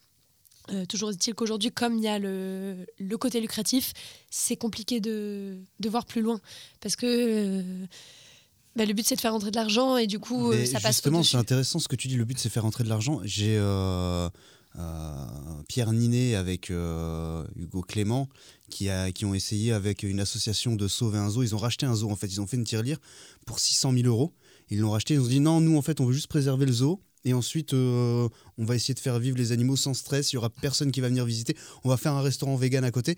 [0.72, 3.94] Euh, toujours est-il qu'aujourd'hui, comme il y a le, le côté lucratif,
[4.30, 6.42] c'est compliqué de, de voir plus loin.
[6.82, 7.86] Parce que euh,
[8.76, 10.96] bah, le but, c'est de faire rentrer de l'argent et du coup, euh, ça passe
[10.96, 12.16] justement, c'est intéressant ce que tu dis.
[12.16, 13.22] Le but, c'est faire rentrer de l'argent.
[13.24, 14.28] J'ai euh,
[15.68, 18.30] Pierre Ninet avec euh, Hugo Clément
[18.70, 21.44] qui, a, qui ont essayé avec une association de sauver un zoo.
[21.44, 22.28] Ils ont racheté un zoo en fait.
[22.28, 23.00] Ils ont fait une tirelire
[23.46, 24.34] pour 600 000 euros.
[24.70, 25.16] Ils l'ont racheté.
[25.16, 27.02] Ils ont dit non, nous en fait, on veut juste préserver le zoo.
[27.26, 30.32] Et ensuite, euh, on va essayer de faire vivre les animaux sans stress.
[30.32, 31.58] Il y aura personne qui va venir visiter.
[31.84, 33.18] On va faire un restaurant vegan à côté.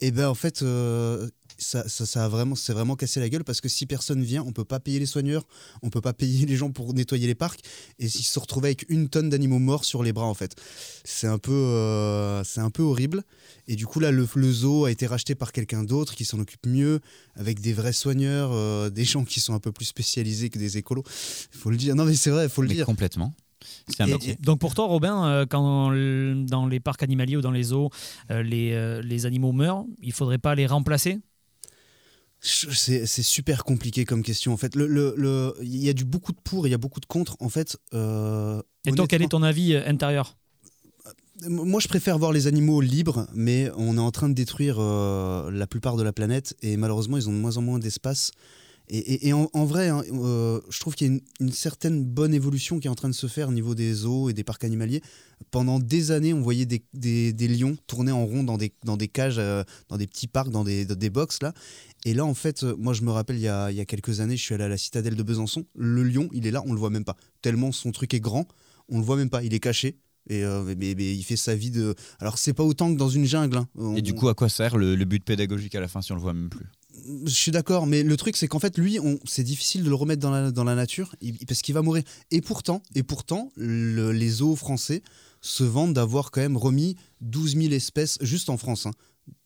[0.00, 1.28] Et ben en fait, euh,
[1.58, 4.42] ça, ça, ça a vraiment, c'est vraiment cassé la gueule parce que si personne vient,
[4.46, 5.46] on peut pas payer les soigneurs,
[5.82, 7.60] on peut pas payer les gens pour nettoyer les parcs,
[7.98, 10.54] et ils se retrouvent avec une tonne d'animaux morts sur les bras en fait.
[11.04, 13.24] C'est un peu, euh, c'est un peu horrible.
[13.68, 16.38] Et du coup là, le, le zoo a été racheté par quelqu'un d'autre qui s'en
[16.38, 17.00] occupe mieux,
[17.34, 20.78] avec des vrais soigneurs, euh, des gens qui sont un peu plus spécialisés que des
[20.78, 21.04] écolos.
[21.52, 21.94] Il faut le dire.
[21.94, 22.86] Non mais c'est vrai, il faut le Mais dire.
[22.86, 23.34] complètement.
[23.88, 24.36] C'est un Et- métier.
[24.40, 25.90] Donc pour toi, Robin, euh, quand
[26.46, 27.90] dans les parcs animaliers ou dans les zoos,
[28.30, 31.18] euh, les, euh, les animaux meurent, il faudrait pas les remplacer?
[32.42, 34.74] C'est c'est super compliqué comme question en fait.
[34.74, 37.00] Le, le- le- il y a du beaucoup de pour, et il y a beaucoup
[37.00, 37.36] de contre.
[37.40, 40.38] En fait, euh, Et toi, quel est ton avis intérieur?
[41.46, 45.50] Moi, je préfère voir les animaux libres, mais on est en train de détruire euh,
[45.50, 48.32] la plupart de la planète et malheureusement, ils ont de moins en moins d'espace.
[48.92, 51.52] Et, et- et en, en vrai, hein, euh, je trouve qu'il y a une, une
[51.52, 54.32] certaine bonne évolution qui est en train de se faire au niveau des zoos et
[54.32, 55.00] des parcs animaliers.
[55.52, 58.96] Pendant des années, on voyait des, des- des lions tourner en rond dans des, dans
[58.96, 61.52] des cages, euh, dans des petits parcs, dans des, dans des box là.
[62.04, 63.84] Et là, en fait, euh, moi, je me rappelle, il y, a, il y a
[63.84, 65.66] quelques années, je suis allé à la citadelle de Besançon.
[65.76, 67.16] Le lion, il est là, on le voit même pas.
[67.42, 68.46] Tellement son truc est grand,
[68.88, 69.42] on le voit même pas.
[69.44, 69.98] Il est caché.
[70.28, 71.94] Et euh, mais, mais il fait sa vie de.
[72.18, 73.56] Alors, c'est pas autant que dans une jungle.
[73.56, 73.68] hein.
[73.76, 76.10] On- Et du coup, à quoi sert le, le but pédagogique à la fin si
[76.12, 76.66] on le voit même plus?
[77.24, 80.20] Je suis d'accord, mais le truc c'est qu'en fait lui, c'est difficile de le remettre
[80.20, 81.14] dans la, nature
[81.46, 82.02] parce qu'il va mourir.
[82.30, 85.02] Et pourtant, et pourtant, le- les zoos français
[85.40, 88.92] se vantent d'avoir quand même remis 12 000 espèces juste en France, hein,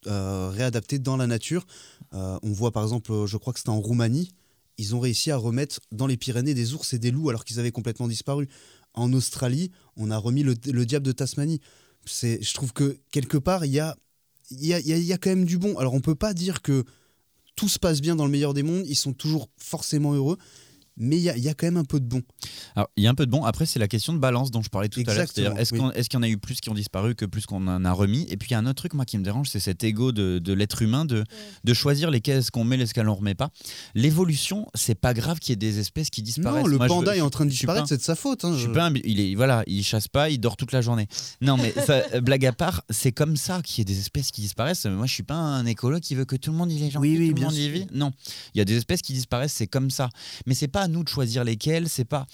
[0.06, 1.66] euh, réadaptées dans la nature.
[2.14, 4.30] Euh, on voit par exemple, je crois que c'était en Roumanie,
[4.78, 7.60] ils ont réussi à remettre dans les Pyrénées des ours et des loups alors qu'ils
[7.60, 8.48] avaient complètement disparu.
[8.92, 11.60] En Australie, on a remis le, le diable de Tasmanie.
[12.06, 13.96] Je trouve que quelque part, il y a,
[14.50, 15.78] y, y a quand même du bon.
[15.78, 16.84] Alors on peut pas dire que
[17.56, 20.38] tout se passe bien dans le meilleur des mondes, ils sont toujours forcément heureux,
[20.96, 22.22] mais il y a, il y a quand même un peu de bon.
[22.76, 23.44] Alors, il y a un peu de bon.
[23.44, 25.58] Après, c'est la question de balance dont je parlais tout à l'heure.
[25.58, 25.80] Est-ce oui.
[25.80, 27.84] qu'on- est-ce qu'il y en a eu plus qui ont disparu que plus qu'on en
[27.84, 28.26] a remis?
[28.30, 30.12] Et puis, il y a un autre truc, moi, qui me dérange, c'est cet ego
[30.12, 31.24] de, de l'être humain de,
[31.64, 33.50] de choisir lesquels qu'on met, lesquels on remet pas.
[33.94, 36.62] L'évolution, c'est pas grave qu'il y ait des espèces qui disparaissent.
[36.64, 38.44] Non, le Moi, panda je- est en train de disparaître, c'est de sa faute.
[38.44, 40.80] hein, Je suis pas un- il est voilà, il chasse pas, il dort toute la
[40.80, 41.06] journée.
[41.40, 44.40] Non mais ça, blague à part, c'est comme ça qu'il y ait des espèces qui
[44.40, 44.84] disparaissent.
[44.86, 47.00] Moi, je suis pas un écolo qui veut que tout le monde y les gens,
[47.00, 47.86] Oui, oui, tout le bien monde y vit.
[47.92, 48.12] Non,
[48.54, 50.08] il y a des espèces qui disparaissent, c'est comme ça.
[50.46, 51.88] Mais c'est pas à nous de choisir lesquelles.
[51.88, 52.26] C'est pas.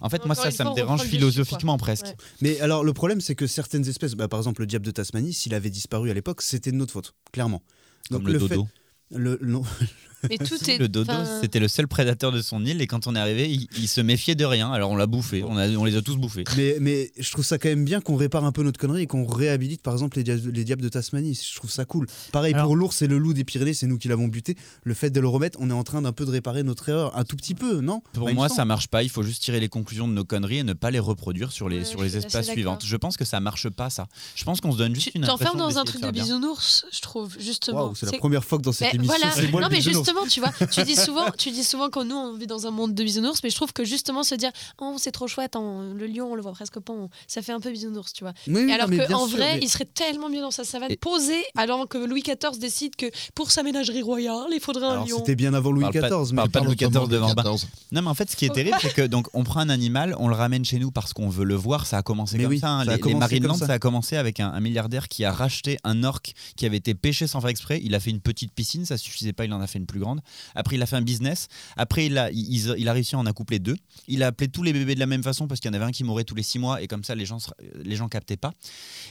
[0.00, 2.06] En fait, moi, ça, ça me dérange philosophiquement presque.
[2.06, 2.16] Ouais.
[2.42, 5.32] Mais alors le problème c'est que certaines espèces, bah, par exemple le diable de Tasmanie,
[5.32, 7.62] s'il avait disparu à l'époque, c'était de notre faute, clairement.
[8.10, 8.64] Comme le dodo.
[9.10, 9.62] fait- le, non.
[10.30, 10.78] Mais tout est.
[10.78, 13.50] Le dodo, enfin, c'était le seul prédateur de son île et quand on est arrivé,
[13.50, 14.70] il, il se méfiait de rien.
[14.72, 16.44] Alors on l'a bouffé, on, a- on les a tous bouffés.
[16.56, 19.06] mais, mais je trouve ça quand même bien qu'on répare un peu notre connerie et
[19.06, 21.34] qu'on réhabilite par exemple les, dia- les diables de Tasmanie.
[21.50, 22.06] Je trouve ça cool.
[22.32, 24.56] Pareil Alors- pour l'ours et le loup des Pyrénées, c'est nous qui l'avons buté.
[24.84, 27.16] Le fait de le remettre, on est en train d'un peu de réparer notre erreur,
[27.16, 28.02] un tout petit peu, non?
[28.12, 29.02] Pour Pas moi, ça marche pas.
[29.02, 31.68] Il faut juste tirer les conclusions de nos conneries et ne pas les reproduire sur
[31.68, 32.52] les, Ouais, sur les espaces d'accord.
[32.54, 32.82] suivantes.
[32.84, 34.06] Je pense que ça marche pas, ça.
[34.34, 36.86] Je pense qu'on se donne juste Tu une t'enfermes impression dans un truc de bisounours,
[36.92, 37.84] je trouve, justement.
[37.86, 39.34] Waouh, c'est la première fois que dans cette Mais émission, voilà.
[39.34, 40.06] c'est moi non le mais bisounours.
[40.24, 42.70] Justement tu vois tu dis souvent tu dis souvent que nous on vit dans un
[42.70, 45.94] monde de bisounours mais je trouve que justement se dire oh c'est trop chouette on-
[45.94, 48.32] le lion on le voit presque pas on- ça fait un peu bisounours tu vois
[48.48, 51.36] Oui, oui, alors qu'en vrai mais- il serait tellement mieux dans sa savane Et- posé
[51.56, 55.18] alors que Louis XIV décide que pour sa ménagerie royale il faudrait un Alors lion
[55.18, 57.42] c'était bien avant Louis Parle pas- XIV, mais parle pas de Louis XIV devant Bas.
[57.42, 57.66] 14.
[57.92, 60.14] Non, mais en fait, ce qui est terrible, c'est que donc on prend un animal,
[60.18, 61.86] on le ramène chez nous parce qu'on veut le voir.
[61.86, 62.70] Ça a commencé Mais comme oui, ça.
[62.70, 62.84] hein.
[62.84, 63.66] ça a Les, les Marineland, ça.
[63.72, 67.26] a commencé avec un, un milliardaire qui a racheté un orque qui avait été pêché
[67.26, 67.80] sans faire exprès.
[67.84, 69.95] Il a fait une petite piscine, ça suffisait pas, il en a fait une plus
[70.00, 70.20] grande.
[70.54, 71.48] Après, il a fait un business.
[71.76, 73.76] Après, il a, il, il- a réussi à en accoupler deux.
[74.08, 75.84] Il a appelé tous les bébés de la même façon parce qu'il y en avait
[75.84, 77.50] un qui mourait tous les six mois et comme ça, les gens, se-
[77.82, 78.52] les gens captaient pas.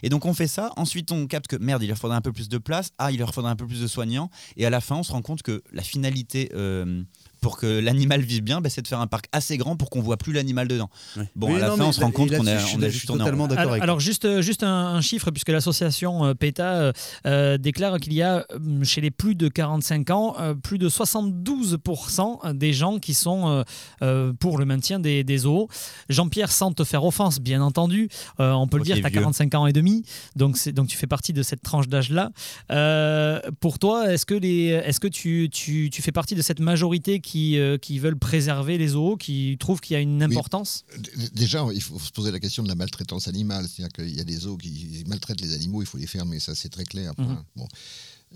[0.04, 0.72] Et donc, on fait ça.
[0.78, 2.92] Ensuite, on capte que merde, il leur faudrait un peu plus de place.
[2.98, 4.30] Ah, il leur faudrait un peu plus de soignants.
[4.58, 6.50] Et à la fin, on se rend compte que la finalité.
[6.54, 7.04] euh,
[7.46, 10.02] pour que l'animal vive bien, bah, c'est de faire un parc assez grand pour qu'on
[10.02, 10.90] voit plus l'animal dedans.
[11.36, 13.06] Bon, Oui, à la non, fin, mais on se rend compte qu'on a, on juste
[13.06, 16.92] totalement d'accord Alors, avec alors, juste, euh, juste un, un chiffre, puisque l'association euh, PETA
[17.28, 18.48] euh, déclare qu'il y a
[18.82, 23.64] chez les plus de 45 ans euh, plus de 72% des gens qui sont
[24.02, 25.68] euh, pour le maintien des, des zoos.
[26.10, 28.10] Jean-Pierre, sans te faire offense, bien entendu,
[28.40, 29.20] euh, on peut le Ok, dire, tu as vieux.
[29.22, 30.04] 45 ans et demi,
[30.36, 32.32] donc, donc tu fais partie de cette tranche d'âge-là.
[32.72, 36.60] Euh, pour toi, est-ce que, les, est-ce que tu, tu, tu fais partie de cette
[36.60, 40.86] majorité qui, euh, qui veulent préserver les zoos, qui trouvent qu'il y a une importance
[41.34, 43.68] Déjà, il faut se poser la question de la maltraitance animale.
[43.68, 46.56] C'est-à-dire qu'il y a des zoos qui maltraitent les animaux, il faut les fermer, ça
[46.56, 47.14] c'est très clair.
[47.18, 47.44] Mhm.
[47.56, 47.68] Bon.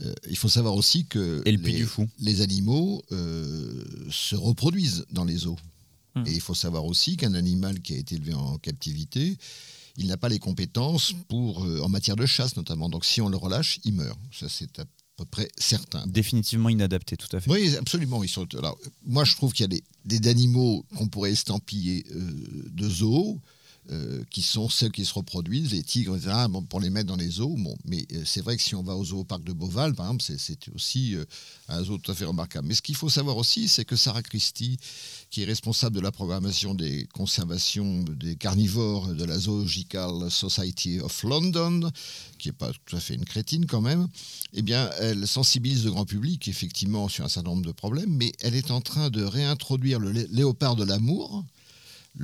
[0.01, 2.07] Euh, il faut savoir aussi que Et le Puy les, du Fou.
[2.19, 5.57] les animaux euh, se reproduisent dans les zoos.
[6.15, 6.27] Mhm.
[6.27, 9.37] Et il faut savoir aussi qu'un animal qui a été élevé en captivité,
[9.97, 12.89] il n'a pas les compétences pour, euh, en matière de chasse notamment.
[12.89, 14.19] Donc si on le relâche, il meurt.
[14.31, 14.85] Ça c'est à
[15.19, 16.05] peu près certain.
[16.07, 17.49] Définitivement inadapté, tout à fait.
[17.51, 18.23] Oui, absolument.
[18.23, 22.05] Ils sont, alors, moi, je trouve qu'il y a des, des animaux qu'on pourrait estampiller
[22.11, 22.31] euh,
[22.71, 23.39] de zoos.
[23.91, 26.31] Euh, qui sont ceux qui se reproduisent, les tigres, etc.,
[26.69, 27.55] pour les mettre dans les zoos.
[27.57, 30.23] Bon, mais euh, c'est vrai que si on va au zooparc de Beauval, par exemple,
[30.23, 31.25] c'est- aussi euh,
[31.67, 32.67] un zoo tout à fait remarquable.
[32.67, 34.77] Mais ce qu'il faut savoir aussi, c'est que Sarah Christie,
[35.31, 41.23] qui est responsable de la programmation des conservations des carnivores de la Zoological Society of
[41.23, 41.89] London,
[42.37, 44.07] qui n'est pas tout à fait une crétine quand même,
[44.53, 48.31] eh bien, elle sensibilise le grand public effectivement sur un certain nombre de problèmes, mais
[48.39, 51.43] elle est en train de réintroduire le lé- léopard de l'amour,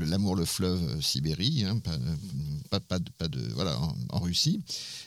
[0.03, 4.61] l'amour, le fleuve euh, Sibérie, hein, pas, pas, de, voilà, en, Russie.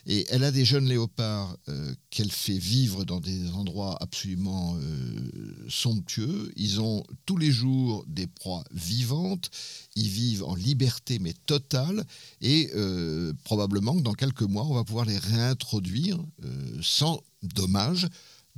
[0.07, 5.67] Et elle a des jeunes léopards euh, qu'elle fait vivre dans des endroits absolument euh,
[5.69, 6.51] somptueux.
[6.57, 9.51] Ils ont tous les jours des proies vivantes.
[9.97, 12.05] Ils vivent en liberté mais totale.
[12.41, 18.07] Et euh, probablement que dans quelques mois, on va pouvoir les réintroduire euh, sans dommage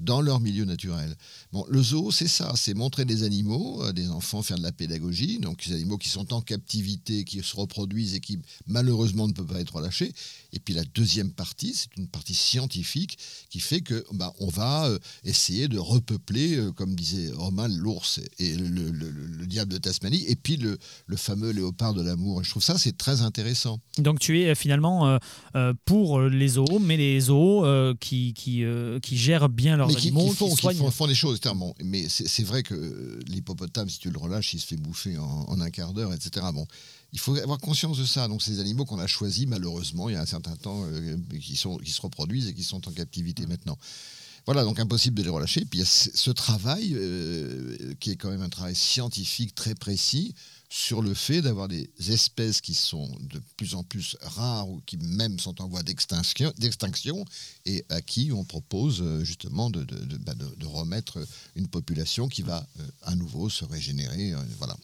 [0.00, 1.14] dans leur milieu naturel.
[1.52, 4.72] Bon, le zoo, c'est ça, c'est montrer des animaux, à des enfants, faire de la
[4.72, 9.32] pédagogie, donc des animaux qui sont en captivité, qui se reproduisent et qui malheureusement ne
[9.32, 10.12] peuvent pas être relâchés.
[10.52, 13.18] Et puis la deuxième partie, c'est une partie scientifique
[13.50, 18.20] qui fait que bah, on va euh, essayer de repeupler, euh, comme disait Romain, l'ours
[18.38, 20.78] et le, le- le- le diable de Tasmanie, et puis le,
[21.16, 22.40] fameux léopard de l'amour.
[22.40, 23.80] Et je trouve ça c'est très intéressant.
[23.98, 25.18] Donc tu es euh, finalement
[25.56, 29.88] euh, pour les zoos, mais les zoos euh, qui, qui, euh, qui gèrent bien leurs
[29.88, 30.78] mais qui, animaux, qui font, qui qui soignent.
[30.78, 31.40] font, font des choses.
[31.54, 35.24] bon, mais c'est vrai que l'hippopotame, si tu le relâches, il se fait bouffer en,
[35.48, 36.46] en un quart d'heure, etc.
[36.54, 36.66] Bon,
[37.12, 38.28] il faut avoir conscience de ça.
[38.28, 41.56] Donc, ces animaux qu'on a choisis, malheureusement, il y a un certain temps, euh, qui,
[41.56, 43.76] sont, qui se reproduisent et qui sont en captivité maintenant.
[44.46, 45.60] Voilà, donc impossible de les relâcher.
[45.66, 49.74] Puis il y a ce travail, euh, qui est quand même un travail scientifique très
[49.74, 50.34] précis,
[50.72, 54.96] sur le fait d'avoir des espèces qui sont de plus en plus rares ou qui
[54.98, 57.24] même sont en voie d'extinction, d'extinction
[57.66, 61.18] et à qui on propose euh, justement de, de- de- bah, de- de remettre
[61.56, 62.66] une population qui va
[63.02, 64.32] à nouveau se régénérer.
[64.58, 64.76] voilà.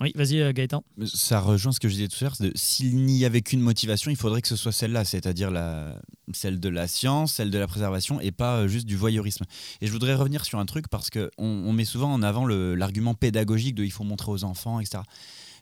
[0.00, 0.82] Oui, vas-y euh, Gaëtan.
[1.04, 2.36] Ça rejoint ce que je disais tout à l'heure.
[2.56, 6.00] S'il n'y avait qu'une motivation, il faudrait que ce soit celle-là, c'est-à-dire la,
[6.32, 9.44] celle de la science, celle de la préservation, et pas euh, juste du voyeurisme.
[9.80, 13.14] Et je voudrais revenir sur un truc parce que on, met souvent en avant l'argument
[13.14, 15.02] pédagogique de il faut montrer aux enfants, etc.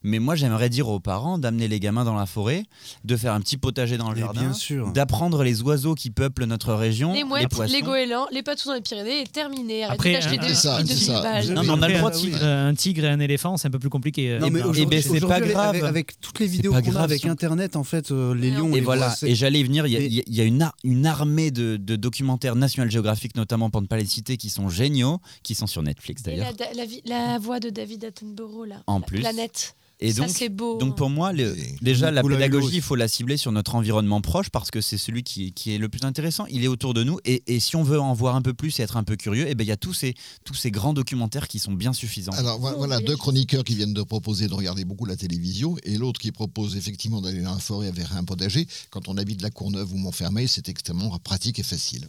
[0.05, 2.65] Mais moi, j'aimerais dire aux parents d'amener les gamins dans la forêt,
[3.05, 4.53] de faire un petit potager dans le jardin,
[4.95, 7.73] d'apprendre les oiseaux qui peuplent notre région, Les mouettes, poissons.
[7.73, 9.85] les goélands, les patous dans les Pyrénées et terminé.
[9.85, 11.13] Après, d'acheter un- des C'est ça, trucs de c'est ça.
[11.15, 11.49] 1000 balles.
[11.55, 13.69] Non, mais on a le droit de un, tigre, un tigre et un éléphant, c'est
[13.69, 14.39] un peu plus compliqué.
[14.41, 15.69] Non, mais aujourd'hui, eh ben, c'est pas grave.
[15.71, 18.67] Avec, avec toutes les vidéos qu'on a avec Internet, en fait, euh, les Et lions,
[18.67, 20.63] on- on Et les voilà, et j'allais y venir, il y a, Et- y une,
[20.63, 24.51] ar- une armée de, de documentaires National Geographic, notamment pour ne pas les citer, qui
[24.51, 26.53] sont géniaux, qui sont sur Netflix Et d'ailleurs.
[26.75, 26.85] la,
[27.33, 28.77] la, voix de David Attenborough, là.
[28.87, 29.21] En la plus.
[29.21, 29.75] Planète.
[30.05, 30.79] Et ça, donc, c'est beau.
[30.79, 34.51] donc pour moi, le- déjà la pédagogie, il faut la cibler sur notre environnement proche
[34.51, 36.45] parce que c'est celui qui, qui est le plus intéressant.
[36.51, 38.79] Il est autour de nous et, et si on veut en voir un peu plus
[38.81, 40.15] et être un peu curieux, et ben il y a tous ces,
[40.45, 42.33] tous ces grands documentaires qui sont bien suffisants.
[42.33, 45.17] Alors vo- Oh, voilà oui, deux chroniqueurs qui viennent de proposer de regarder beaucoup la
[45.17, 48.67] télévision et l'autre qui propose effectivement d'aller dans la forêt vers un potager.
[48.91, 52.09] Quand on habite la Courneuve ou Montfermeil, c'est extrêmement pratique et facile.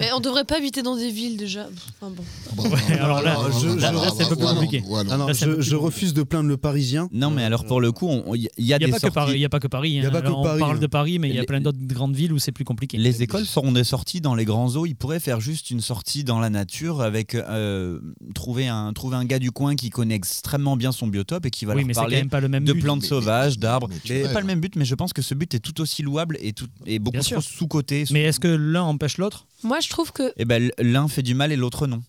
[0.00, 1.68] Mais on devrait pas habiter dans des villes déjà.
[2.00, 2.22] Enfin, bon.
[2.54, 4.82] Bon, alors là, je- voilà, je- là, c'est un peu plus compliqué.
[4.86, 5.10] voilà.
[5.12, 5.84] Ah non, Là, c'est un peu je, plus je compliqué.
[5.86, 7.08] refuse de plaindre le Parisien.
[7.12, 8.92] Non, mais alors pour le coup, on- il y, a Il n'y a, des pas
[8.96, 9.90] que sorties- Paris, il y a pas que Paris.
[9.90, 10.10] Il y a hein.
[10.12, 10.80] pas que Alors, on Paris, parle hein.
[10.80, 12.96] de Paris, mais il y a Les- plein d'autres grandes villes où c'est plus compliqué.
[12.96, 14.86] Les écoles feront des sorties dans les grands zoos.
[14.86, 17.98] Ils pourraient faire juste une sortie dans la nature avec euh,
[18.36, 21.64] trouver un trouver un gars du coin qui connaît extrêmement bien son biotope et qui
[21.64, 22.82] va oui, leur mais c'est quand parler même pas le même de but.
[22.82, 23.88] plantes Mais- sauvages, d'arbres.
[23.90, 24.32] mais tu C'est rêves.
[24.32, 26.52] pas le même but, mais je pense que ce but est tout aussi louable et,
[26.52, 27.42] tout, et beaucoup Bien trop sûr.
[27.42, 28.04] sous-coté.
[28.12, 31.34] Mais est-ce que l'un empêche l'autre Moi, je trouve que Eh ben, l'un fait du
[31.34, 32.02] mal et l'autre non.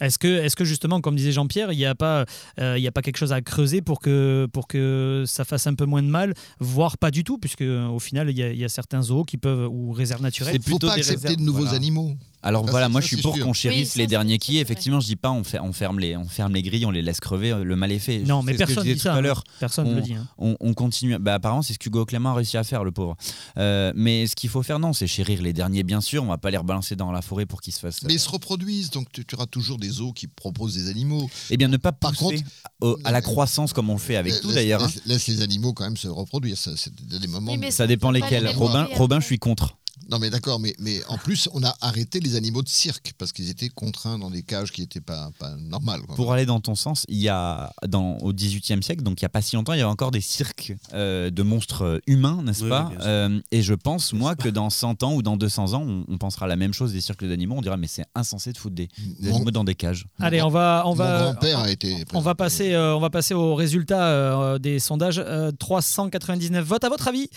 [0.00, 2.24] Est-ce que, est que justement, comme disait Jean-Pierre, il n'y a, pas,
[2.60, 5.66] euh, il y a pas quelque chose à creuser pour que, pour que ça fasse
[5.66, 8.42] un peu moins de mal, voire pas du tout, puisque euh, au final, il y,
[8.44, 10.52] a- il y a certains zoos qui peuvent, ou réserves naturelles.
[10.52, 11.76] C'est Il faut plutôt pas des accepter réserves, de nouveaux voilà.
[11.76, 12.14] animaux.
[12.42, 15.00] Alors Ça, voilà, moi ça, je suis pour qu'on chérisse Oui, les derniers qui, effectivement,
[15.00, 17.18] je dis pas on, fait, on, ferme les, on ferme les grilles, on les laisse
[17.20, 18.20] crever, euh, le mal est fait.
[18.20, 19.14] Non, mais je personne disais dit tout ça.
[19.14, 19.34] à hein.
[19.58, 20.14] Personne ne le dit.
[20.14, 20.26] hein.
[20.38, 21.18] on, on continue.
[21.18, 23.16] Bah, apparemment, c'est ce qu'Hugo Clément a réussi à faire, le pauvre.
[23.58, 26.22] Euh, mais ce qu'il faut faire, non, c'est chérir les derniers, bien sûr.
[26.22, 28.02] On va pas les rebalancer dans la forêt pour qu'ils se fassent.
[28.04, 31.28] Mais ils se reproduisent, donc tu, tu auras toujours des zoos qui proposent des animaux.
[31.50, 32.42] Eh bien, ne pas Par contre-
[32.80, 34.82] au- à la croissance comme on le fait avec Laisse- tout d'ailleurs.
[34.84, 34.86] hein.
[34.86, 36.56] Laisse, laisse les animaux quand même se reproduire.
[36.56, 37.52] Ça, c'est des moments.
[37.52, 38.46] Oui, mais Ça dépend lesquels.
[38.48, 39.76] Robin, Robin, je suis contre.
[40.10, 43.32] Non, mais d'accord, mais, mais en plus, on a arrêté les animaux de cirque parce
[43.32, 46.00] qu'ils étaient contraints dans des cages qui n'étaient pas, pas normales.
[46.02, 46.16] quoi.
[46.16, 49.26] Pour aller dans ton sens, il y a dans, au XVIIIe siècle, donc il n'y
[49.26, 52.40] a pas si longtemps, il y avait encore des cirques euh, de monstres euh, humains,
[52.42, 52.96] n'est-ce Oui, pas oui.
[53.00, 56.18] Euh, Et je pense, moi, que dans 100 ans ou dans 200 ans, on, on
[56.18, 57.56] pensera la même chose des cirques d'animaux.
[57.58, 58.88] On dira, mais c'est insensé de foutre des,
[59.20, 60.06] des Mon- animaux dans des cages.
[60.20, 62.04] Allez, on va, on Mon va, grand-père a été.
[62.14, 65.18] on va passer, euh, on va passer aux résultats euh, des sondages.
[65.24, 66.84] Euh, 399 votes.
[66.84, 67.28] À votre avis,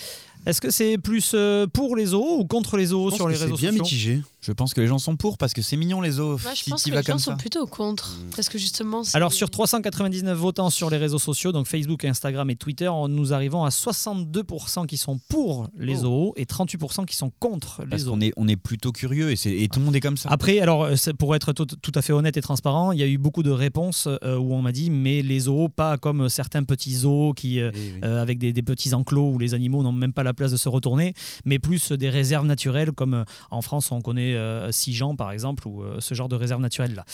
[0.46, 3.44] est-ce que c'est plus euh, pour les zoos ou contre les zoos sur les c'est
[3.44, 3.84] réseaux bien sociaux?
[3.84, 4.22] mitigé.
[4.42, 6.84] Je pense que les gens sont pour parce que c'est mignon les moi, je pense
[6.84, 7.38] que les gens sont ça.
[7.38, 8.18] plutôt contre.
[8.36, 9.04] Parce que justement.
[9.04, 13.34] c'est- Alors sur 399 votants sur les réseaux sociaux, donc Facebook, Instagram et Twitter, nous
[13.34, 18.34] arrivons à 62% qui sont pour les zoos et 38% qui sont contre les est,
[18.36, 20.30] on est plutôt curieux et, c'est- et tout le monde est comme ça.
[20.32, 23.08] Après, alors euh, pour être tout, tout à fait honnête et transparent, il y a
[23.08, 26.64] eu beaucoup de réponses euh, où on m'a dit mais les zoos pas comme certains
[26.64, 28.00] petits zoos qui euh, oui.
[28.04, 30.68] avec des, des petits enclos où les animaux n'ont même pas la place de se
[30.70, 31.14] retourner,
[31.46, 35.68] mais plus des réserves naturelles comme euh, en France on connaît euh, Sijan par exemple
[35.68, 37.06] ou euh, ce genre de réserve naturelle là.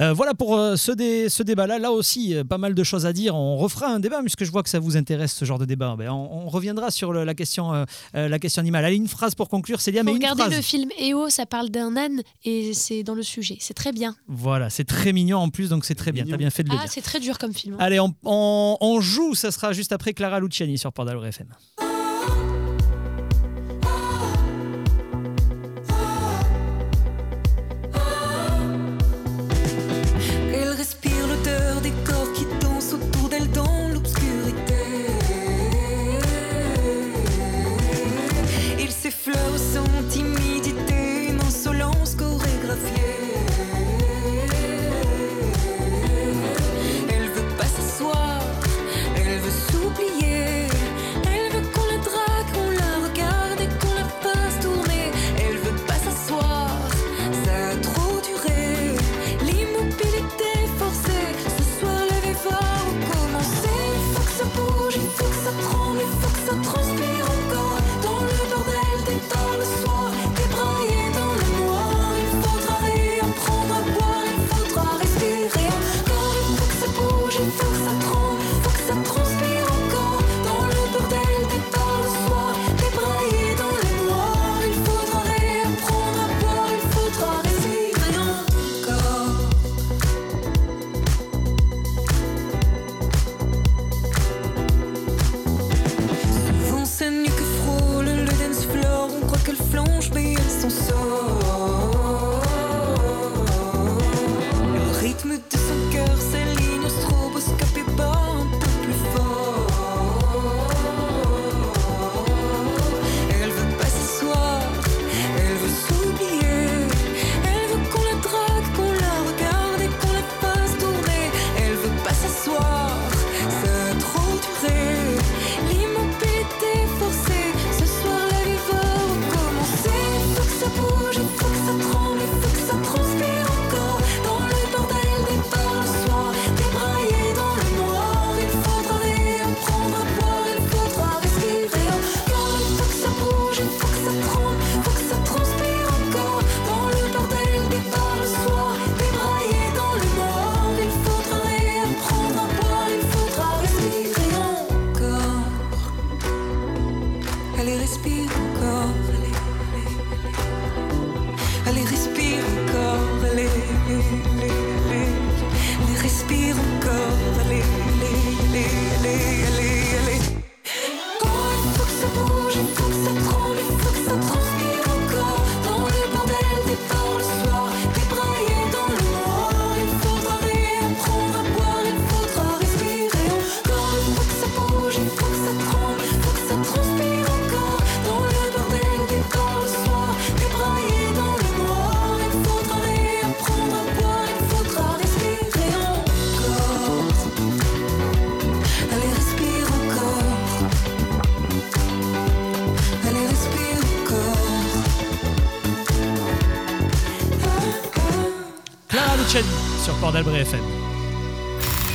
[0.00, 1.78] Euh, voilà pour euh, ce, dé- ce débat là.
[1.78, 3.34] Là aussi euh, pas mal de choses à dire.
[3.34, 5.94] On refera un débat puisque je vois que ça vous intéresse ce genre de débat.
[5.98, 7.84] Ben, on, on reviendra sur le- la question euh,
[8.14, 8.84] euh, la question animale.
[8.84, 10.50] Allez une phrase pour conclure, Célia, mais une phrase.
[10.54, 13.56] le film EO, ça parle d'un âne et c'est dans le sujet.
[13.60, 14.16] C'est très bien.
[14.28, 16.24] Voilà, c'est très mignon en plus donc c'est très bien.
[16.28, 16.92] T'as bien fait de le Ah, dire.
[16.92, 17.74] c'est très dur comme film.
[17.74, 17.78] hein.
[17.80, 21.48] Allez, on, on- on joue, ça sera juste après Clara Luciani sur Port d'Albret FM.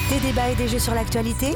[0.10, 1.54] Des débats et des jeux sur l'actualité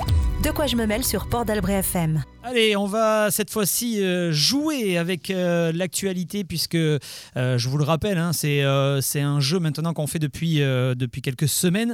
[0.49, 2.23] De quoi je me mêle sur Port d'Albret FM.
[2.41, 6.97] Allez, on va cette fois-ci euh, jouer avec euh, l'actualité puisque, euh,
[7.35, 11.93] je vous le rappelle, hein, c'est un jeu maintenant qu'on fait depuis, depuis quelques semaines.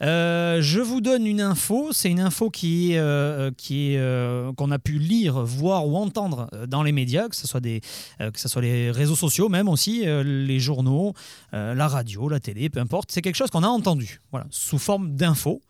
[0.00, 4.92] Je vous donne une info, c'est une info qui est, qui est, qu'on a pu
[4.92, 7.82] lire, voir ou entendre dans les médias, que ce soit, des,
[8.18, 11.12] que ce soit les réseaux sociaux même aussi, les journaux,
[11.52, 13.12] la radio, la télé, peu importe.
[13.12, 15.60] C'est quelque chose qu'on a entendu, voilà, sous forme d'infos.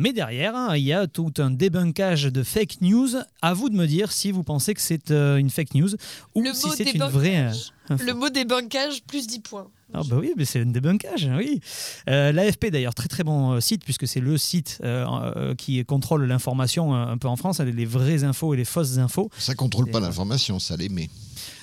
[0.00, 3.08] Mais derrière, hein, il y a tout un débunkage de fake news.
[3.42, 5.88] À vous de me dire si vous pensez que c'est euh, une fake news
[6.36, 7.12] ou Le si mot c'est une débunkage.
[7.12, 7.36] vraie.
[7.36, 7.50] euh,
[7.94, 8.04] info.
[8.06, 9.66] Le mot débunkage, plus 10 points.
[9.94, 11.60] Ah bah oui, mais c'est un débunkage, oui.
[12.08, 16.94] Euh, L'AFP d'ailleurs, très très bon site, puisque c'est le site euh, qui contrôle l'information
[16.94, 19.30] un peu en France, les vraies infos et les fausses infos.
[19.38, 21.08] Ça contrôle pas l'information, ça l'émet.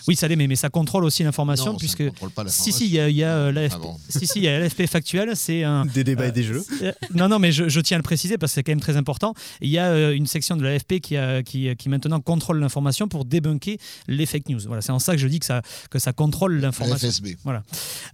[0.07, 2.01] Oui, ça l'est, mais ça contrôle aussi l'information, puisque...
[2.01, 3.97] ne contrôle pas si, si, il y a, il y a, euh, l'AFP Ah bon.
[4.09, 5.85] si, si, il y a l'AFP factuel, c'est un...
[5.85, 6.63] Des débats et des jeux.
[6.81, 8.79] Euh, non, non, mais je, je tiens à le préciser parce que c'est quand même
[8.81, 9.33] très important.
[9.61, 13.07] Il y a euh, une section de l'AFP qui, a- qui, qui maintenant contrôle l'information
[13.07, 13.77] pour débunker
[14.07, 14.59] les fake news.
[14.67, 17.07] Voilà, c'est en ça que je dis que ça, que ça contrôle l'information.
[17.09, 17.35] FSB.
[17.43, 17.63] Voilà.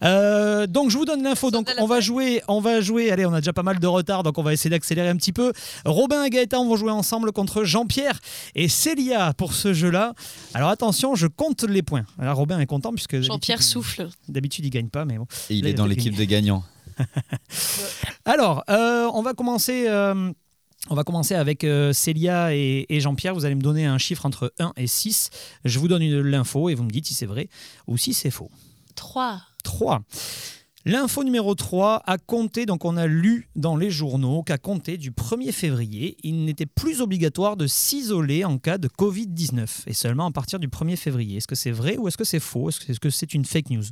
[0.04, 1.52] Euh, donc je vous donne l'info.
[1.52, 3.12] Donc on va jouer, on va jouer.
[3.12, 5.34] Allez, on a déjà pas mal de retard, donc on va essayer d'accélérer un petit
[5.34, 5.52] peu.
[5.86, 8.20] Robin et Gaëtan vont jouer ensemble contre Jean-Pierre
[8.56, 10.14] et Célia pour ce jeu-là.
[10.54, 12.06] Alors attention, je compte les points.
[12.20, 14.08] Alors Robin est content puisque Jean-Pierre souffle.
[14.30, 15.26] D'habitude il gagne pas, mais bon.
[15.50, 16.64] Et il Là, est dans l'équipe des gagnants.
[18.26, 19.86] Alors, euh, on va commencer.
[19.88, 20.32] euh,
[20.90, 23.34] on va commencer avec euh, Célia et, et Jean-Pierre.
[23.36, 25.30] Vous allez me donner un chiffre entre 1 et 6.
[25.64, 27.50] Je vous donne une- l'info et vous me dites si c'est vrai
[27.88, 28.50] ou si c'est faux.
[28.96, 29.42] 3.
[29.64, 30.02] 3.
[30.86, 35.12] L'info numéro 3 a compté, donc on a lu dans les journaux qu'à compter du
[35.12, 40.32] 1er février, il n'était plus obligatoire de s'isoler en cas de Covid-19 et seulement à
[40.32, 41.38] partir du 1er février.
[41.38, 42.70] Est-ce que c'est vrai ou est-ce que c'est faux?
[42.70, 43.84] Est-ce que- c'est une fake news?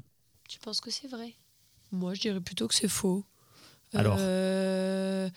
[0.48, 1.36] Tu penses que c'est vrai?
[1.91, 3.24] Moi, je dirais plutôt que c'est faux.
[3.94, 5.30] Alors Euh,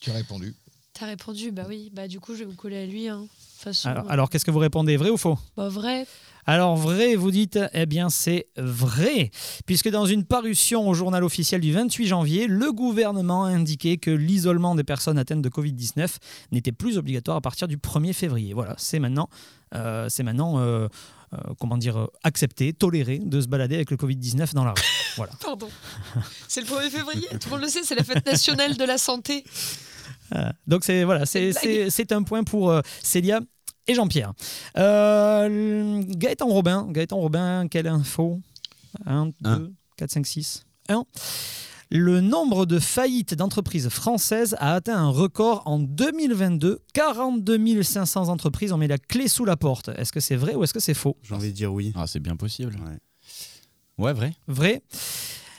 [0.00, 0.54] Tu as répondu.
[0.94, 1.90] T'as répondu, bah oui.
[1.92, 3.08] Bah du coup, je vais me coller à lui.
[3.08, 3.26] Hein.
[3.58, 4.96] Façon, Alors, euh, alors, qu'est-ce que vous répondez?
[4.96, 5.38] Vrai ou faux?
[5.56, 6.06] Bah vrai.
[6.48, 9.30] Alors vrai, vous dites, eh bien c'est vrai,
[9.66, 14.12] puisque dans une parution au journal officiel du 28 janvier, le gouvernement a indiqué que
[14.12, 16.06] l'isolement des personnes atteintes de Covid-19
[16.52, 18.54] n'était plus obligatoire à partir du 1er février.
[18.54, 19.28] Voilà, c'est maintenant,
[19.74, 20.86] euh, c'est maintenant euh,
[21.32, 24.82] euh, comment dire, accepté, toléré de se balader avec le Covid-19 dans la rue.
[25.16, 25.32] Voilà.
[25.42, 25.68] Pardon.
[26.46, 27.26] C'est le 1er février.
[27.40, 29.44] Tout le monde le sait, c'est la fête nationale de la santé.
[30.66, 33.40] Donc c'est voilà, c'est- un point pour Célia
[33.88, 34.32] et Jean-Pierre.
[34.76, 38.40] Euh, Gaëtan Robin, Gaëtan Robin, quelle info
[39.04, 40.66] 1, 2, 4, 5, 6.
[40.88, 41.04] 1.
[41.90, 46.80] Le nombre de faillites d'entreprises françaises a atteint un record en 2022.
[46.94, 49.90] 42 500 entreprises ont mis la clé sous la porte.
[49.96, 51.92] Est-ce que c'est vrai ou est-ce que c'est faux J'ai envie de dire oui.
[51.94, 52.74] Ah, c'est bien possible.
[52.84, 54.04] Ouais.
[54.04, 54.34] Ouais, vrai.
[54.48, 54.82] Vrai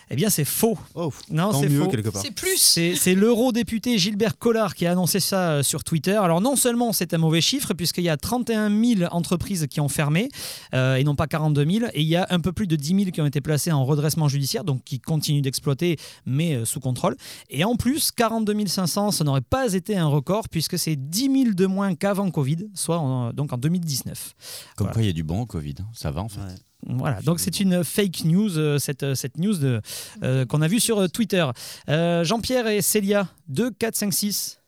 [0.10, 0.78] Eh bien, c'est faux.
[0.96, 1.90] Oh, Non, c'est mieux faux.
[1.90, 2.22] quelque part.
[2.22, 2.58] C'est plus.
[2.58, 6.16] C'est l'eurodéputé Gilbert Collard qui a annoncé ça euh, sur Twitter.
[6.16, 9.90] Alors non seulement c'est un mauvais chiffre, puisqu'il y a 31 000 entreprises qui ont
[9.90, 10.30] fermé,
[10.74, 12.96] euh, et non pas 42 000, et il y a un peu plus de 10
[13.00, 16.80] 000 qui ont été placées en redressement judiciaire, donc qui continuent d'exploiter, mais euh, sous
[16.80, 17.16] contrôle.
[17.50, 21.54] Et en plus, 42 500, ça n'aurait pas été un record, puisque c'est 10 000
[21.54, 24.36] de moins qu'avant Covid, soit en- donc en 2019.
[24.76, 24.94] Comme Voilà.
[24.94, 25.76] quoi, il y a du bon au Covid.
[25.82, 25.88] hein.
[25.94, 26.40] Ça va en fait.
[26.40, 26.56] Ouais.
[26.86, 29.82] Voilà, donc c'est une fake news, euh, cette, euh, cette news de,
[30.24, 31.45] euh, qu'on a vue sur Twitter.
[31.90, 34.60] Euh, Jean-Pierre et Célia, 2, 4, 5, 6.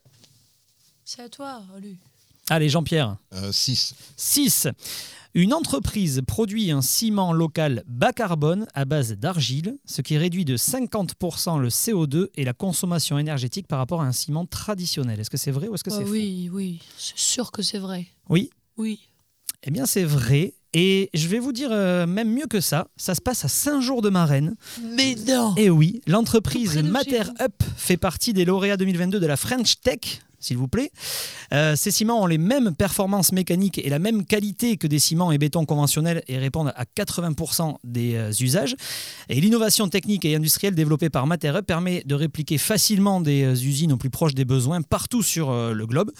[1.05, 1.97] C'est à toi, Olu.
[2.49, 3.17] Allez, Jean-Pierre.
[3.51, 3.93] 6.
[4.17, 4.67] 6.
[5.35, 10.57] Une entreprise produit un ciment local bas carbone à base d'argile, ce qui réduit de
[10.57, 15.19] 50% le CO2 et la consommation énergétique par rapport à un ciment traditionnel.
[15.19, 16.11] Est-ce que c'est vrai ou est-ce que Bah c'est faux?
[16.11, 16.81] oui, oui.
[16.97, 18.07] C'est sûr que c'est vrai.
[18.29, 18.99] Oui Oui.
[19.63, 20.55] Eh bien, c'est vrai.
[20.73, 24.55] Et je vais vous dire euh, même mieux que ça, ça se passe à Saint-Jour-de-Marraine.
[24.95, 29.81] Mais non Et oui, l'entreprise Mater Up fait partie des lauréats 2022 de la French
[29.81, 30.21] Tech.
[30.41, 30.91] S'il vous plaît.
[31.53, 35.33] Euh, ces ciments ont les mêmes performances mécaniques et la même qualité que des ciments
[35.33, 38.75] et bétons conventionnels et répondent à 80% des euh, usages.
[39.27, 43.51] Et l'innovation technique et industrielle développée par Mater Up permet de répliquer facilement des euh,
[43.51, 46.11] usines au plus proche des besoins partout sur le globe.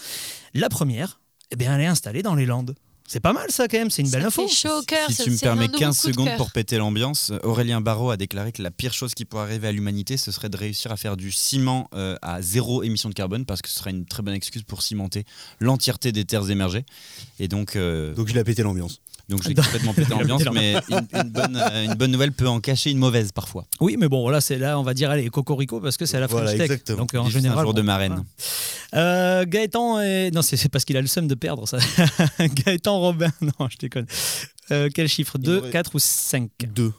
[0.53, 1.21] La première,
[1.51, 2.75] eh bien, elle est installée dans les Landes.
[3.11, 4.47] C'est pas mal ça quand même, c'est une belle Ça info.
[4.47, 5.07] fait chaud au cœur.
[5.07, 8.11] Si ça- tu me permets nouveau 15 coup de secondes pour péter l'ambiance, Aurélien Barraud
[8.11, 10.91] a déclaré que la pire chose qui pourrait arriver à l'humanité, ce serait de réussir
[10.91, 14.05] à faire du ciment euh, à zéro émission de carbone, parce que ce serait une
[14.05, 15.25] très bonne excuse pour cimenter
[15.59, 16.85] l'entièreté des terres émergées.
[17.39, 19.01] Et donc, euh, Donc il a pété l'ambiance.
[19.29, 22.59] Donc j'ai complètement pété l'ambiance, mais une, une bonne, euh, une bonne nouvelle peut en
[22.59, 23.65] cacher une mauvaise parfois.
[23.79, 26.19] Oui, mais bon, là, c'est là, on va dire, allez, cocorico, parce que c'est à
[26.19, 26.65] la Voilà, French Tech.
[26.71, 26.97] exactement.
[26.99, 27.59] Donc, en Juste général.
[27.59, 28.23] un jour de marraine.
[28.91, 29.05] voilà.
[29.41, 30.31] Euh, Gaëtan, est...
[30.31, 31.77] non, c'est parce qu'il a le seum de perdre, ça.
[32.39, 34.05] Gaëtan Robin, non, je déconne.
[34.71, 35.37] Euh, quel chiffre?
[35.37, 36.93] 2, aurait- 4 ou 5 Deux.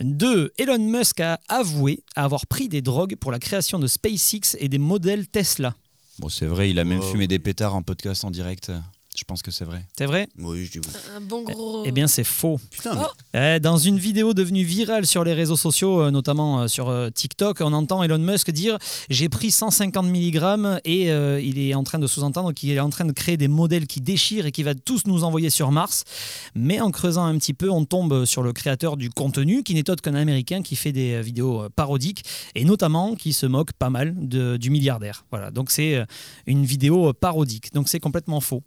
[0.00, 0.52] 2.
[0.58, 4.78] Elon Musk a avoué avoir pris des drogues pour la création de SpaceX et des
[4.78, 5.74] modèles Tesla.
[6.20, 7.10] Bon, c'est vrai, il a même Oh.
[7.10, 8.70] fumé des pétards en podcast en direct.
[9.18, 9.84] Je pense que c'est vrai.
[9.98, 10.92] C'est vrai Oui, je dis oui.
[11.16, 11.82] Un bon gros.
[11.84, 12.60] Eh bien, c'est faux.
[12.70, 13.06] Putain, Oh.
[13.34, 16.88] mais Eh, Dans une vidéo devenue virale sur les réseaux sociaux, euh, notamment euh, sur
[16.88, 18.78] euh, TikTok, on entend Elon Musk dire
[19.10, 22.90] J'ai pris 150 mg et euh, il est en train de sous-entendre qu'il est en
[22.90, 26.04] train de créer des modèles qui déchirent et qui va tous nous envoyer sur Mars.
[26.54, 29.90] Mais en creusant un petit peu, on tombe sur le créateur du contenu, qui n'est
[29.90, 32.22] autre qu'un américain qui fait des vidéos parodiques
[32.54, 35.24] et notamment qui se moque pas mal de- du milliardaire.
[35.32, 36.04] Voilà, donc c'est
[36.46, 37.72] une vidéo parodique.
[37.74, 38.62] Donc c'est complètement faux.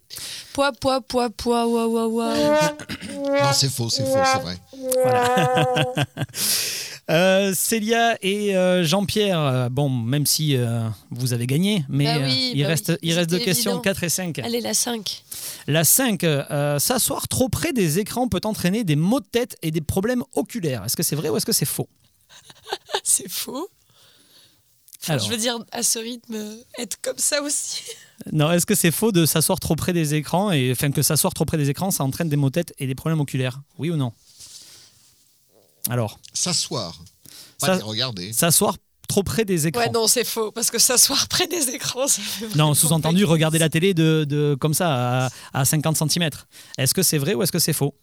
[0.52, 2.72] Poids, poids, poids, poids, ouah, ouah, ouah.
[3.42, 4.56] Non, c'est faux, c'est faux, c'est vrai.
[7.10, 12.16] Euh, Célia et euh, Jean-Pierre, euh, bon, même si euh, vous avez gagné, mais Bah
[12.18, 13.82] euh, oui, il, bah reste, oui, il reste deux questions, évident.
[13.82, 14.38] 4 et 5.
[14.38, 15.24] Allez, la 5.
[15.66, 19.72] La 5, euh, s'asseoir trop près des écrans peut entraîner des maux de tête et
[19.72, 20.84] des problèmes oculaires.
[20.84, 21.88] Est-ce que c'est vrai ou est-ce que c'est faux?
[23.02, 23.68] C'est faux.
[25.02, 25.26] Enfin, Alors.
[25.26, 26.36] Je veux dire, à ce rythme,
[26.78, 27.82] être comme ça aussi.
[28.30, 31.34] Non, est-ce que c'est faux de s'asseoir trop près des écrans et enfin que s'asseoir
[31.34, 33.60] trop près des écrans, ça entraîne des maux de tête et des problèmes oculaires?
[33.78, 34.12] Oui ou non?
[35.90, 37.02] Alors, S'asseoir,
[37.60, 38.32] pas Ça- les regarder.
[38.32, 38.76] s'asseoir
[39.08, 39.82] trop près des écrans.
[39.82, 40.52] Ouais, non, c'est faux.
[40.52, 44.56] Parce que s'asseoir près des écrans, ça fait Non, sous-entendu, regarder la télé de, de-
[44.60, 46.30] comme ça à, à 50 cm.
[46.78, 47.94] Est-ce que c'est vrai ou est-ce que c'est faux?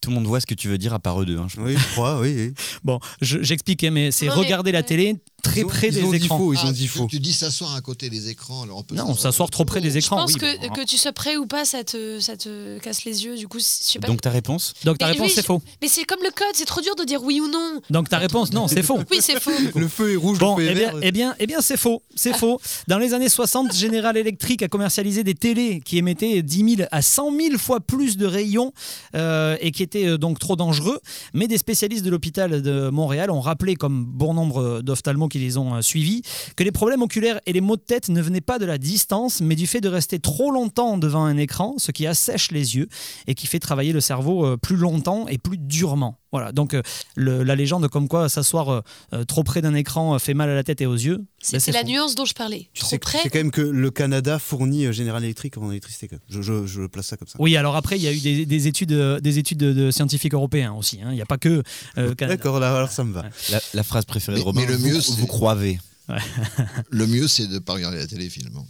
[0.00, 1.38] Tout le monde voit ce que tu veux dire à part eux deux.
[1.38, 2.34] hein, je oui, je crois, oui.
[2.36, 2.54] oui.
[2.84, 6.02] Bon, je- j'expliquais, mais c'est mais- regarder la télé très Ils ont- près ils des
[6.04, 6.38] ont dit écrans.
[6.38, 7.06] faux, ils Ah, ont dit tu- faux.
[7.08, 9.90] Tu dis s'asseoir à côté des écrans, alors on peut Non, s'asseoir trop près des
[9.92, 10.40] Je écrans, pense oui.
[10.40, 13.36] que, bon, que tu sois prêt ou pas, ça te, ça te casse les yeux.
[13.36, 14.08] Du coup, je sais pas.
[14.08, 15.62] Donc ta réponse Donc ta Mais réponse, oui, c'est je- faux.
[15.82, 17.80] Mais c'est comme le code, c'est trop dur de dire oui ou non.
[17.90, 18.98] Donc ta réponse, non, c'est faux.
[19.10, 19.50] Oui, c'est faux.
[19.76, 21.00] Le feu est rouge, Bon, le feu eh est bien, vert.
[21.02, 22.02] eh bien, eh bien c'est faux.
[22.14, 22.60] C'est faux.
[22.88, 27.02] Dans les années 60, General Electric a commercialisé des télés qui émettaient 10 000 à
[27.02, 28.72] 100 000 fois plus de rayons
[29.14, 30.98] euh, et qui étaient euh, donc trop dangereux.
[31.34, 34.80] Mais des spécialistes de l'hôpital de Montréal ont rappelé, comme bon nombre
[35.28, 36.22] qui les ont euh, suivis,
[36.56, 39.40] que les problèmes oculaires et les maux de tête ne venaient pas de la distance,
[39.40, 42.88] mais du fait de rester trop longtemps devant un écran, ce qui assèche les yeux
[43.26, 46.18] et qui fait travailler le cerveau euh, plus longtemps et plus durement.
[46.32, 46.82] Voilà, donc euh,
[47.14, 48.80] le- la légende comme quoi s'asseoir euh,
[49.12, 51.18] euh, trop près d'un écran fait mal à la tête et aux yeux,
[51.52, 52.68] ben, C'est la nuance dont je parlais.
[52.74, 53.18] Tu Trop sais, près.
[53.22, 56.08] c'est quand même que le Canada fournit General Electric en électricité.
[56.08, 56.22] quand même.
[56.28, 57.36] Je, je, je place ça comme ça.
[57.38, 60.34] Oui, alors après, il y a eu des, des études, des études de, de scientifiques
[60.34, 60.98] européens aussi.
[61.02, 61.08] hein.
[61.10, 61.62] Il n'y a pas que
[61.98, 62.36] euh, Canada.
[62.36, 63.24] D'accord, là, alors ça me va.
[63.50, 65.78] la, la phrase préférée Mais- de Robin, mais le mieux, vous, vous croivez.
[66.90, 68.66] Le mieux, c'est de ne pas regarder la télé, finalement.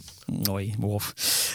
[0.49, 0.97] Oui, bon.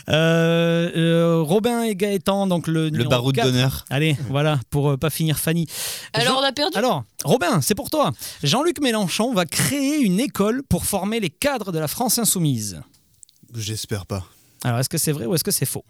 [0.09, 3.47] Euh, euh, Robin et Gaëtan, donc le, Le baroud 4.
[3.47, 3.85] d'honneur.
[3.91, 5.67] Allez, voilà, pour euh, pas finir Fanny.
[6.13, 8.13] Alors, Jean- on a perdu Alors, Robin, c'est pour toi.
[8.43, 12.81] Jean-Luc Mélenchon va créer une école pour former les cadres de la France insoumise.
[13.55, 14.25] J'espère pas.
[14.65, 15.85] Alors, est-ce que c'est vrai ou est-ce que c'est faux?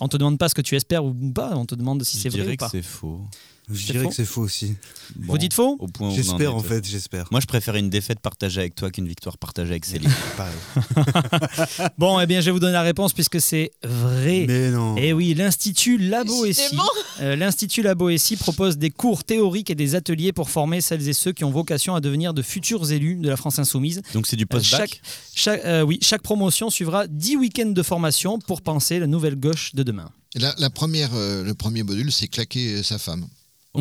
[0.00, 2.22] On te demande pas ce que tu espères ou pas, on te demande si Je
[2.24, 2.68] c'est vrai dirais ou que pas.
[2.68, 3.20] c'est faux.
[3.70, 4.74] Je dirais faux que c'est faux aussi.
[5.16, 7.28] Bon, Vous dites faux au point où on en J'espère en fait, j'espère.
[7.30, 10.10] Moi, je préfère une défaite partagée avec toi qu'une victoire partagée avec Céline.
[10.36, 10.54] Pareil.
[11.98, 14.44] Bon, eh bien, je vais vous donner la réponse puisque c'est vrai.
[14.48, 14.94] Mais non.
[14.98, 16.82] Eh oui, l'Institut Laboessi, Décidément.
[17.20, 21.32] euh, l'Institut Laboessi propose des cours théoriques et des ateliers pour former celles et ceux
[21.32, 24.02] qui ont vocation à devenir de futurs élus de la France insoumise.
[24.14, 25.00] Donc c'est du Euh, post-bac chaque,
[25.34, 29.74] chaque, euh, oui, chaque promotion suivra 10 week-ends de formation pour penser la nouvelle gauche
[29.74, 30.10] de demain.
[30.34, 33.26] Et la, la première, euh, le premier module, c'est claquer sa femme.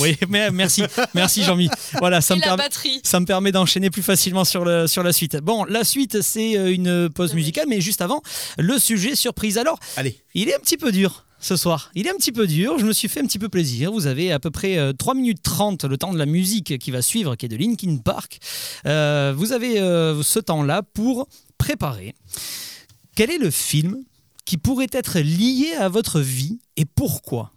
[0.00, 0.82] Oui, mais merci,
[1.14, 1.68] merci Jean-Mi.
[1.98, 2.62] Voilà, ça Et me la permet.
[2.64, 3.00] batterie.
[3.02, 5.36] Ça me permet d'enchaîner plus facilement sur, le, sur la suite.
[5.38, 8.22] Bon, la suite, c'est euh, une pause musicale, mais juste avant,
[8.58, 9.58] le sujet surprise.
[9.58, 10.18] Alors, Allez.
[10.34, 11.90] il est un petit peu dur ce soir.
[11.94, 13.90] Il est un petit peu dur, je me suis fait un petit peu plaisir.
[13.92, 16.90] Vous avez à peu près euh, 3 minutes 30, le temps de la musique qui
[16.90, 18.38] va suivre, qui est de Linkin Park.
[18.86, 21.28] Euh, vous avez euh, ce temps-là pour
[21.58, 22.14] préparer.
[23.16, 23.96] Quel est le film
[24.44, 27.52] qui pourrait être lié à votre vie et pourquoi?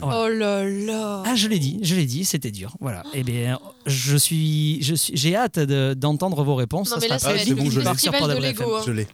[0.00, 0.20] Voilà.
[0.20, 1.22] Oh là là.
[1.26, 2.76] ah, je l'ai dit, je l'ai dit, c'était dur.
[2.80, 3.02] Voilà.
[3.14, 6.90] Eh bien, je suis, je suis, j'ai hâte de- d'entendre vos réponses.
[6.90, 7.18] Non, Ça mais là,
[7.54, 8.76] bon, je de Lego.
[8.76, 8.82] hein.
[8.86, 9.06] Je l'ai.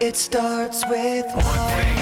[0.00, 2.01] It starts with One thing,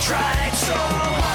[0.00, 1.29] tried so hard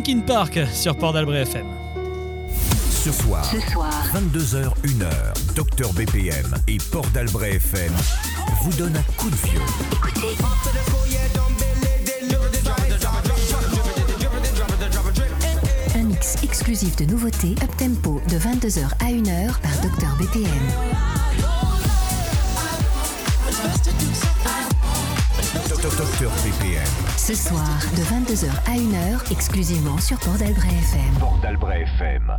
[0.00, 1.66] Linkin Park sur Port d'Albret FM.
[3.04, 3.44] Ce soir,
[4.14, 7.92] 22h, 1h, Docteur BPM et Port d'Albret FM
[8.62, 9.60] vous donnent un coup de vieux.
[15.96, 21.09] Un mix exclusif de nouveautés up tempo de 22h à 1h par Dr BPM.
[26.28, 26.84] BPM.
[27.16, 31.18] Ce soir de 22h à 1h exclusivement sur Port d'Albret FM.
[31.18, 32.30] Port d'Albret FM.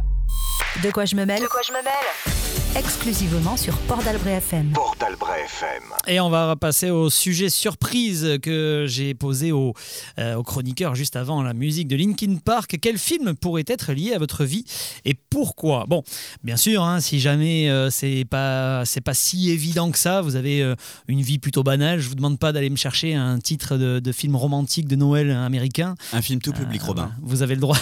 [0.83, 4.71] De quoi je me mêle De quoi je me mêle Exclusivement sur Port d'Albret FM.
[4.73, 5.83] Port d'Albret FM.
[6.07, 9.73] Et on va passer au sujet surprise que j'ai posé au,
[10.19, 12.77] euh, au chroniqueur juste avant la musique de Linkin Park.
[12.81, 14.63] Quel film pourrait être lié à votre vie
[15.03, 15.85] et pourquoi?
[15.89, 16.01] Bon,
[16.45, 20.37] bien sûr, hein, si jamais euh, c'est pas c'est pas si évident que ça, vous
[20.37, 20.75] avez euh,
[21.09, 21.99] une vie plutôt banale.
[21.99, 25.29] Je vous demande pas d'aller me chercher un titre de, de film romantique de Noël
[25.31, 25.95] américain.
[26.13, 27.11] Un film tout public, Robin.
[27.21, 27.77] Vous avez le droit.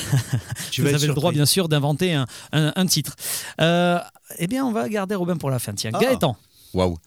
[0.72, 3.16] Tu vous avez le droit, bien sûr, d'inventer un, un- un titre.
[4.32, 5.74] Euh, eh bien, on va garder Robin pour la fin.
[5.74, 6.00] Tiens, Ah.
[6.00, 6.38] Gaëtan.
[6.74, 6.98] Waouh.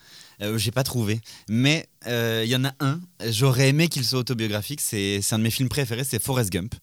[0.40, 1.20] Euh, J'ai pas trouvé.
[1.48, 3.00] Mais euh, il y en a un.
[3.28, 4.80] J'aurais aimé qu'il soit autobiographique.
[4.80, 6.04] C'est c'est un de mes films préférés.
[6.04, 6.74] C'est Forrest Gump.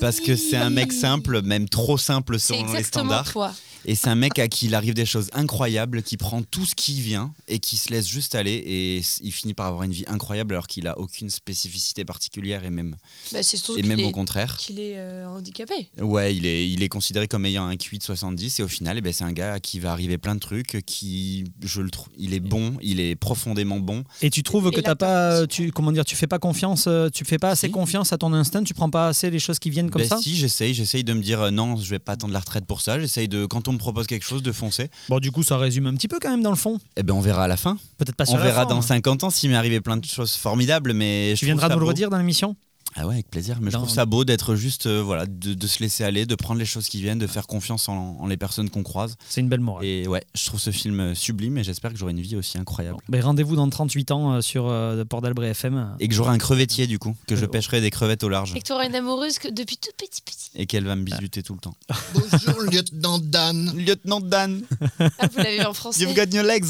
[0.00, 3.30] Parce que c'est un mec simple, même trop simple selon les standards.
[3.32, 3.52] toi.
[3.86, 6.74] Et c'est un mec à qui il arrive des choses incroyables, qui prend tout ce
[6.74, 8.52] qui vient et qui se laisse juste aller.
[8.66, 12.70] Et il finit par avoir une vie incroyable alors qu'il a aucune spécificité particulière et
[12.70, 12.96] même,
[13.32, 13.38] Bah,
[13.76, 14.56] et même est- au contraire.
[14.58, 15.88] Qu'il est euh, handicapé.
[16.00, 18.98] Ouais, il est, il est considéré comme ayant un QI de 70 et au final,
[18.98, 21.90] eh ben, c'est un gars à qui va arriver plein de trucs, qui, je le
[21.90, 24.04] trouve, il est bon, il est profondément bon.
[24.22, 27.08] Et tu trouves Et que t'as pas, tu comment dire, tu fais pas confiance, euh,
[27.08, 29.70] tu fais pas assez confiance à ton instinct, tu prends pas assez les choses qui
[29.70, 30.18] viennent comme Ben ça.
[30.18, 32.80] si, j'essaye, j'essaye de me dire euh, non, je vais pas attendre la retraite pour
[32.80, 32.98] ça.
[33.00, 34.88] J'essaye de, quand on me propose quelque chose, de foncer.
[35.08, 36.78] Bon, du coup, ça résume un petit peu quand même dans le fond.
[36.96, 37.76] Eh ben, on verra à la fin.
[37.98, 38.82] Peut-être pas On sur la verra fin, dans hein.
[38.82, 41.80] 50 ans s'il m'est arrivé plein de choses formidables, mais je Tu viendras ça nous
[41.80, 41.90] le beau.
[41.90, 42.56] redire dans l'émission?
[42.96, 43.58] Ah ouais, avec plaisir.
[43.60, 46.26] Mais Dans- je trouve ça beau d'être juste, euh, voilà, de, de se laisser aller,
[46.26, 49.16] de prendre les choses qui viennent, de faire confiance en, en les personnes qu'on croise.
[49.28, 49.84] C'est une belle morale.
[49.84, 52.58] Et ouais, je trouve ce film euh, sublime et j'espère que j'aurai une vie aussi
[52.58, 52.98] incroyable.
[53.08, 55.96] Ben, Rendez-vous dans 38 ans euh, sur euh, Port d'Albret FM.
[56.00, 58.54] Et que j'aurai un crevettier du coup, que je pêcherai des crevettes au large.
[58.56, 60.50] Et que tu auras une amoureuse que depuis tout petit petit.
[60.56, 61.74] Et qu'elle va me bisuter tout le temps.
[62.14, 63.72] Bonjour, lieutenant Dan.
[63.76, 64.62] Lieutenant Dan.
[64.98, 66.64] Ah, vous l'avez vu en français You've got your legs.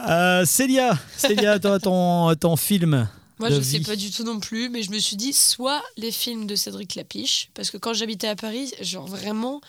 [0.00, 3.08] Euh, Célia, Célia, toi, ton, ton film.
[3.38, 3.84] Moi, je sais vie.
[3.84, 6.94] pas du tout non plus, mais je me suis dit soit les films de Cédric
[6.94, 9.60] Lapiche, parce que quand j'habitais à Paris, genre vraiment,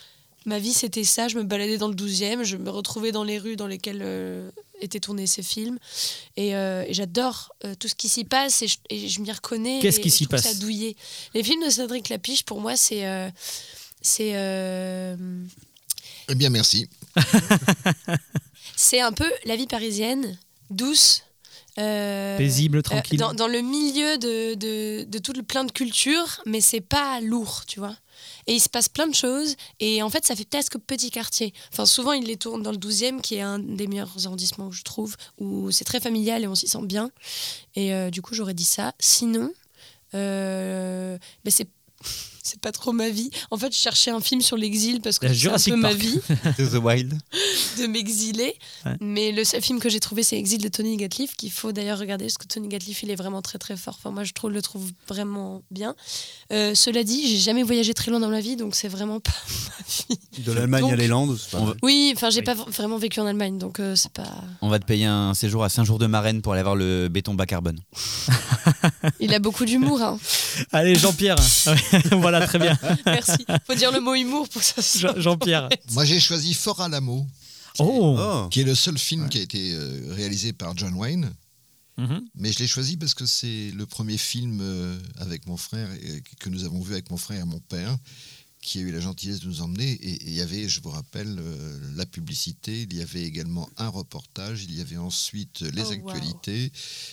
[0.45, 1.27] ma vie c'était ça.
[1.27, 4.51] Je me baladais dans le 12e, je me retrouvais dans les rues dans lesquelles euh,
[4.81, 5.79] étaient tournés ces films.
[6.37, 8.77] Et, euh, et j'adore euh, tout ce qui s'y passe et je,
[9.07, 9.79] je m'y reconnais.
[9.81, 10.95] Qu'est-ce qui s'y passe ça douillé.
[11.33, 13.07] Les films de Cédric Lapiche, pour moi, c'est.
[13.07, 13.29] euh,
[14.01, 14.33] c'est.
[14.35, 15.15] euh,
[16.29, 16.87] Eh bien, merci.
[18.75, 20.37] C'est un peu la vie parisienne,
[20.69, 21.23] douce.
[21.77, 23.19] Euh, Paisible, euh, tranquille.
[23.19, 27.19] dans, dans le milieu de, de, de tout le plein de culture, mais c'est pas
[27.21, 27.95] lourd, tu vois.
[28.47, 31.53] Et il se passe plein de choses, et en fait, ça fait presque petit quartier.
[31.73, 34.83] Enfin, souvent, il les tourne dans le 12e, qui est un des meilleurs arrondissements, je
[34.83, 37.11] trouve, où c'est très familial et on s'y sent bien.
[37.75, 38.93] Et euh, du coup, j'aurais dit ça.
[38.99, 39.51] Sinon,
[40.13, 41.67] euh, ben, c'est.
[42.47, 43.31] C'est pas trop ma vie.
[43.49, 45.99] En fait, je cherchais un film sur l'exil parce que c'est un peu ma Park.
[45.99, 46.19] vie
[46.57, 47.17] To the Wild.
[47.79, 48.53] de m'exiler.
[48.85, 48.91] Ouais.
[49.01, 51.97] Mais le seul film que j'ai trouvé, c'est Exil de Tony Gatliff, qu'il faut d'ailleurs
[51.97, 53.95] regarder parce que Tony Gatliff, il est vraiment très très fort.
[53.97, 55.95] Enfin, moi, je trouve, le trouve vraiment bien.
[56.53, 59.31] Euh, cela dit, j'ai jamais voyagé très loin dans ma vie, donc c'est vraiment pas
[59.79, 60.43] ma vie.
[60.43, 60.97] De l'Allemagne à
[61.51, 61.75] pas mal.
[61.81, 64.29] Oui, enfin, j'ai pas v- vraiment vécu en Allemagne, donc euh, c'est pas.
[64.61, 67.33] On va te payer un séjour à Saint-Jour de Marraine pour aller voir le béton
[67.33, 67.79] bas carbone.
[69.19, 70.01] Il a beaucoup d'humour.
[70.01, 70.19] Hein.
[70.71, 71.37] Allez, Jean-Pierre.
[72.11, 72.77] voilà, très bien.
[73.05, 73.45] Merci.
[73.67, 75.13] Faut dire le mot humour pour que ça soit.
[75.15, 75.69] Jean- Jean-Pierre.
[75.91, 77.25] Moi, j'ai choisi Fort Alamo,
[77.79, 78.15] Oh.
[78.17, 78.47] Oh.
[78.49, 81.29] qui est le seul film qui a été euh, réalisé par John Wayne.
[81.97, 82.21] Mhm.
[82.35, 86.21] Mais je l'ai choisi parce que c'est le premier film euh, avec mon frère, et
[86.39, 87.97] que nous avons vu avec mon frère et mon père,
[88.65, 89.91] qui a eu la gentillesse de nous emmener.
[89.91, 93.89] Et il y avait, je vous rappelle, euh, la publicité, il y avait également un
[93.89, 95.91] reportage, il y avait ensuite les Oh, wow.
[95.93, 96.71] actualités,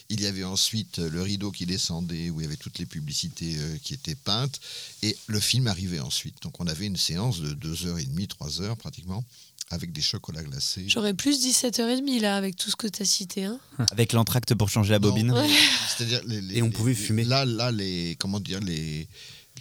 [0.09, 2.87] il y avait ensuite euh, le rideau qui descendait, où il y avait toutes les
[2.87, 4.61] publicités euh, qui étaient peintes,
[5.03, 6.43] et le film arrivait ensuite.
[6.43, 9.23] Donc on avait une séance de 2h30, 3h pratiquement,
[9.71, 10.85] avec des chocolats glacés.
[10.89, 13.45] J'aurais plus 17h30 là, avec tout ce que tu as cité.
[13.45, 13.59] Hein.
[13.91, 15.29] Avec l'entracte pour changer la bobine.
[15.29, 15.49] Non, Ouais.
[15.97, 17.25] C'est-à-dire les, les- Et on les- pouvait les- fumer.
[17.25, 19.09] Là, là, les comment dire les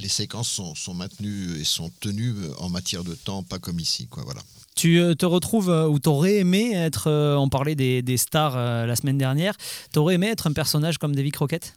[0.02, 4.08] les séquences sont, sont maintenues et sont tenues en matière de temps, pas comme ici,
[4.08, 4.24] quoi.
[4.24, 4.42] Voilà.
[4.76, 7.08] Tu euh, te retrouves euh, ou t'aurais aimé être.
[7.08, 8.56] euh, on parlait des, des stars
[8.88, 9.56] la semaine dernière.
[9.92, 11.76] T'aurais aimé être un personnage comme Davy Crockett?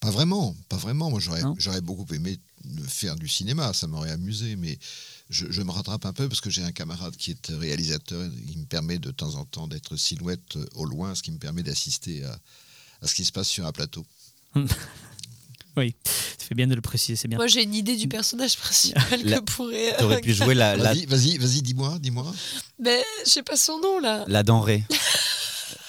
[0.00, 1.10] Pas vraiment, pas vraiment.
[1.10, 1.20] Moi,
[1.58, 2.38] j'aurais beaucoup aimé
[2.86, 4.78] faire du cinéma, ça m'aurait amusé, mais
[5.30, 8.58] je, je me rattrape un peu parce que j'ai un camarade qui est réalisateur, il
[8.58, 12.24] me permet de temps en temps d'être silhouette au loin, ce qui me permet d'assister
[12.24, 12.36] à,
[13.02, 14.04] à ce qui se passe sur un plateau.
[15.76, 17.38] Oui, tu fais bien de le préciser, c'est bien.
[17.38, 19.94] Moi, j'ai une idée du personnage principal La- que pourrait.
[19.98, 22.26] T'aurais pu jouer la, la, Vas-y, vas-y, vas-y, dis-moi, dis-moi.
[22.78, 24.24] Mais je sais pas son nom là.
[24.28, 24.84] la denrée.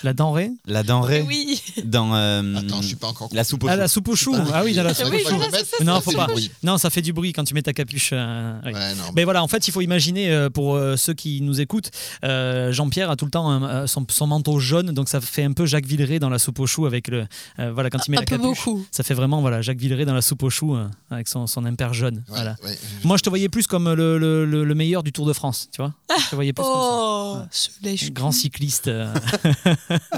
[0.03, 1.61] La denrée La denrée Oui.
[1.85, 3.29] dans euh, Attends, je suis pas encore.
[3.31, 3.79] la soupe au Ah, chou.
[3.79, 5.39] la soupe au chou pas- Ah oui, dans la Ah soupe oui, au chou.
[5.41, 6.25] ça, Non, ça faut fait pas.
[6.27, 6.51] du bruit.
[6.61, 8.09] Non, ça fait du bruit quand tu mets ta capuche.
[8.13, 8.73] euh, oui.
[8.73, 11.61] Ouais, non, Mais voilà, en fait, il faut imaginer, euh, pour euh, ceux qui nous
[11.61, 11.89] écoutent,
[12.25, 15.43] euh, Jean-Pierre a tout le temps un- euh, son, son manteau jaune, donc ça fait
[15.43, 17.25] un peu Jacques Villeray dans la soupe au chou avec le.
[17.59, 18.65] euh, voilà, quand il met Un la peu capuche.
[18.65, 18.85] beaucoup.
[18.91, 21.63] Ça fait vraiment voilà, Jacques Villeray dans la soupe au chou euh, avec son, son
[21.65, 22.17] impair jaune.
[22.17, 22.55] Ouais, Voilà.
[22.65, 22.77] ouais.
[23.05, 25.69] Moi, je te voyais plus comme le, le- le- le meilleur du Tour de France,
[25.71, 25.93] tu vois
[26.25, 28.09] Je te voyais plus Oh, comme ça.
[28.11, 28.89] Grand cycliste.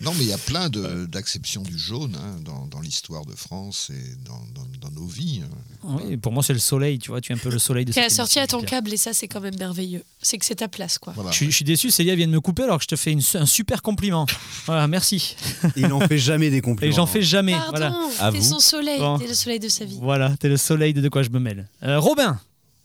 [0.00, 3.88] Non, mais il y a plein d'acceptions du jaune hein, dans, dans l'histoire de France
[3.90, 5.42] et dans, dans- dans nos vies.
[5.44, 5.96] hein.
[6.04, 7.20] oui, pour moi, c'est le soleil, tu vois.
[7.20, 9.28] Tu es un peu le soleil de T'es assorti à ton câble et ça, c'est
[9.28, 10.02] quand même merveilleux.
[10.20, 11.12] C'est que c'est ta place, quoi.
[11.12, 11.30] Voilà.
[11.30, 13.12] Je, suis- je suis déçu, Célia vient de me couper alors que je te fais
[13.12, 14.26] une- un super compliment.
[14.66, 15.36] Voilà, merci.
[15.76, 16.96] Il n'en fait jamais des Et compliments.
[16.96, 17.52] j'en fais jamais.
[17.52, 18.44] Pardon, Voilà, À t'es vous.
[18.44, 19.20] son soleil, Bon.
[19.20, 19.98] t'es le soleil de sa vie.
[20.02, 21.68] voilà t'es le soleil de de quoi je me mêle.
[21.84, 22.40] Euh, Robin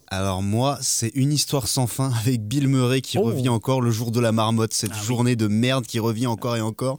[0.09, 3.23] Alors moi, c'est une histoire sans fin avec Bill Murray qui Oh.
[3.23, 5.05] revient encore le jour de la marmotte, cette Ah oui.
[5.07, 6.97] journée de merde qui revient encore et encore.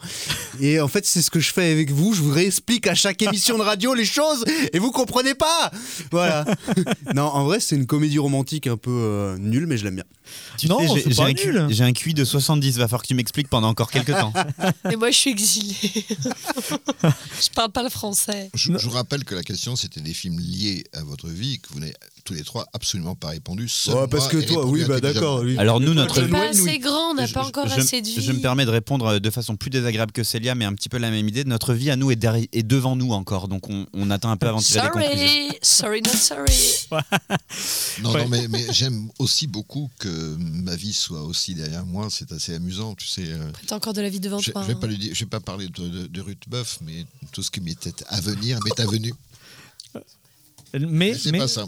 [0.60, 2.12] Et en fait, c'est ce que je fais avec vous.
[2.12, 5.70] Je vous réexplique à chaque émission de radio les choses et vous comprenez pas.
[6.10, 6.44] Voilà.
[7.14, 10.04] non, en vrai, c'est une comédie romantique un peu euh, nulle, mais je l'aime bien.
[10.58, 11.22] Tu Non, j'ai-
[11.56, 14.32] un, j'ai un QI de 70, va falloir que tu m'expliques pendant encore quelques temps.
[14.90, 15.74] Et moi, je suis exilée.
[17.40, 18.50] je parle pas le français.
[18.54, 21.68] Je, je vous rappelle que la question, c'était des films liés à votre vie, que
[21.72, 21.94] vous n'avez
[22.28, 23.68] tous les trois absolument pas répondu.
[23.70, 25.40] Seul Ouais, parce que toi, oui, bah d'accord.
[25.40, 25.56] oui.
[25.56, 26.60] Alors nous, notre On John n'est pas oui.
[26.68, 28.20] assez grand, on n'a Je- pas encore je, assez de vie.
[28.20, 30.98] je me permets de répondre de façon plus désagréable que Célia, mais un petit peu
[30.98, 31.44] la même idée.
[31.44, 34.36] Notre vie à nous est, derrière- est devant nous encore, donc on, on attend un
[34.36, 35.26] peu avant de tirer des conclusions.
[35.62, 36.86] Sorry, sorry, not sorry.
[38.02, 38.22] Non, Ouais.
[38.24, 42.08] non, mais, mais j'aime aussi beaucoup que ma vie soit aussi derrière moi.
[42.10, 43.24] C'est assez amusant, tu sais.
[43.26, 44.60] euh, T'as encore de la vie devant Je toi.
[44.62, 44.76] ne vais, hein.
[44.78, 47.50] pas lui dire- je vais pas parler de, de, de Ruth Boeuf, mais tout ce
[47.50, 49.14] qui m'était à venir m'est avenu.
[50.78, 51.64] Mais, C'est mais, pas ça.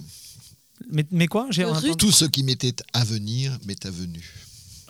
[0.91, 1.65] Mais, mais quoi J'ai
[1.99, 4.23] Tout ce qui m'était à venir m'est avenu.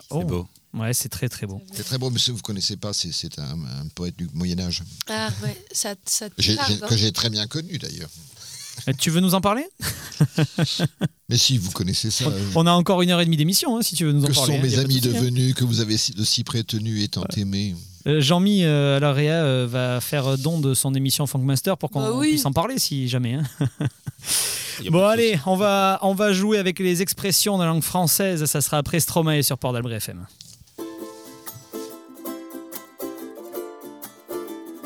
[0.09, 0.19] Oh.
[0.19, 0.47] C'est beau.
[0.73, 1.61] Ouais, c'est très très beau.
[1.73, 4.29] C'est très beau, mais si vous ne connaissez pas, c'est c'est un, un poète du
[4.33, 4.83] Moyen-Âge.
[5.09, 6.87] Ah ouais, ça, ça te J'ai- parle, j'ai- hein.
[6.87, 8.09] Que j'ai très bien connu d'ailleurs.
[8.87, 9.65] Euh, Tu veux nous en parler?
[11.29, 12.25] Mais si vous connaissez ça.
[12.25, 14.27] euh, On a encore une heure et demie d'émission, hein, si tu veux nous en
[14.27, 14.53] que parler.
[14.53, 15.07] sont hein, mes amis hein.
[15.07, 17.07] devenus, que vous avez de si près tenus
[17.37, 17.75] aimés.
[18.07, 22.01] Euh, Jean-Mi euh, à l'AREA euh, va faire don de son émission Funkmaster pour qu'on
[22.01, 22.29] Bah oui.
[22.29, 23.35] puisse en parler si jamais.
[23.35, 23.43] hein.
[24.89, 28.45] bon allez, on va, on va jouer avec les expressions de la langue française.
[28.45, 30.25] Ça sera après Stromae sur Port d'Albret FM.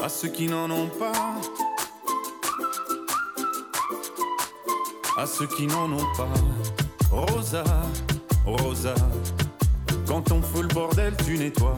[0.04, 1.12] à ceux qui n'en ont pas,
[5.18, 6.30] à ceux qui n'en ont pas.
[7.12, 7.64] Rosa,
[8.46, 8.94] Rosa,
[10.06, 11.78] quand on fout le bordel, tu nettoies.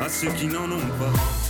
[0.00, 1.49] À ceux qui n'en ont pas.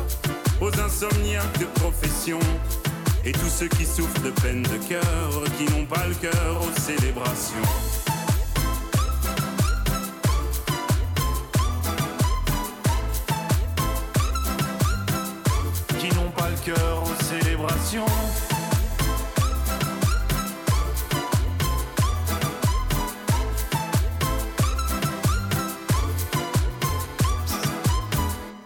[1.03, 2.39] insomniaques de profession,
[3.25, 6.79] et tous ceux qui souffrent de peine de cœur, qui n'ont pas le cœur aux
[6.79, 7.55] célébrations.
[16.63, 18.05] Cœur aux célébrations.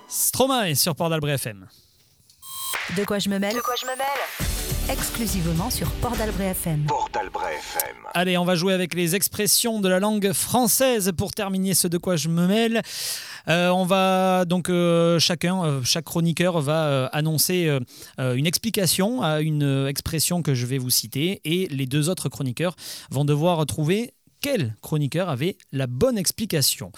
[0.09, 1.65] Stromae sur Port d'Albret FM.
[2.93, 6.85] De quoi je me mêle De quoi je me mêle Exclusivement sur Port d'Albret FM.
[6.85, 7.95] Port d'Albret FM.
[8.13, 11.97] Allez, on va jouer avec les expressions de la langue française pour terminer ce de
[11.97, 12.83] quoi je me mêle.
[13.47, 17.75] Euh, on va donc euh, chacun, euh, chaque chroniqueur va euh, annoncer
[18.19, 22.75] une explication à une expression que je vais vous citer et les deux autres chroniqueurs
[23.09, 26.91] vont devoir trouver quel chroniqueur avait la bonne explication.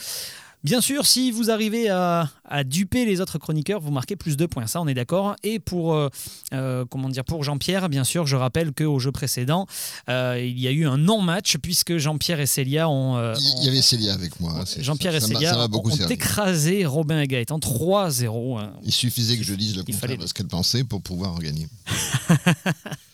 [0.63, 4.45] Bien sûr, si vous arrivez à, à duper les autres chroniqueurs, vous marquez plus de
[4.47, 5.35] points, ça on est d'accord.
[5.43, 6.09] Et pour, euh,
[6.53, 9.65] euh, comment dire, pour Jean-Pierre, bien sûr, je rappelle qu'au jeu précédent,
[10.09, 13.15] euh, il y a eu un non-match puisque Jean-Pierre et Célia ont...
[13.17, 14.55] euh, Il y avait Célia avec moi.
[14.59, 18.59] hein, Jean-Pierre et Célia ont écrasé Robin et Gaëtan 3-0.
[18.59, 18.73] hein.
[18.83, 21.37] Il suffisait que je dise le contraire fallait- de ce qu'elle pensait pour pouvoir en
[21.39, 21.67] gagner.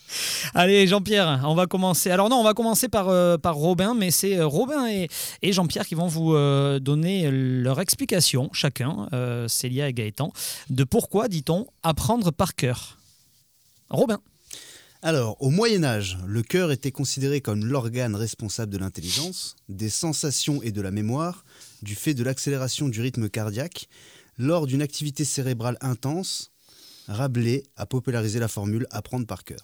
[0.54, 2.10] Allez, Jean-Pierre, on va commencer.
[2.10, 5.08] Alors non, on va commencer par, euh, Robin, mais c'est euh, Robin et,
[5.52, 9.08] Jean-Pierre qui vont vous euh, donner leur explication, chacun,
[9.48, 10.32] Célia et Gaëtan,
[10.70, 12.98] de pourquoi, dit-on, apprendre par cœur.
[13.90, 14.20] Robin.
[15.02, 20.62] Alors, au Moyen Âge, le cœur était considéré comme l'organe responsable de l'intelligence, des sensations
[20.62, 21.44] et de la mémoire,
[21.82, 23.88] du fait de l'accélération du rythme cardiaque.
[24.38, 26.52] Lors d'une activité cérébrale intense,
[27.06, 29.60] Rabelais a popularisé la formule apprendre par cœur.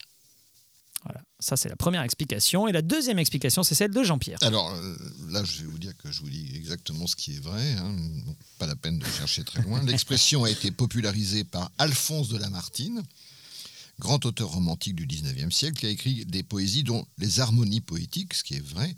[1.04, 2.68] Voilà, ça c'est la première explication.
[2.68, 4.38] Et la deuxième explication, c'est celle de Jean-Pierre.
[4.42, 4.96] Alors euh,
[5.30, 7.72] là, je vais vous dire que je vous dis exactement ce qui est vrai.
[7.72, 7.96] hein.
[8.26, 9.82] Bon, pas la peine de chercher très loin.
[9.86, 13.02] L'expression a été popularisée par Alphonse de Lamartine,
[13.98, 18.34] grand auteur romantique du 19e siècle, qui a écrit des poésies dont Les Harmonies poétiques,
[18.34, 18.94] ce qui est vrai,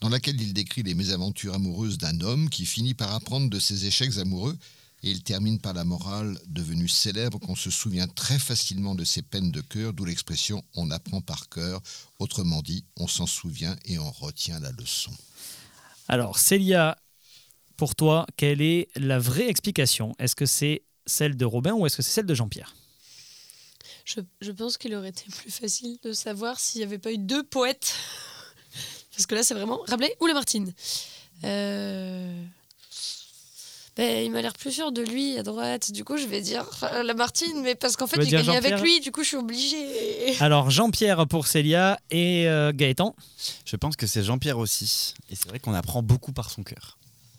[0.00, 3.86] dans laquelle il décrit les mésaventures amoureuses d'un homme qui finit par apprendre de ses
[3.86, 4.56] échecs amoureux.
[5.02, 9.22] Et il termine par la morale devenue célèbre qu'on se souvient très facilement de ses
[9.22, 11.80] peines de cœur, d'où l'expression on apprend par cœur.
[12.18, 15.12] Autrement dit, on s'en souvient et on retient la leçon.
[16.08, 16.96] Alors, Célia,
[17.76, 20.14] pour toi, quelle est la vraie explication?
[20.18, 22.74] Est-ce que c'est celle de Robin ou est-ce que c'est celle de Jean-Pierre?
[24.04, 27.18] Je, je pense qu'il aurait été plus facile de savoir s'il n'y avait pas eu
[27.18, 27.94] deux poètes.
[29.12, 30.72] Parce que là, c'est vraiment Rabelais ou Lamartine.
[31.44, 32.44] Euh...
[33.96, 35.90] Ben, il m'a l'air plus sûr de lui à droite.
[35.90, 39.00] Du coup, je vais dire euh, Lamartine, mais parce qu'en fait, j'ai gagné avec lui.
[39.00, 40.36] Du coup, je suis obligée.
[40.40, 43.16] Alors Jean-Pierre pour Célia et euh, Gaëtan.
[43.64, 45.14] Je pense que c'est Jean-Pierre aussi.
[45.30, 46.98] Et c'est vrai qu'on apprend beaucoup par son cœur.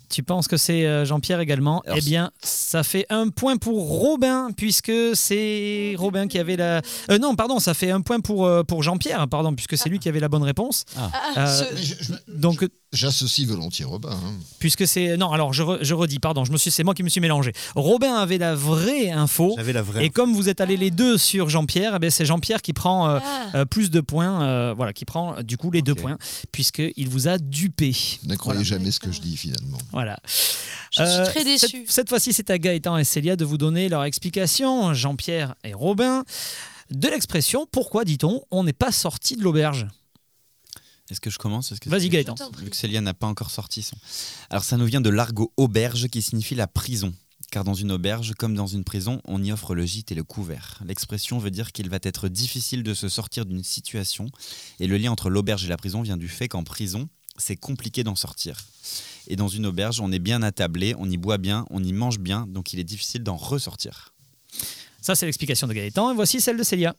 [0.09, 1.81] Tu penses que c'est euh, Jean-Pierre également?
[1.85, 6.81] Alors, Eh bien, ça fait un point pour Robin, puisque c'est Robin qui avait la...
[7.11, 10.07] Euh, non, pardon, ça fait un point pour, pour Jean-Pierre, pardon, puisque c'est lui qui
[10.07, 10.85] avait la bonne réponse.
[10.95, 14.11] Ah, Euh, je- je- donc, J'associe volontiers Robin.
[14.11, 14.33] hein.
[14.59, 15.17] puisque c'est...
[15.17, 16.71] Non, alors je, re- je redis, pardon, je me suis...
[16.71, 17.51] c'est moi qui me suis mélangé.
[17.75, 19.53] Robin avait la vraie info.
[19.57, 20.05] J'avais la vraie.
[20.05, 23.09] Et comme vous êtes allés les deux sur Jean-Pierre, eh bien, c'est Jean-Pierre qui prend
[23.09, 23.47] euh, Ah.
[23.55, 26.17] euh, plus de points, euh, voilà, qui prend du coup les deux points,
[26.53, 27.93] puisqu'il vous a dupé.
[28.25, 29.77] Ne croyez jamais ce que je dis finalement.
[29.91, 30.17] Voilà.
[30.91, 31.85] Je suis très cette- déçue.
[31.89, 36.23] Cette, fois-ci, c'est à Gaëtan et Célia de vous donner leur explication, Jean-Pierre et Robin,
[36.89, 39.87] de l'expression pourquoi dit-on on n'est pas sorti de l'auberge?
[41.09, 42.35] Est-ce que je commence Est-ce que Vas-y, Gaëtan.
[42.57, 43.95] Vu que Célia n'a pas encore sorti son.
[44.49, 47.13] Alors ça nous vient de l'argot auberge qui signifie la prison.
[47.49, 50.23] Car dans une auberge, comme dans une prison, on y offre le gîte et le
[50.23, 50.81] couvert.
[50.85, 54.29] L'expression veut dire qu'il va être difficile de se sortir d'une situation.
[54.81, 57.07] Et le lien entre l'auberge et la prison vient du fait qu'en prison,
[57.37, 58.57] c'est compliqué d'en sortir.
[59.27, 62.19] Et dans une auberge, on est bien attablé, on y boit bien, on y mange
[62.19, 64.13] bien, donc il est difficile d'en ressortir.
[65.01, 66.11] Ça, c'est l'explication de Gaëtan.
[66.11, 66.95] Et voici celle de Célia.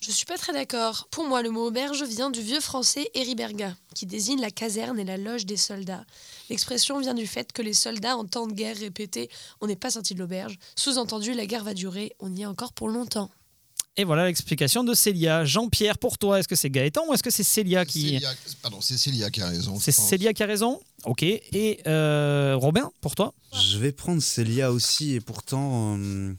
[0.00, 1.08] Je suis pas très d'accord.
[1.10, 5.04] Pour moi, le mot auberge vient du vieux français Heriberga, qui désigne la caserne et
[5.04, 6.04] la loge des soldats.
[6.48, 9.28] L'expression vient du fait que les soldats en temps de guerre répétaient
[9.60, 10.58] On n'est pas sorti de l'auberge.
[10.74, 13.30] Sous-entendu, la guerre va durer, on y est encore pour longtemps.
[13.98, 15.44] Et voilà l'explication de Célia.
[15.44, 18.12] Jean-Pierre, pour toi, est-ce que c'est Gaëtan ou est-ce que c'est Célia qui...
[18.20, 19.78] Célia- pardon, c'est Célia qui a raison.
[19.78, 19.92] C'est.
[19.92, 21.22] Célia qui a raison Ok.
[21.24, 23.34] Et euh, Robin, pour toi?
[23.52, 26.32] Je vais prendre Célia aussi, et pourtant, euh,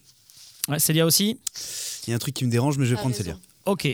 [0.67, 1.37] Ouais, Célia aussi?
[2.07, 3.23] il y a un truc qui me dérange, mais je vais prendre raison.
[3.31, 3.39] Célia.
[3.65, 3.87] Ok.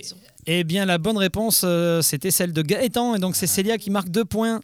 [0.50, 3.16] Eh bien, la bonne réponse, euh, c'était celle de Gaëtan.
[3.16, 4.62] Et donc, c'est Célia qui marque deux points.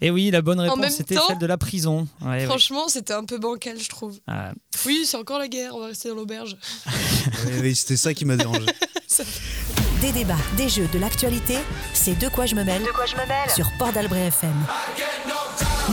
[0.00, 2.06] Et oui, la bonne réponse, c'était celle de la prison.
[2.20, 2.44] Ouais, ouais.
[2.44, 4.16] Franchement, c'était un peu bancal, je trouve.
[4.28, 4.52] Ah,
[4.84, 6.56] Oui, c'est encore la guerre, on va rester dans l'auberge.
[7.46, 8.60] Oui, oui, C'était ça qui m'a dérangé.
[10.00, 11.56] Des débats, des jeux, de l'actualité,
[11.94, 12.82] c'est De quoi je me mêle,
[13.54, 14.54] sur Port d'Albret FM.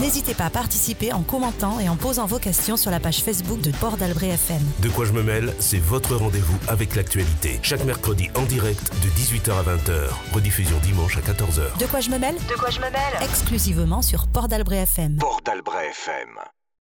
[0.00, 3.60] N'hésitez pas à participer en commentant et en posant vos questions sur la page Facebook
[3.60, 4.60] de Port d'Albret FM.
[4.80, 7.60] De quoi je me mêle, c'est votre rendez-vous avec l'actualité.
[7.62, 10.08] Chaque mercredi en direct de 18h à 20h.
[10.34, 11.78] Rediffusion dimanche à 14h.
[11.78, 15.18] De quoi je me mêle De quoi je me mêle Exclusivement sur Port d'Albret FM.
[15.20, 16.40] Port d'Albret FM.